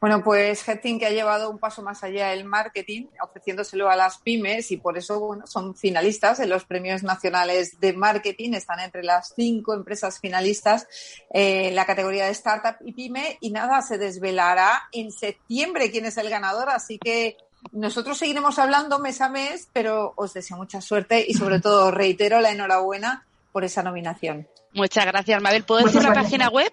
Bueno, 0.00 0.22
pues 0.22 0.66
Headteam 0.66 0.98
que 0.98 1.06
ha 1.06 1.10
llevado 1.10 1.50
un 1.50 1.58
paso 1.58 1.82
más 1.82 2.02
allá 2.02 2.32
el 2.32 2.44
marketing, 2.44 3.06
ofreciéndoselo 3.22 3.88
a 3.88 3.96
las 3.96 4.18
pymes 4.18 4.70
y 4.70 4.76
por 4.76 4.98
eso 4.98 5.20
bueno, 5.20 5.46
son 5.46 5.74
finalistas 5.74 6.40
en 6.40 6.48
los 6.48 6.64
premios 6.64 7.02
nacionales 7.02 7.80
de 7.80 7.92
marketing. 7.92 8.54
Están 8.54 8.80
entre 8.80 9.02
las 9.02 9.32
cinco 9.34 9.74
empresas 9.74 10.20
finalistas 10.20 10.86
eh, 11.32 11.68
en 11.68 11.74
la 11.74 11.86
categoría 11.86 12.26
de 12.26 12.32
startup 12.32 12.76
y 12.84 12.92
pyme 12.92 13.38
y 13.40 13.50
nada, 13.50 13.82
se 13.82 13.98
desvelará 13.98 14.88
en 14.92 15.12
septiembre 15.12 15.90
quién 15.90 16.06
es 16.06 16.16
el 16.18 16.30
ganador. 16.30 16.70
Así 16.70 16.98
que 16.98 17.36
nosotros 17.72 18.18
seguiremos 18.18 18.58
hablando 18.58 18.98
mes 18.98 19.20
a 19.20 19.28
mes, 19.28 19.68
pero 19.72 20.12
os 20.16 20.32
deseo 20.34 20.56
mucha 20.56 20.80
suerte 20.80 21.24
y 21.26 21.34
sobre 21.34 21.60
todo 21.60 21.90
reitero 21.90 22.40
la 22.40 22.50
enhorabuena 22.50 23.24
por 23.52 23.64
esa 23.64 23.82
nominación. 23.82 24.48
Muchas 24.72 25.06
gracias, 25.06 25.42
Mabel. 25.42 25.64
¿Puedo 25.64 25.84
decir 25.84 26.02
la 26.02 26.12
página 26.12 26.48
web? 26.48 26.72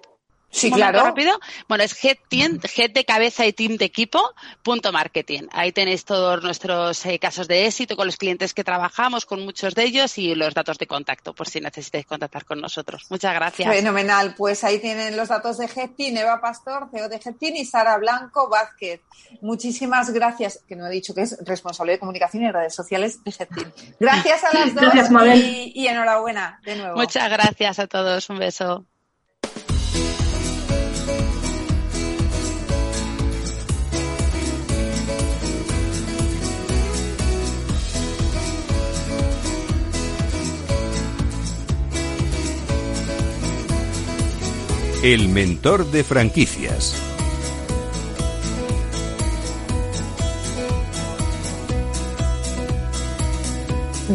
Sí, 0.56 0.72
claro. 0.72 1.04
rápido. 1.04 1.38
Bueno, 1.68 1.84
es 1.84 2.04
head, 2.04 2.18
team, 2.30 2.60
head 2.76 2.92
de 2.92 3.04
cabeza 3.04 3.46
y 3.46 3.52
team 3.52 3.76
de 3.76 3.86
equipo 3.86 4.34
punto 4.64 4.94
marketing. 4.94 5.44
Ahí 5.52 5.74
tenéis 5.74 6.06
todos 6.06 6.42
nuestros 6.44 7.06
eh, 7.06 7.20
casos 7.20 7.50
de 7.50 7.66
éxito 7.66 7.98
con 7.98 8.08
los 8.08 8.16
clientes 8.16 8.54
que 8.54 8.64
trabajamos, 8.64 9.26
con 9.26 9.44
muchos 9.44 9.76
de 9.76 9.84
ellos 9.84 10.18
y 10.18 10.34
los 10.34 10.54
datos 10.54 10.78
de 10.78 10.88
contacto 10.88 11.34
por 11.34 11.50
si 11.50 11.60
necesitáis 11.60 12.06
contactar 12.06 12.46
con 12.46 12.62
nosotros. 12.62 13.06
Muchas 13.10 13.34
gracias. 13.34 13.70
Fenomenal. 13.70 14.34
Pues 14.36 14.64
ahí 14.64 14.80
tienen 14.80 15.18
los 15.18 15.28
datos 15.28 15.58
de 15.58 15.68
Team, 15.68 16.16
Eva 16.16 16.40
Pastor, 16.40 16.88
CEO 16.90 17.10
de 17.10 17.20
Team 17.20 17.56
y 17.56 17.66
Sara 17.66 17.98
Blanco 17.98 18.48
Vázquez. 18.48 19.02
Muchísimas 19.42 20.12
gracias, 20.12 20.62
que 20.68 20.78
no 20.78 20.88
he 20.88 20.92
dicho 20.92 21.14
que 21.14 21.24
es 21.24 21.38
responsable 21.46 21.94
de 21.94 22.00
comunicación 22.00 22.44
y 22.44 22.52
redes 22.52 22.74
sociales 22.74 23.22
de 23.26 23.32
Team. 23.32 23.72
Gracias 24.00 24.44
a 24.46 24.54
las 24.54 24.74
dos 24.74 24.84
gracias, 24.94 25.38
y, 25.38 25.74
y 25.76 25.88
enhorabuena 25.88 26.62
de 26.64 26.78
nuevo. 26.78 26.96
Muchas 26.96 27.30
gracias 27.30 27.80
a 27.80 27.88
todos. 27.88 28.30
Un 28.30 28.40
beso. 28.40 28.86
El 45.06 45.30
mentor 45.30 45.92
de 45.92 46.04
franquicias. 46.04 46.96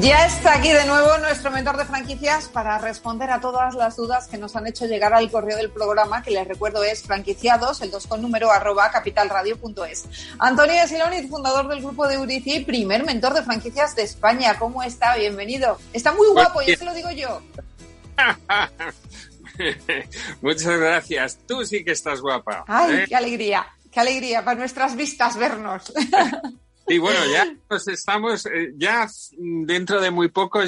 Ya 0.00 0.26
está 0.26 0.54
aquí 0.56 0.72
de 0.72 0.84
nuevo 0.86 1.16
nuestro 1.18 1.52
mentor 1.52 1.76
de 1.76 1.84
franquicias 1.84 2.48
para 2.48 2.78
responder 2.78 3.30
a 3.30 3.40
todas 3.40 3.76
las 3.76 3.94
dudas 3.94 4.26
que 4.26 4.36
nos 4.36 4.56
han 4.56 4.66
hecho 4.66 4.86
llegar 4.86 5.14
al 5.14 5.30
correo 5.30 5.58
del 5.58 5.70
programa, 5.70 6.24
que 6.24 6.32
les 6.32 6.48
recuerdo 6.48 6.82
es 6.82 7.04
franquiciados, 7.04 7.82
el 7.82 7.92
2 7.92 8.08
con 8.08 8.20
número 8.20 8.50
arroba 8.50 8.90
capitalradio.es. 8.90 10.06
Antonio 10.40 10.88
Siloniz, 10.88 11.30
fundador 11.30 11.68
del 11.68 11.82
grupo 11.82 12.08
de 12.08 12.18
Urici, 12.18 12.64
primer 12.64 13.04
mentor 13.04 13.34
de 13.34 13.44
franquicias 13.44 13.94
de 13.94 14.02
España. 14.02 14.58
¿Cómo 14.58 14.82
está? 14.82 15.14
Bienvenido. 15.14 15.78
Está 15.92 16.10
muy 16.10 16.26
guapo, 16.30 16.60
ya 16.62 16.76
se 16.76 16.84
lo 16.84 16.92
digo 16.94 17.12
yo. 17.12 17.40
Muchas 20.42 20.78
gracias. 20.78 21.38
Tú 21.46 21.64
sí 21.64 21.84
que 21.84 21.92
estás 21.92 22.20
guapa. 22.20 22.64
Ay, 22.66 22.96
¿eh? 22.96 23.04
qué 23.08 23.16
alegría, 23.16 23.66
qué 23.90 24.00
alegría 24.00 24.44
para 24.44 24.58
nuestras 24.58 24.96
vistas 24.96 25.36
vernos. 25.36 25.92
Y 26.90 26.98
bueno, 26.98 27.20
ya 27.32 27.46
nos 27.70 27.86
estamos, 27.86 28.46
eh, 28.46 28.72
ya 28.76 29.08
dentro 29.38 30.00
de 30.00 30.10
muy 30.10 30.28
poco 30.28 30.60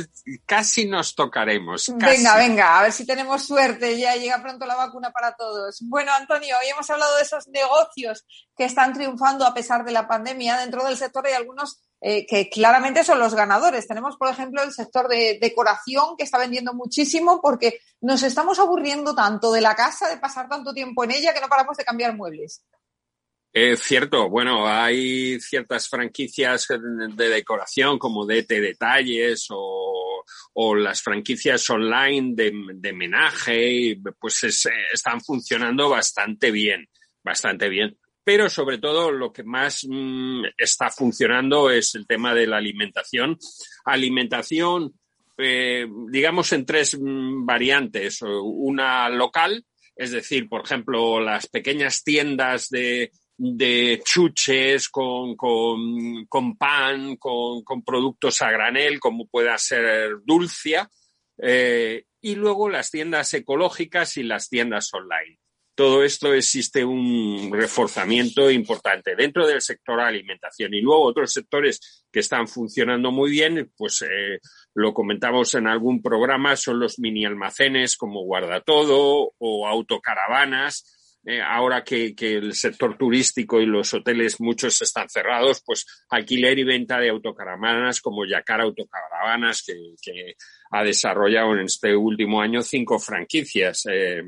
casi 0.46 0.86
nos 0.86 1.16
tocaremos. 1.16 1.92
Venga, 1.96 2.36
venga, 2.36 2.78
a 2.78 2.82
ver 2.82 2.92
si 2.92 3.04
tenemos 3.04 3.44
suerte, 3.44 3.98
ya 3.98 4.14
llega 4.14 4.40
pronto 4.40 4.64
la 4.64 4.76
vacuna 4.76 5.10
para 5.10 5.34
todos. 5.34 5.80
Bueno, 5.82 6.12
Antonio, 6.14 6.54
hoy 6.60 6.68
hemos 6.68 6.88
hablado 6.90 7.16
de 7.16 7.22
esos 7.22 7.48
negocios 7.48 8.24
que 8.56 8.64
están 8.64 8.92
triunfando 8.92 9.44
a 9.44 9.52
pesar 9.52 9.84
de 9.84 9.90
la 9.90 10.06
pandemia. 10.06 10.58
Dentro 10.58 10.84
del 10.84 10.96
sector 10.96 11.26
hay 11.26 11.32
algunos 11.32 11.82
eh, 12.04 12.26
que 12.26 12.50
claramente 12.50 13.04
son 13.04 13.20
los 13.20 13.32
ganadores. 13.32 13.86
Tenemos, 13.86 14.16
por 14.16 14.28
ejemplo, 14.28 14.60
el 14.60 14.72
sector 14.72 15.06
de 15.06 15.38
decoración 15.40 16.16
que 16.18 16.24
está 16.24 16.36
vendiendo 16.36 16.74
muchísimo 16.74 17.40
porque 17.40 17.78
nos 18.00 18.24
estamos 18.24 18.58
aburriendo 18.58 19.14
tanto 19.14 19.52
de 19.52 19.60
la 19.60 19.76
casa, 19.76 20.08
de 20.08 20.16
pasar 20.16 20.48
tanto 20.48 20.74
tiempo 20.74 21.04
en 21.04 21.12
ella, 21.12 21.32
que 21.32 21.40
no 21.40 21.48
paramos 21.48 21.76
de 21.76 21.84
cambiar 21.84 22.16
muebles. 22.16 22.64
Es 23.52 23.82
cierto, 23.82 24.28
bueno, 24.28 24.66
hay 24.66 25.38
ciertas 25.38 25.88
franquicias 25.88 26.66
de 26.68 27.28
decoración 27.28 28.00
como 28.00 28.26
DT 28.26 28.60
Detalles 28.60 29.46
o, 29.50 30.24
o 30.54 30.74
las 30.74 31.02
franquicias 31.02 31.70
online 31.70 32.32
de, 32.34 32.52
de 32.74 32.92
menaje, 32.92 33.96
pues 34.18 34.42
están 34.92 35.20
funcionando 35.20 35.88
bastante 35.88 36.50
bien, 36.50 36.88
bastante 37.22 37.68
bien. 37.68 37.96
Pero 38.24 38.48
sobre 38.48 38.78
todo 38.78 39.10
lo 39.10 39.32
que 39.32 39.42
más 39.42 39.86
mm, 39.88 40.44
está 40.56 40.90
funcionando 40.90 41.70
es 41.70 41.94
el 41.94 42.06
tema 42.06 42.34
de 42.34 42.46
la 42.46 42.58
alimentación. 42.58 43.36
Alimentación, 43.84 44.92
eh, 45.38 45.86
digamos, 46.08 46.52
en 46.52 46.64
tres 46.64 46.96
mm, 47.00 47.44
variantes. 47.44 48.20
Una 48.22 49.08
local, 49.08 49.64
es 49.96 50.12
decir, 50.12 50.48
por 50.48 50.62
ejemplo, 50.62 51.20
las 51.20 51.48
pequeñas 51.48 52.04
tiendas 52.04 52.68
de, 52.68 53.10
chuches 54.04 54.88
con, 54.88 55.36
pan, 56.56 57.16
con, 57.16 57.64
con, 57.64 57.82
productos 57.82 58.40
a 58.42 58.52
granel, 58.52 59.00
como 59.00 59.26
pueda 59.26 59.58
ser 59.58 60.18
Dulcia, 60.24 60.88
eh, 61.38 62.04
y 62.20 62.36
luego 62.36 62.68
las 62.68 62.92
tiendas 62.92 63.34
ecológicas 63.34 64.16
y 64.16 64.22
las 64.22 64.48
tiendas 64.48 64.94
online. 64.94 65.41
Todo 65.74 66.04
esto 66.04 66.34
existe 66.34 66.84
un 66.84 67.50
reforzamiento 67.50 68.50
importante 68.50 69.16
dentro 69.16 69.46
del 69.46 69.62
sector 69.62 70.00
alimentación 70.00 70.74
y 70.74 70.82
luego 70.82 71.02
otros 71.02 71.32
sectores 71.32 72.04
que 72.12 72.20
están 72.20 72.46
funcionando 72.46 73.10
muy 73.10 73.30
bien, 73.30 73.72
pues 73.76 74.02
eh, 74.02 74.38
lo 74.74 74.92
comentamos 74.92 75.54
en 75.54 75.66
algún 75.66 76.02
programa, 76.02 76.56
son 76.56 76.78
los 76.78 76.98
mini 76.98 77.24
almacenes 77.24 77.96
como 77.96 78.22
Guardatodo 78.22 79.32
o 79.38 79.66
autocaravanas, 79.66 80.84
eh, 81.24 81.40
ahora 81.40 81.84
que, 81.84 82.14
el 82.18 82.52
sector 82.52 82.98
turístico 82.98 83.60
y 83.60 83.66
los 83.66 83.94
hoteles 83.94 84.40
muchos 84.40 84.82
están 84.82 85.08
cerrados, 85.08 85.62
pues 85.64 85.86
alquiler 86.10 86.58
y 86.58 86.64
venta 86.64 86.98
de 86.98 87.10
autocaravanas 87.10 88.00
como 88.00 88.26
Yacar 88.26 88.60
Autocaravanas, 88.60 89.62
que, 89.64 90.34
ha 90.70 90.82
desarrollado 90.82 91.52
en 91.52 91.60
este 91.60 91.94
último 91.94 92.40
año 92.40 92.62
cinco 92.62 92.98
franquicias. 92.98 93.86
Eh, 93.90 94.22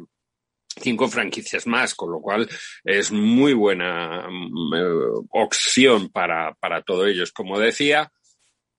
cinco 0.81 1.09
franquicias 1.09 1.67
más, 1.67 1.95
con 1.95 2.11
lo 2.11 2.21
cual 2.21 2.49
es 2.85 3.11
muy 3.13 3.55
buena 3.55 4.27
mm, 4.29 4.75
eh, 4.75 5.25
opción 5.31 6.09
para, 6.09 6.55
para 6.55 6.83
todos 6.83 7.09
ellos. 7.09 7.33
Como 7.33 7.59
decía, 7.59 8.11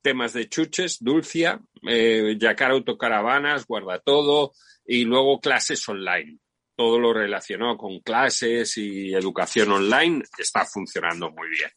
temas 0.01 0.33
de 0.33 0.49
chuches, 0.49 0.97
Dulcia, 0.99 1.59
eh, 1.87 2.35
Yacar 2.39 2.71
Autocaravanas, 2.71 3.65
Guarda 3.65 3.99
Todo 3.99 4.53
y 4.85 5.03
luego 5.03 5.39
clases 5.39 5.87
online 5.89 6.39
todo 6.75 6.99
lo 6.99 7.13
relacionado 7.13 7.77
con 7.77 7.99
clases 7.99 8.77
y 8.77 9.13
educación 9.13 9.71
online 9.71 10.23
está 10.37 10.65
funcionando 10.65 11.31
muy 11.31 11.49
bien. 11.49 11.69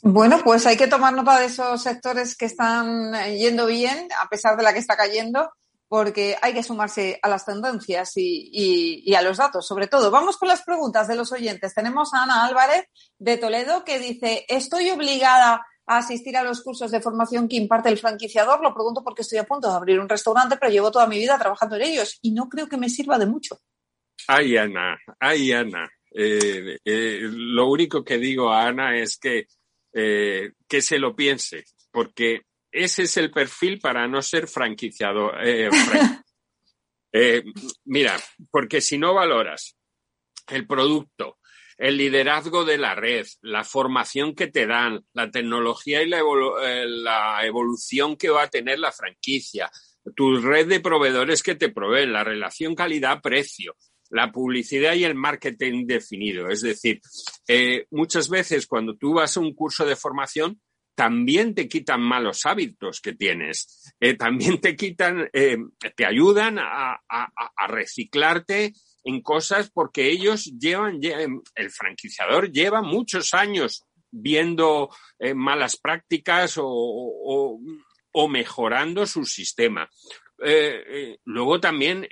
Bueno, 0.00 0.40
pues 0.44 0.64
hay 0.66 0.76
que 0.76 0.86
tomar 0.86 1.12
nota 1.12 1.38
de 1.40 1.46
esos 1.46 1.82
sectores 1.82 2.36
que 2.36 2.46
están 2.46 3.12
yendo 3.36 3.66
bien, 3.66 4.08
a 4.22 4.28
pesar 4.28 4.56
de 4.56 4.62
la 4.62 4.72
que 4.72 4.78
está 4.78 4.96
cayendo, 4.96 5.50
porque 5.88 6.36
hay 6.42 6.52
que 6.52 6.62
sumarse 6.62 7.18
a 7.22 7.28
las 7.28 7.46
tendencias 7.46 8.12
y, 8.16 9.14
a 9.14 9.22
los 9.22 9.38
datos, 9.38 9.66
sobre 9.66 9.86
todo. 9.86 10.10
Vamos 10.10 10.36
con 10.36 10.48
las 10.48 10.62
preguntas 10.62 11.08
de 11.08 11.16
los 11.16 11.32
oyentes. 11.32 11.74
Tenemos 11.74 12.12
a 12.12 12.22
Ana 12.22 12.44
Álvarez 12.44 12.84
de 13.18 13.38
Toledo 13.38 13.84
que 13.84 13.98
dice, 13.98 14.44
estoy 14.48 14.90
obligada 14.90 15.66
a 15.86 15.98
asistir 15.98 16.36
a 16.36 16.44
los 16.44 16.62
cursos 16.62 16.90
de 16.90 17.00
formación 17.00 17.48
que 17.48 17.56
imparte 17.56 17.88
el 17.88 17.98
franquiciador. 17.98 18.62
Lo 18.62 18.74
pregunto 18.74 19.02
porque 19.02 19.22
estoy 19.22 19.38
a 19.38 19.44
punto 19.44 19.70
de 19.70 19.76
abrir 19.76 19.98
un 19.98 20.08
restaurante, 20.08 20.58
pero 20.58 20.70
llevo 20.70 20.90
toda 20.90 21.06
mi 21.06 21.16
vida 21.16 21.38
trabajando 21.38 21.76
en 21.76 21.82
ellos 21.82 22.18
y 22.20 22.32
no 22.32 22.48
creo 22.50 22.68
que 22.68 22.76
me 22.76 22.90
sirva 22.90 23.18
de 23.18 23.26
mucho. 23.26 23.58
Ay, 24.26 24.58
Ana, 24.58 24.98
ay, 25.18 25.52
Ana. 25.52 25.88
Eh, 26.10 26.78
eh, 26.84 27.18
lo 27.22 27.70
único 27.70 28.04
que 28.04 28.18
digo 28.18 28.50
a 28.50 28.66
Ana 28.66 28.98
es 28.98 29.16
que, 29.16 29.46
eh, 29.94 30.52
que 30.68 30.82
se 30.82 30.98
lo 30.98 31.16
piense, 31.16 31.64
porque 31.90 32.42
ese 32.70 33.02
es 33.02 33.16
el 33.16 33.30
perfil 33.30 33.78
para 33.80 34.06
no 34.06 34.22
ser 34.22 34.48
franquiciado. 34.48 35.32
mira, 37.84 38.16
porque 38.50 38.80
si 38.80 38.98
no 38.98 39.14
valoras 39.14 39.76
el 40.48 40.66
producto, 40.66 41.38
el 41.78 41.96
liderazgo 41.96 42.64
de 42.64 42.76
la 42.76 42.94
red, 42.94 43.26
la 43.42 43.62
formación 43.62 44.34
que 44.34 44.48
te 44.48 44.66
dan, 44.66 45.04
la 45.12 45.30
tecnología 45.30 46.02
y 46.02 46.08
la, 46.08 46.22
la 46.86 47.46
evolución 47.46 48.16
que 48.16 48.30
va 48.30 48.42
a 48.42 48.50
tener 48.50 48.80
la 48.80 48.90
franquicia, 48.90 49.70
tu 50.16 50.40
red 50.40 50.66
de 50.66 50.80
proveedores 50.80 51.42
que 51.42 51.54
te 51.54 51.70
proveen, 51.70 52.12
la 52.12 52.24
relación 52.24 52.74
calidad-precio, 52.74 53.76
la 54.10 54.32
publicidad 54.32 54.94
y 54.94 55.04
el 55.04 55.14
marketing 55.14 55.86
definido. 55.86 56.48
Es 56.48 56.62
decir, 56.62 57.00
eh, 57.46 57.86
muchas 57.90 58.28
veces 58.28 58.66
cuando 58.66 58.96
tú 58.96 59.14
vas 59.14 59.36
a 59.36 59.40
un 59.40 59.54
curso 59.54 59.86
de 59.86 59.96
formación, 59.96 60.60
también 60.98 61.54
te 61.54 61.68
quitan 61.68 62.00
malos 62.00 62.44
hábitos 62.44 63.00
que 63.00 63.12
tienes, 63.12 63.94
eh, 64.00 64.14
también 64.14 64.60
te 64.60 64.74
quitan, 64.74 65.30
eh, 65.32 65.56
te 65.94 66.04
ayudan 66.04 66.58
a, 66.58 67.00
reciclarte 67.68 68.72
en 69.04 69.22
cosas 69.22 69.70
porque 69.70 70.10
ellos 70.10 70.46
llevan, 70.58 70.98
el 71.54 71.70
franquiciador 71.70 72.50
lleva 72.50 72.82
muchos 72.82 73.32
años 73.32 73.84
viendo 74.10 74.90
malas 75.36 75.76
prácticas 75.76 76.54
o, 76.56 77.60
mejorando 78.28 79.06
su 79.06 79.24
sistema. 79.24 79.88
luego 81.24 81.60
también 81.60 82.08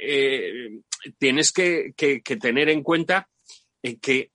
tienes 1.18 1.50
que, 1.50 1.92
tener 2.40 2.68
en 2.68 2.82
cuenta 2.84 3.28
eh, 3.82 3.98
que, 4.00 4.30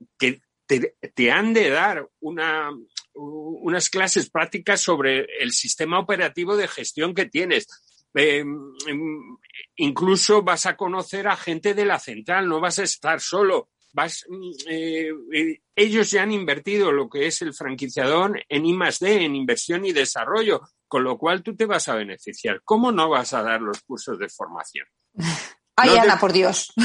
te, 1.16 1.32
han 1.32 1.54
de 1.54 1.70
dar 1.70 2.08
unas 3.14 3.90
clases 3.90 4.30
prácticas 4.30 4.82
sobre 4.82 5.26
el 5.40 5.52
sistema 5.52 6.00
operativo 6.00 6.56
de 6.56 6.68
gestión 6.68 7.14
que 7.14 7.26
tienes. 7.26 7.68
Em, 8.14 8.74
em, 8.88 9.38
incluso 9.78 10.42
vas 10.42 10.66
a 10.66 10.76
conocer 10.76 11.28
a 11.28 11.36
gente 11.36 11.74
de 11.74 11.86
la 11.86 12.00
central, 12.00 12.48
no 12.48 12.60
vas 12.60 12.80
a 12.80 12.84
estar 12.84 13.22
solo. 13.22 13.70
Mm, 13.94 14.52
eh, 14.70 15.10
eh, 15.34 15.62
ellos 15.76 16.12
ya 16.12 16.24
han 16.24 16.32
invertido 16.32 16.92
lo 16.92 17.10
que 17.10 17.28
es 17.28 17.42
el 17.42 17.54
franquiciador 17.54 18.42
en 18.48 18.66
I 18.66 18.78
D, 19.00 19.26
en 19.26 19.36
inversión 19.36 19.86
y 19.86 19.92
desarrollo, 19.92 20.62
con 20.88 21.04
lo 21.04 21.18
cual 21.18 21.44
tú 21.44 21.56
te 21.56 21.66
vas 21.66 21.90
a 21.90 21.96
beneficiar. 21.96 22.62
¿Cómo 22.64 22.92
no 22.92 23.10
vas 23.10 23.34
a 23.34 23.44
dar 23.44 23.62
los 23.62 23.82
cursos 23.82 24.18
de 24.18 24.30
formación? 24.30 24.88
Ay, 25.82 25.98
Ana, 25.98 26.20
por 26.20 26.34
Dios. 26.34 26.74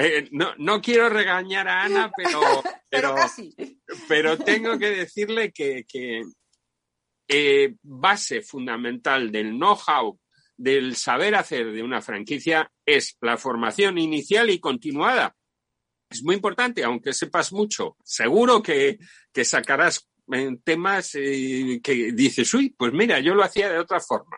Eh, 0.00 0.28
no, 0.30 0.80
quiero 0.80 1.08
regañar 1.08 1.66
a 1.66 1.82
Ana, 1.82 2.12
pero, 2.16 2.40
pero, 2.88 3.16
pero, 4.06 4.38
tengo 4.38 4.78
que 4.78 4.90
decirle 4.90 5.50
que, 5.50 5.84
eh, 7.26 7.74
base 7.82 8.42
fundamental 8.42 9.32
del 9.32 9.58
know-how, 9.58 10.16
del 10.56 10.94
saber 10.94 11.34
hacer 11.34 11.72
de 11.72 11.82
una 11.82 12.00
franquicia, 12.00 12.70
es 12.86 13.16
la 13.22 13.36
formación 13.36 13.98
inicial 13.98 14.50
y 14.50 14.60
continuada. 14.60 15.34
Es 16.08 16.22
muy 16.22 16.36
importante, 16.36 16.84
aunque 16.84 17.12
sepas 17.12 17.52
mucho. 17.52 17.96
Seguro 18.04 18.62
que, 18.62 19.00
que 19.32 19.44
sacarás 19.44 20.08
temas 20.62 21.14
eh, 21.14 21.80
que 21.82 22.12
dices, 22.12 22.52
uy, 22.54 22.70
pues 22.70 22.92
mira, 22.92 23.18
yo 23.18 23.34
lo 23.34 23.42
hacía 23.42 23.68
de 23.68 23.78
otra 23.78 23.98
forma. 24.00 24.36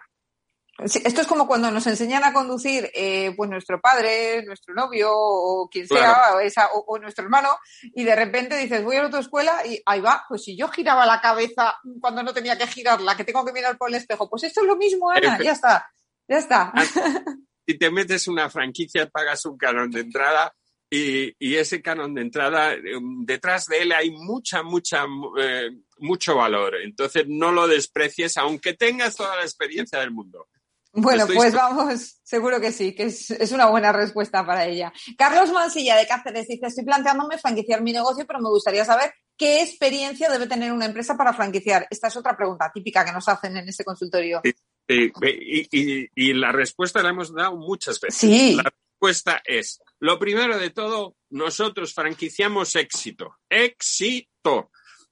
Esto 0.84 1.20
es 1.20 1.26
como 1.26 1.46
cuando 1.46 1.70
nos 1.70 1.86
enseñan 1.86 2.24
a 2.24 2.32
conducir 2.32 2.90
eh, 2.94 3.32
pues 3.36 3.50
nuestro 3.50 3.80
padre, 3.80 4.44
nuestro 4.44 4.74
novio 4.74 5.10
o 5.12 5.68
quien 5.70 5.86
sea, 5.86 6.36
o, 6.74 6.98
nuestro 6.98 7.24
hermano, 7.24 7.48
y 7.94 8.04
de 8.04 8.16
repente 8.16 8.56
dices, 8.56 8.84
voy 8.84 8.96
a 8.96 9.00
la 9.00 9.04
autoescuela 9.06 9.66
y 9.66 9.80
ahí 9.86 10.00
va, 10.00 10.24
pues 10.28 10.44
si 10.44 10.56
yo 10.56 10.68
giraba 10.68 11.06
la 11.06 11.20
cabeza 11.20 11.76
cuando 12.00 12.22
no 12.22 12.32
tenía 12.32 12.56
que 12.56 12.66
girarla, 12.66 13.16
que 13.16 13.24
tengo 13.24 13.44
que 13.44 13.52
mirar 13.52 13.76
por 13.76 13.88
el 13.88 13.96
espejo, 13.96 14.28
pues 14.28 14.44
esto 14.44 14.60
es 14.60 14.66
lo 14.66 14.76
mismo, 14.76 15.10
Ana, 15.10 15.38
ya 15.42 15.52
está, 15.52 15.90
ya 16.28 16.38
está. 16.38 16.72
Si 17.66 17.78
te 17.78 17.88
metes 17.88 18.26
una 18.26 18.50
franquicia, 18.50 19.08
pagas 19.08 19.46
un 19.46 19.56
canon 19.56 19.92
de 19.92 20.00
entrada 20.00 20.52
y, 20.92 21.54
ese 21.54 21.80
canon 21.80 22.14
de 22.14 22.22
entrada, 22.22 22.72
em, 22.72 23.24
detrás 23.24 23.66
de 23.66 23.82
él 23.82 23.92
hay 23.92 24.10
mucha, 24.10 24.64
mucha, 24.64 25.04
eh, 25.38 25.70
mucho 25.98 26.34
valor. 26.34 26.74
Entonces 26.82 27.26
no 27.28 27.52
lo 27.52 27.68
desprecies, 27.68 28.36
aunque 28.38 28.74
tengas 28.74 29.14
toda 29.14 29.36
la 29.36 29.42
experiencia 29.42 30.00
del 30.00 30.10
mundo. 30.10 30.48
Bueno, 30.92 31.26
pues 31.26 31.54
vamos, 31.54 32.20
seguro 32.24 32.60
que 32.60 32.72
sí, 32.72 32.94
que 32.94 33.04
es, 33.04 33.52
una 33.52 33.66
buena 33.66 33.92
respuesta 33.92 34.44
para 34.44 34.66
ella. 34.66 34.92
Carlos 35.16 35.52
Mansilla 35.52 35.96
de 35.96 36.06
Cáceres 36.06 36.48
dice, 36.48 36.66
estoy 36.66 36.84
planteándome 36.84 37.38
franquiciar 37.38 37.80
mi 37.80 37.92
negocio, 37.92 38.26
pero 38.26 38.40
me 38.40 38.48
gustaría 38.48 38.84
saber 38.84 39.12
qué 39.36 39.62
experiencia 39.62 40.28
debe 40.28 40.48
tener 40.48 40.72
una 40.72 40.86
empresa 40.86 41.16
para 41.16 41.32
franquiciar. 41.32 41.86
Esta 41.90 42.08
es 42.08 42.16
otra 42.16 42.36
pregunta 42.36 42.70
típica 42.74 43.04
que 43.04 43.12
nos 43.12 43.28
hacen 43.28 43.56
en 43.56 43.68
este 43.68 43.84
consultorio. 43.84 44.42
y, 44.88 46.32
la 46.32 46.50
respuesta 46.50 47.02
la 47.02 47.10
hemos 47.10 47.32
dado 47.32 47.56
muchas 47.56 48.00
veces. 48.00 48.18
Sí. 48.18 48.56
La 48.56 48.64
respuesta 48.64 49.40
es, 49.44 49.80
lo 50.00 50.18
primero 50.18 50.58
de 50.58 50.70
todo, 50.70 51.16
nosotros 51.30 51.94
franquiciamos 51.94 52.74
éxito. 52.74 53.36
Éxito. 53.48 54.70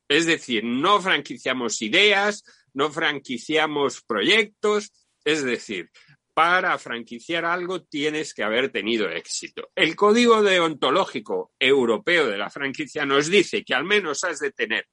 Es 0.08 0.26
decir, 0.26 0.64
no 0.64 1.00
franquiciamos 1.00 1.80
ideas, 1.82 2.42
no 2.72 2.90
franquiciamos 2.90 4.02
proyectos, 4.02 4.92
es 5.28 5.44
decir, 5.44 5.90
para 6.32 6.78
franquiciar 6.78 7.44
algo 7.44 7.82
tienes 7.82 8.32
que 8.32 8.42
haber 8.42 8.70
tenido 8.70 9.10
éxito. 9.10 9.68
El 9.74 9.94
código 9.94 10.42
deontológico 10.42 11.52
europeo 11.58 12.28
de 12.28 12.38
la 12.38 12.48
franquicia 12.48 13.04
nos 13.04 13.28
dice 13.28 13.62
que 13.62 13.74
al 13.74 13.84
menos 13.84 14.24
has 14.24 14.38
de 14.38 14.52
tener 14.52 14.86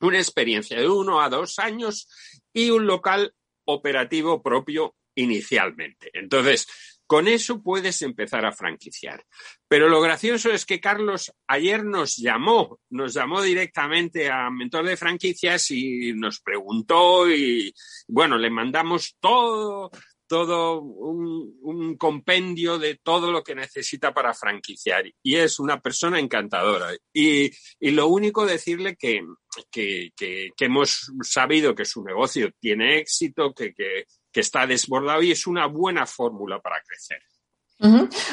una 0.00 0.18
experiencia 0.18 0.78
de 0.78 0.86
uno 0.86 1.22
a 1.22 1.30
dos 1.30 1.58
años 1.58 2.08
y 2.52 2.68
un 2.68 2.86
local 2.86 3.32
operativo 3.64 4.42
propio 4.42 4.96
inicialmente. 5.14 6.10
Entonces, 6.12 6.66
con 7.06 7.28
eso 7.28 7.62
puedes 7.62 8.02
empezar 8.02 8.44
a 8.46 8.52
franquiciar. 8.52 9.24
Pero 9.68 9.88
lo 9.88 10.00
gracioso 10.00 10.50
es 10.50 10.64
que 10.64 10.80
Carlos 10.80 11.32
ayer 11.46 11.84
nos 11.84 12.16
llamó, 12.16 12.80
nos 12.90 13.14
llamó 13.14 13.42
directamente 13.42 14.30
a 14.30 14.50
Mentor 14.50 14.86
de 14.86 14.96
Franquicias 14.96 15.70
y 15.70 16.12
nos 16.14 16.40
preguntó 16.40 17.30
y 17.30 17.74
bueno, 18.08 18.38
le 18.38 18.50
mandamos 18.50 19.16
todo, 19.20 19.90
todo 20.26 20.80
un, 20.80 21.96
compendio 21.96 22.78
de 22.78 22.96
todo 23.02 23.30
lo 23.30 23.42
que 23.42 23.54
necesita 23.54 24.12
para 24.12 24.34
franquiciar. 24.34 25.04
Y 25.22 25.36
es 25.36 25.60
una 25.60 25.80
persona 25.80 26.18
encantadora. 26.18 26.90
Y, 27.12 27.50
lo 27.92 28.08
único 28.08 28.44
decirle 28.44 28.96
que, 28.96 29.22
que, 29.70 30.12
hemos 30.58 31.12
sabido 31.22 31.74
que 31.74 31.84
su 31.84 32.02
negocio 32.02 32.50
tiene 32.58 32.98
éxito, 32.98 33.54
que, 33.54 33.72
que 33.72 34.04
está 34.40 34.66
desbordado 34.66 35.22
y 35.22 35.32
es 35.32 35.46
una 35.46 35.66
buena 35.66 36.06
fórmula 36.06 36.60
para 36.60 36.82
crecer. 36.82 37.22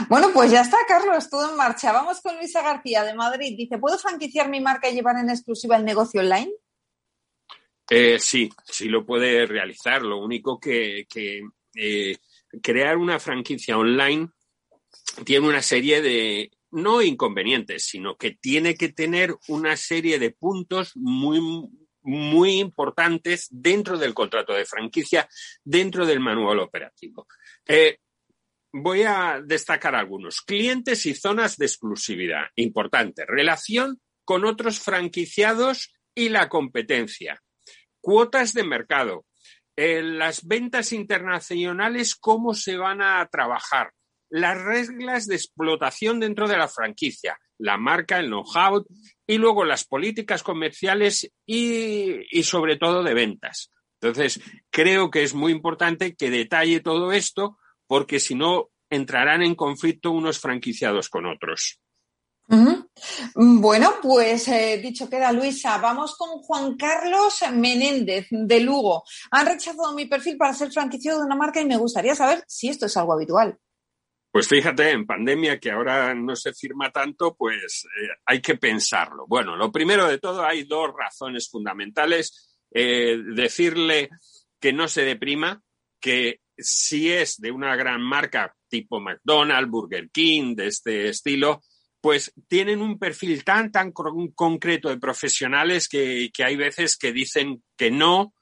Bueno, 0.08 0.30
pues 0.34 0.52
ya 0.52 0.62
está, 0.62 0.78
Carlos, 0.88 1.30
todo 1.30 1.50
en 1.50 1.58
marcha. 1.58 1.92
Vamos 1.92 2.22
con 2.22 2.38
Luisa 2.38 2.62
García 2.62 3.04
de 3.04 3.14
Madrid. 3.14 3.56
Dice, 3.58 3.78
¿puedo 3.80 3.98
franquiciar 3.98 4.50
mi 4.50 4.62
marca 4.62 4.90
y 4.90 4.94
llevar 4.94 5.18
en 5.18 5.30
exclusiva 5.30 5.76
el 5.76 5.84
negocio 5.84 6.22
online? 6.22 6.52
Eh, 7.90 8.20
sí, 8.20 8.50
sí 8.66 8.88
lo 8.88 9.06
puede 9.06 9.46
realizar. 9.46 10.04
Lo 10.04 10.20
único 10.20 10.60
que, 10.60 11.06
eh, 11.76 12.18
crear 12.62 12.98
una 12.98 13.20
franquicia 13.20 13.78
online 13.78 14.30
tiene 15.26 15.48
una 15.48 15.62
serie 15.62 16.02
de, 16.02 16.52
no 16.72 17.02
inconvenientes, 17.02 17.84
sino 17.84 18.16
que 18.16 18.32
tiene 18.32 18.76
que 18.76 18.90
tener 18.90 19.36
una 19.48 19.76
serie 19.76 20.20
de 20.20 20.32
puntos 20.32 20.96
muy, 20.96 21.40
muy 22.04 22.60
importantes 22.60 23.48
dentro 23.50 23.98
del 23.98 24.14
contrato 24.14 24.54
de 24.54 24.66
franquicia, 24.66 25.28
dentro 25.64 26.06
del 26.06 26.20
manual 26.20 26.60
operativo. 26.60 27.28
Eh, 27.68 27.98
voy 28.72 29.04
a 29.04 29.42
destacar 29.44 29.96
algunos. 29.96 30.42
Clientes 30.42 31.06
y 31.06 31.14
zonas 31.14 31.58
de 31.58 31.66
exclusividad. 31.66 32.46
Importante. 32.56 33.26
Relación 33.26 34.00
con 34.24 34.46
otros 34.46 34.80
franquiciados 34.80 35.94
y 36.16 36.30
la 36.30 36.50
competencia. 36.50 37.42
Cuotas 38.00 38.54
de 38.54 38.64
mercado. 38.64 39.26
Eh, 39.76 40.02
las 40.04 40.46
ventas 40.46 40.92
internacionales, 40.92 42.16
cómo 42.16 42.54
se 42.54 42.78
van 42.78 43.02
a 43.02 43.26
trabajar. 43.32 43.94
Las 44.30 44.62
reglas 44.62 45.28
de 45.28 45.36
explotación 45.36 46.20
dentro 46.20 46.48
de 46.48 46.58
la 46.58 46.68
franquicia. 46.68 47.38
La 47.62 47.78
marca, 47.78 48.20
el 48.20 48.28
know-how 48.28 48.86
y 49.26 49.38
luego 49.38 49.64
las 49.64 49.86
políticas 49.86 50.44
comerciales 50.44 51.32
y, 51.46 52.38
y 52.38 52.44
sobre 52.44 52.78
todo 52.78 53.04
de 53.04 53.14
ventas. 53.14 53.72
Entonces, 54.02 54.42
creo 54.70 55.12
que 55.12 55.24
es 55.24 55.34
muy 55.34 55.52
importante 55.52 56.16
que 56.16 56.30
detalle 56.30 56.80
todo 56.80 57.12
esto 57.12 57.58
porque 57.88 58.20
si 58.20 58.36
no 58.36 58.70
entrarán 58.90 59.42
en 59.42 59.56
conflicto 59.56 60.12
unos 60.12 60.40
franquiciados 60.40 61.10
con 61.10 61.26
otros. 61.26 61.80
Bueno, 63.34 63.94
pues 64.02 64.48
eh, 64.50 64.80
dicho 64.84 65.10
queda 65.10 65.32
Luisa, 65.32 65.78
vamos 65.78 66.18
con 66.18 66.42
Juan 66.42 66.76
Carlos 66.76 67.40
Menéndez 67.54 68.28
de 68.30 68.60
Lugo. 68.60 69.04
Han 69.32 69.46
rechazado 69.46 69.94
mi 69.94 70.06
perfil 70.06 70.36
para 70.36 70.54
ser 70.54 70.72
franquiciado 70.72 71.20
de 71.20 71.26
una 71.26 71.36
marca 71.36 71.62
y 71.62 71.66
me 71.66 71.78
gustaría 71.78 72.14
saber 72.14 72.44
si 72.48 72.68
esto 72.68 72.88
es 72.88 72.98
algo 72.98 73.14
habitual. 73.14 73.58
Pues 74.32 74.48
fíjate, 74.48 74.92
en 74.92 75.06
pandemia 75.06 75.60
que 75.60 75.72
ahora 75.72 76.16
no 76.16 76.36
se 76.38 76.54
firma 76.54 76.90
tanto, 76.90 77.36
pues 77.36 77.86
eh, 77.86 78.08
hay 78.26 78.42
que 78.42 78.56
pensarlo. 78.56 79.26
Bueno, 79.28 79.58
lo 79.58 79.72
primero 79.72 80.08
de 80.08 80.20
todo, 80.20 80.46
hay 80.46 80.64
dos 80.64 80.92
razones 80.98 81.50
fundamentales. 81.50 82.58
Eh, 82.74 83.18
decirle 83.36 84.10
que 84.60 84.72
no 84.72 84.88
se 84.88 85.04
deprima, 85.04 85.62
que 86.00 86.40
si 86.58 87.12
es 87.12 87.38
de 87.42 87.52
una 87.52 87.76
gran 87.76 88.02
marca 88.02 88.56
tipo 88.70 89.02
McDonald's, 89.02 89.70
Burger 89.70 90.10
King, 90.10 90.56
de 90.56 90.68
este 90.68 91.10
estilo, 91.10 91.62
pues 92.00 92.34
tienen 92.48 92.82
un 92.82 92.98
perfil 92.98 93.44
tan, 93.44 93.72
tan 93.72 93.92
concreto 93.92 94.90
de 94.90 94.98
profesionales 94.98 95.88
que, 95.88 96.32
hay 96.44 96.56
veces 96.56 96.98
que 96.98 97.12
dicen 97.12 97.64
que 97.78 97.92
no, 97.92 98.34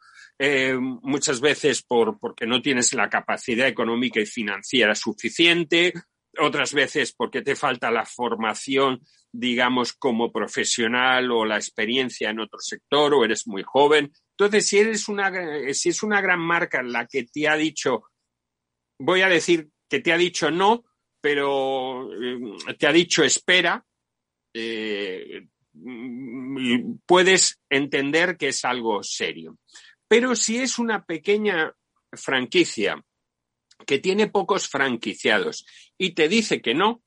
eh, 0.41 0.73
muchas 0.79 1.41
veces 1.41 1.83
por, 1.83 2.17
porque 2.17 2.47
no 2.47 2.61
tienes 2.61 2.93
la 2.93 3.09
capacidad 3.09 3.67
económica 3.67 4.21
y 4.21 4.25
financiera 4.25 4.95
suficiente, 4.95 5.93
otras 6.39 6.73
veces 6.73 7.13
porque 7.13 7.41
te 7.41 7.57
falta 7.57 7.91
la 7.91 8.05
formación, 8.05 9.01
digamos, 9.31 9.91
como 9.93 10.31
profesional 10.31 11.29
o 11.31 11.43
la 11.43 11.57
experiencia 11.57 12.29
en 12.29 12.39
otro 12.39 12.59
sector 12.59 13.13
o 13.13 13.25
eres 13.25 13.47
muy 13.47 13.63
joven. 13.63 14.13
Entonces, 14.37 14.65
si 14.65 14.77
eres 14.77 15.09
una, 15.09 15.29
si 15.73 15.89
es 15.89 16.03
una 16.03 16.21
gran 16.21 16.39
marca 16.39 16.81
la 16.81 17.05
que 17.05 17.25
te 17.25 17.47
ha 17.49 17.57
dicho, 17.57 18.03
voy 18.97 19.21
a 19.21 19.27
decir 19.27 19.67
que 19.89 19.99
te 19.99 20.13
ha 20.13 20.17
dicho 20.17 20.49
no, 20.51 20.85
pero 21.19 22.09
eh, 22.13 22.55
te 22.77 22.87
ha 22.87 22.93
dicho 22.93 23.23
espera, 23.23 23.83
eh, 24.53 25.47
puedes 27.05 27.59
entender 27.69 28.37
que 28.37 28.49
es 28.49 28.63
algo 28.63 29.03
serio. 29.03 29.57
Pero 30.09 30.35
si 30.35 30.57
es 30.57 30.79
una 30.79 31.05
pequeña 31.05 31.73
franquicia 32.11 33.01
que 33.85 33.99
tiene 33.99 34.27
pocos 34.27 34.67
franquiciados 34.67 35.65
y 35.97 36.13
te 36.13 36.27
dice 36.27 36.61
que 36.61 36.73
no, 36.73 37.03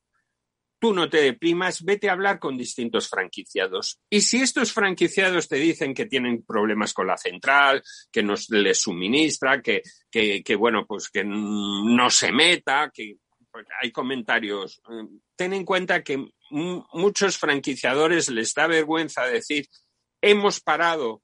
tú 0.79 0.93
no 0.93 1.09
te 1.09 1.21
deprimas, 1.21 1.83
vete 1.83 2.09
a 2.09 2.13
hablar 2.13 2.39
con 2.39 2.57
distintos 2.57 3.07
franquiciados. 3.07 3.99
Y 4.09 4.21
si 4.21 4.41
estos 4.41 4.73
franquiciados 4.73 5.47
te 5.47 5.55
dicen 5.57 5.93
que 5.93 6.07
tienen 6.07 6.43
problemas 6.43 6.93
con 6.93 7.07
la 7.07 7.17
central, 7.17 7.81
que 8.11 8.23
no 8.23 8.35
les 8.49 8.81
suministra, 8.81 9.61
que, 9.61 9.81
bueno, 10.57 10.85
pues 10.85 11.09
que 11.09 11.23
no 11.23 12.09
se 12.09 12.31
meta, 12.31 12.91
que 12.93 13.17
hay 13.81 13.91
comentarios. 13.91 14.81
Eh, 14.89 15.07
ten 15.35 15.53
en 15.53 15.63
cuenta 15.63 16.03
que 16.03 16.25
muchos 16.51 17.37
franquiciadores 17.37 18.29
les 18.29 18.53
da 18.53 18.67
vergüenza 18.67 19.25
decir 19.25 19.67
hemos 20.21 20.59
parado 20.59 21.22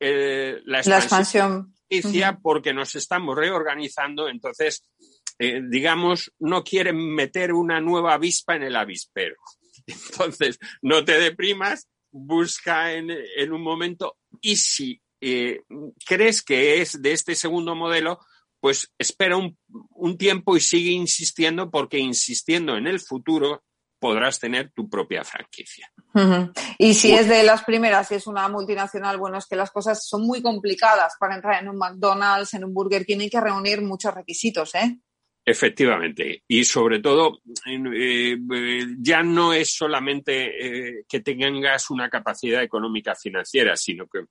eh, 0.00 0.60
la 0.64 0.80
expansión, 0.80 1.74
porque 2.42 2.72
nos 2.72 2.94
estamos 2.94 3.36
reorganizando, 3.36 4.28
entonces 4.28 4.84
eh, 5.38 5.62
digamos, 5.62 6.32
no 6.40 6.64
quieren 6.64 7.14
meter 7.14 7.52
una 7.52 7.80
nueva 7.80 8.14
avispa 8.14 8.56
en 8.56 8.64
el 8.64 8.76
avispero. 8.76 9.36
Entonces, 9.86 10.58
no 10.82 11.04
te 11.04 11.18
deprimas, 11.18 11.86
busca 12.10 12.92
en, 12.92 13.12
un 13.52 13.62
momento 13.62 14.16
y 14.40 14.56
si 14.56 15.00
eh, 15.20 15.62
crees 16.04 16.42
que 16.42 16.80
es 16.80 17.00
de 17.00 17.12
este 17.12 17.36
segundo 17.36 17.76
modelo, 17.76 18.18
pues 18.60 18.92
espera 18.98 19.36
un, 19.36 20.18
tiempo 20.18 20.56
y 20.56 20.60
sigue 20.60 20.90
insistiendo 20.90 21.70
porque 21.70 21.98
insistiendo 21.98 22.76
en 22.76 22.88
el 22.88 22.98
futuro 22.98 23.62
podrás 23.98 24.38
tener 24.38 24.70
tu 24.70 24.88
propia 24.88 25.24
franquicia. 25.24 25.90
Y 26.78 26.94
si 26.94 27.12
es 27.12 27.28
de 27.28 27.42
las 27.42 27.64
primeras, 27.64 28.08
si 28.08 28.16
es 28.16 28.26
una 28.26 28.48
multinacional, 28.48 29.18
bueno, 29.18 29.38
es 29.38 29.46
que 29.46 29.56
las 29.56 29.70
cosas 29.70 30.06
son 30.06 30.26
muy 30.26 30.42
complicadas 30.42 31.14
para 31.18 31.36
entrar 31.36 31.62
en 31.62 31.68
un 31.68 31.76
McDonald's, 31.76 32.54
en 32.54 32.64
un 32.64 32.74
Burger 32.74 33.04
King, 33.04 33.18
hay 33.20 33.30
que 33.30 33.40
reunir 33.40 33.82
muchos 33.82 34.14
requisitos, 34.14 34.74
¿eh? 34.74 34.98
Efectivamente. 35.44 36.42
Y 36.46 36.64
sobre 36.64 37.00
todo, 37.00 37.38
eh, 37.66 38.36
ya 38.98 39.22
no 39.22 39.54
es 39.54 39.74
solamente 39.74 40.98
eh, 40.98 41.04
que 41.08 41.20
tengas 41.20 41.88
una 41.88 42.10
capacidad 42.10 42.62
económica 42.62 43.14
financiera, 43.14 43.74
sino 43.74 44.06
que 44.06 44.24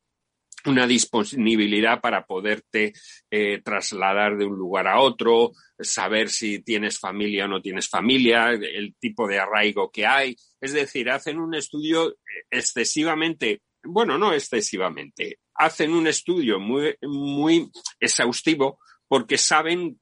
una 0.68 0.86
disponibilidad 0.86 2.00
para 2.02 2.26
poderte 2.26 2.94
eh, 3.32 3.62
trasladar 3.64 4.38
de 4.38 4.46
un 4.46 4.58
lugar 4.58 4.88
a 4.88 5.00
otro, 5.00 5.52
saber 5.80 6.30
si 6.30 6.60
tienes 6.60 7.00
familia 7.00 7.46
o 7.46 7.48
no 7.48 7.62
tienes 7.62 7.90
familia, 7.90 8.52
el 8.52 8.96
tipo 9.00 9.28
de 9.28 9.40
arraigo 9.40 9.90
que 9.92 10.06
hay. 10.06 10.36
Es 10.60 10.74
decir, 10.74 11.10
hacen 11.10 11.40
un 11.40 11.56
estudio 11.56 12.16
excesivamente, 12.50 13.62
bueno, 13.84 14.18
no 14.18 14.34
excesivamente, 14.34 15.40
hacen 15.56 15.92
un 15.92 16.08
estudio 16.08 16.60
muy, 16.60 16.96
muy 17.02 17.70
exhaustivo 18.00 18.80
porque 19.08 19.38
saben 19.38 20.00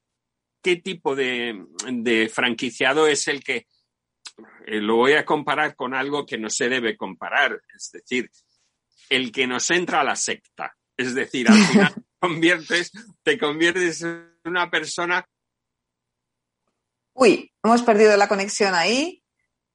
qué 0.62 0.78
tipo 0.78 1.16
de, 1.16 1.64
franquiciado 2.34 3.08
es 3.08 3.28
el 3.28 3.44
que 3.44 3.68
eh, 4.66 4.82
lo 4.82 4.96
voy 4.96 5.14
a 5.14 5.24
comparar 5.24 5.76
con 5.76 5.94
algo 5.94 6.26
que 6.26 6.38
no 6.38 6.50
se 6.50 6.70
debe 6.70 6.98
comparar, 6.98 7.62
es 7.76 7.92
decir, 7.92 8.30
el 9.10 9.32
que 9.32 9.48
nos 9.48 9.70
entra 9.72 10.02
a 10.02 10.04
la 10.04 10.16
secta. 10.16 10.76
Es 10.98 11.14
decir, 11.14 11.50
al 11.50 11.58
final 11.58 11.94
te 11.96 12.02
conviertes, 12.20 12.92
te 13.24 13.38
conviertes 13.38 14.02
en 14.02 14.32
una 14.46 14.70
persona. 14.70 15.26
Uy, 17.14 17.52
hemos 17.64 17.82
perdido 17.82 18.16
la 18.18 18.28
conexión 18.28 18.74
ahí. 18.74 19.22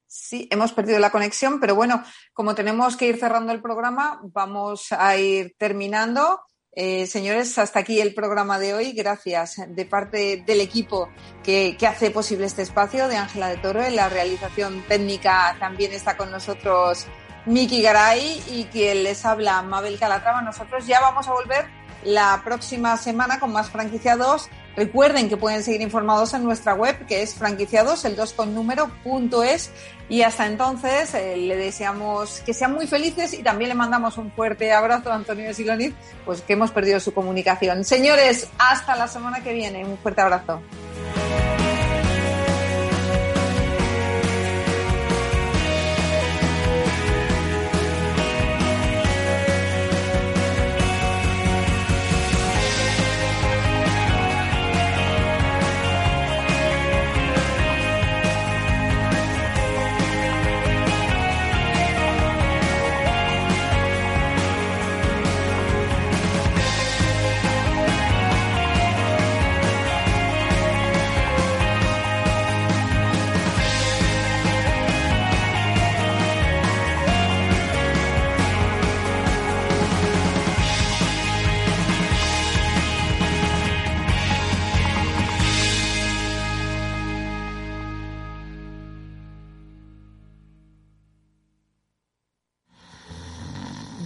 Sí, 0.07 0.47
hemos 0.51 0.73
perdido 0.73 0.99
la 0.99 1.09
conexión, 1.09 1.59
pero 1.59 1.73
bueno, 1.73 2.03
como 2.33 2.53
tenemos 2.53 2.97
que 2.97 3.07
ir 3.07 3.17
cerrando 3.17 3.53
el 3.53 3.61
programa, 3.61 4.19
vamos 4.23 4.91
a 4.91 5.15
ir 5.17 5.55
terminando. 5.57 6.41
Eh, 6.73 7.05
señores, 7.05 7.57
hasta 7.57 7.79
aquí 7.79 7.99
el 7.99 8.13
programa 8.13 8.57
de 8.57 8.73
hoy. 8.73 8.93
Gracias 8.93 9.61
de 9.67 9.85
parte 9.85 10.43
del 10.45 10.61
equipo 10.61 11.09
que, 11.43 11.77
hace 11.87 12.11
posible 12.11 12.45
este 12.45 12.61
espacio 12.61 13.07
de 13.07 13.17
Ángela 13.17 13.49
de 13.49 13.57
Toro. 13.57 13.83
En 13.83 13.95
la 13.95 14.09
realización 14.09 14.83
técnica 14.87 15.57
también 15.59 15.91
está 15.91 16.15
con 16.15 16.31
nosotros 16.31 17.07
Miki 17.45 17.81
Garay 17.81 18.43
y 18.49 18.65
quien 18.65 19.03
les 19.03 19.25
habla 19.25 19.61
Mabel 19.61 19.97
Calatrava. 19.99 20.41
Nosotros 20.41 20.85
ya 20.85 20.99
vamos 21.01 21.27
a 21.27 21.31
volver 21.31 21.65
la 22.03 22.41
próxima 22.43 22.97
semana 22.97 23.39
con 23.39 23.51
más 23.51 23.69
franquiciados. 23.69 24.49
Recuerden 24.75 25.27
que 25.27 25.35
pueden 25.35 25.63
seguir 25.63 25.81
informados 25.81 26.33
en 26.33 26.43
nuestra 26.43 26.73
web 26.73 27.05
que 27.05 27.21
es 27.21 27.35
franquiciados, 27.35 28.05
el 28.05 28.15
2 28.15 28.33
con 28.33 28.55
número, 28.55 28.89
es. 29.45 29.71
Y 30.07 30.23
hasta 30.23 30.45
entonces 30.45 31.13
eh, 31.13 31.37
le 31.37 31.55
deseamos 31.57 32.41
que 32.45 32.53
sean 32.53 32.73
muy 32.73 32.87
felices 32.87 33.33
y 33.33 33.43
también 33.43 33.69
le 33.69 33.75
mandamos 33.75 34.17
un 34.17 34.31
fuerte 34.31 34.71
abrazo 34.71 35.11
a 35.11 35.15
Antonio 35.15 35.53
Siloniz, 35.53 35.93
pues 36.25 36.41
que 36.41 36.53
hemos 36.53 36.71
perdido 36.71 36.99
su 36.99 37.13
comunicación. 37.13 37.83
Señores, 37.83 38.47
hasta 38.57 38.95
la 38.95 39.07
semana 39.07 39.41
que 39.41 39.53
viene. 39.53 39.85
Un 39.85 39.97
fuerte 39.97 40.21
abrazo. 40.21 40.61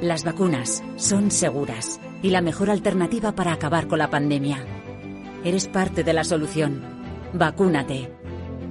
las 0.00 0.24
vacunas 0.24 0.82
son 0.96 1.30
seguras 1.30 2.00
y 2.22 2.30
la 2.30 2.42
mejor 2.42 2.70
alternativa 2.70 3.32
para 3.32 3.52
acabar 3.52 3.88
con 3.88 3.98
la 3.98 4.10
pandemia. 4.10 4.58
Eres 5.44 5.68
parte 5.68 6.04
de 6.04 6.12
la 6.12 6.24
solución. 6.24 6.82
Vacúnate. 7.32 8.10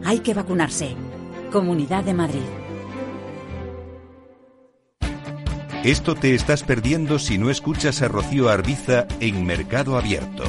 Hay 0.04 0.20
que 0.20 0.34
vacunarse. 0.34 0.96
Comunidad 1.52 2.04
de 2.04 2.14
Madrid. 2.14 2.44
Esto 5.84 6.16
te 6.16 6.34
estás 6.34 6.64
perdiendo 6.64 7.20
si 7.20 7.38
no 7.38 7.50
escuchas 7.50 8.02
a 8.02 8.08
Rocío 8.08 8.50
Arbiza 8.50 9.08
en 9.20 9.46
Mercado 9.46 9.98
Abierto. 9.98 10.44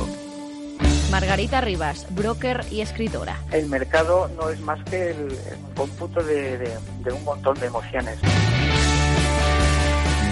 Margarita 1.10 1.60
Rivas, 1.60 2.06
broker 2.14 2.64
y 2.70 2.80
escritora. 2.80 3.38
El 3.52 3.66
mercado 3.68 4.28
no 4.36 4.50
es 4.50 4.60
más 4.60 4.82
que 4.84 5.10
el, 5.10 5.28
cómputo 5.74 6.22
de, 6.22 6.58
de 6.58 7.12
un 7.12 7.24
montón 7.24 7.58
de 7.60 7.66
emociones. 7.66 8.18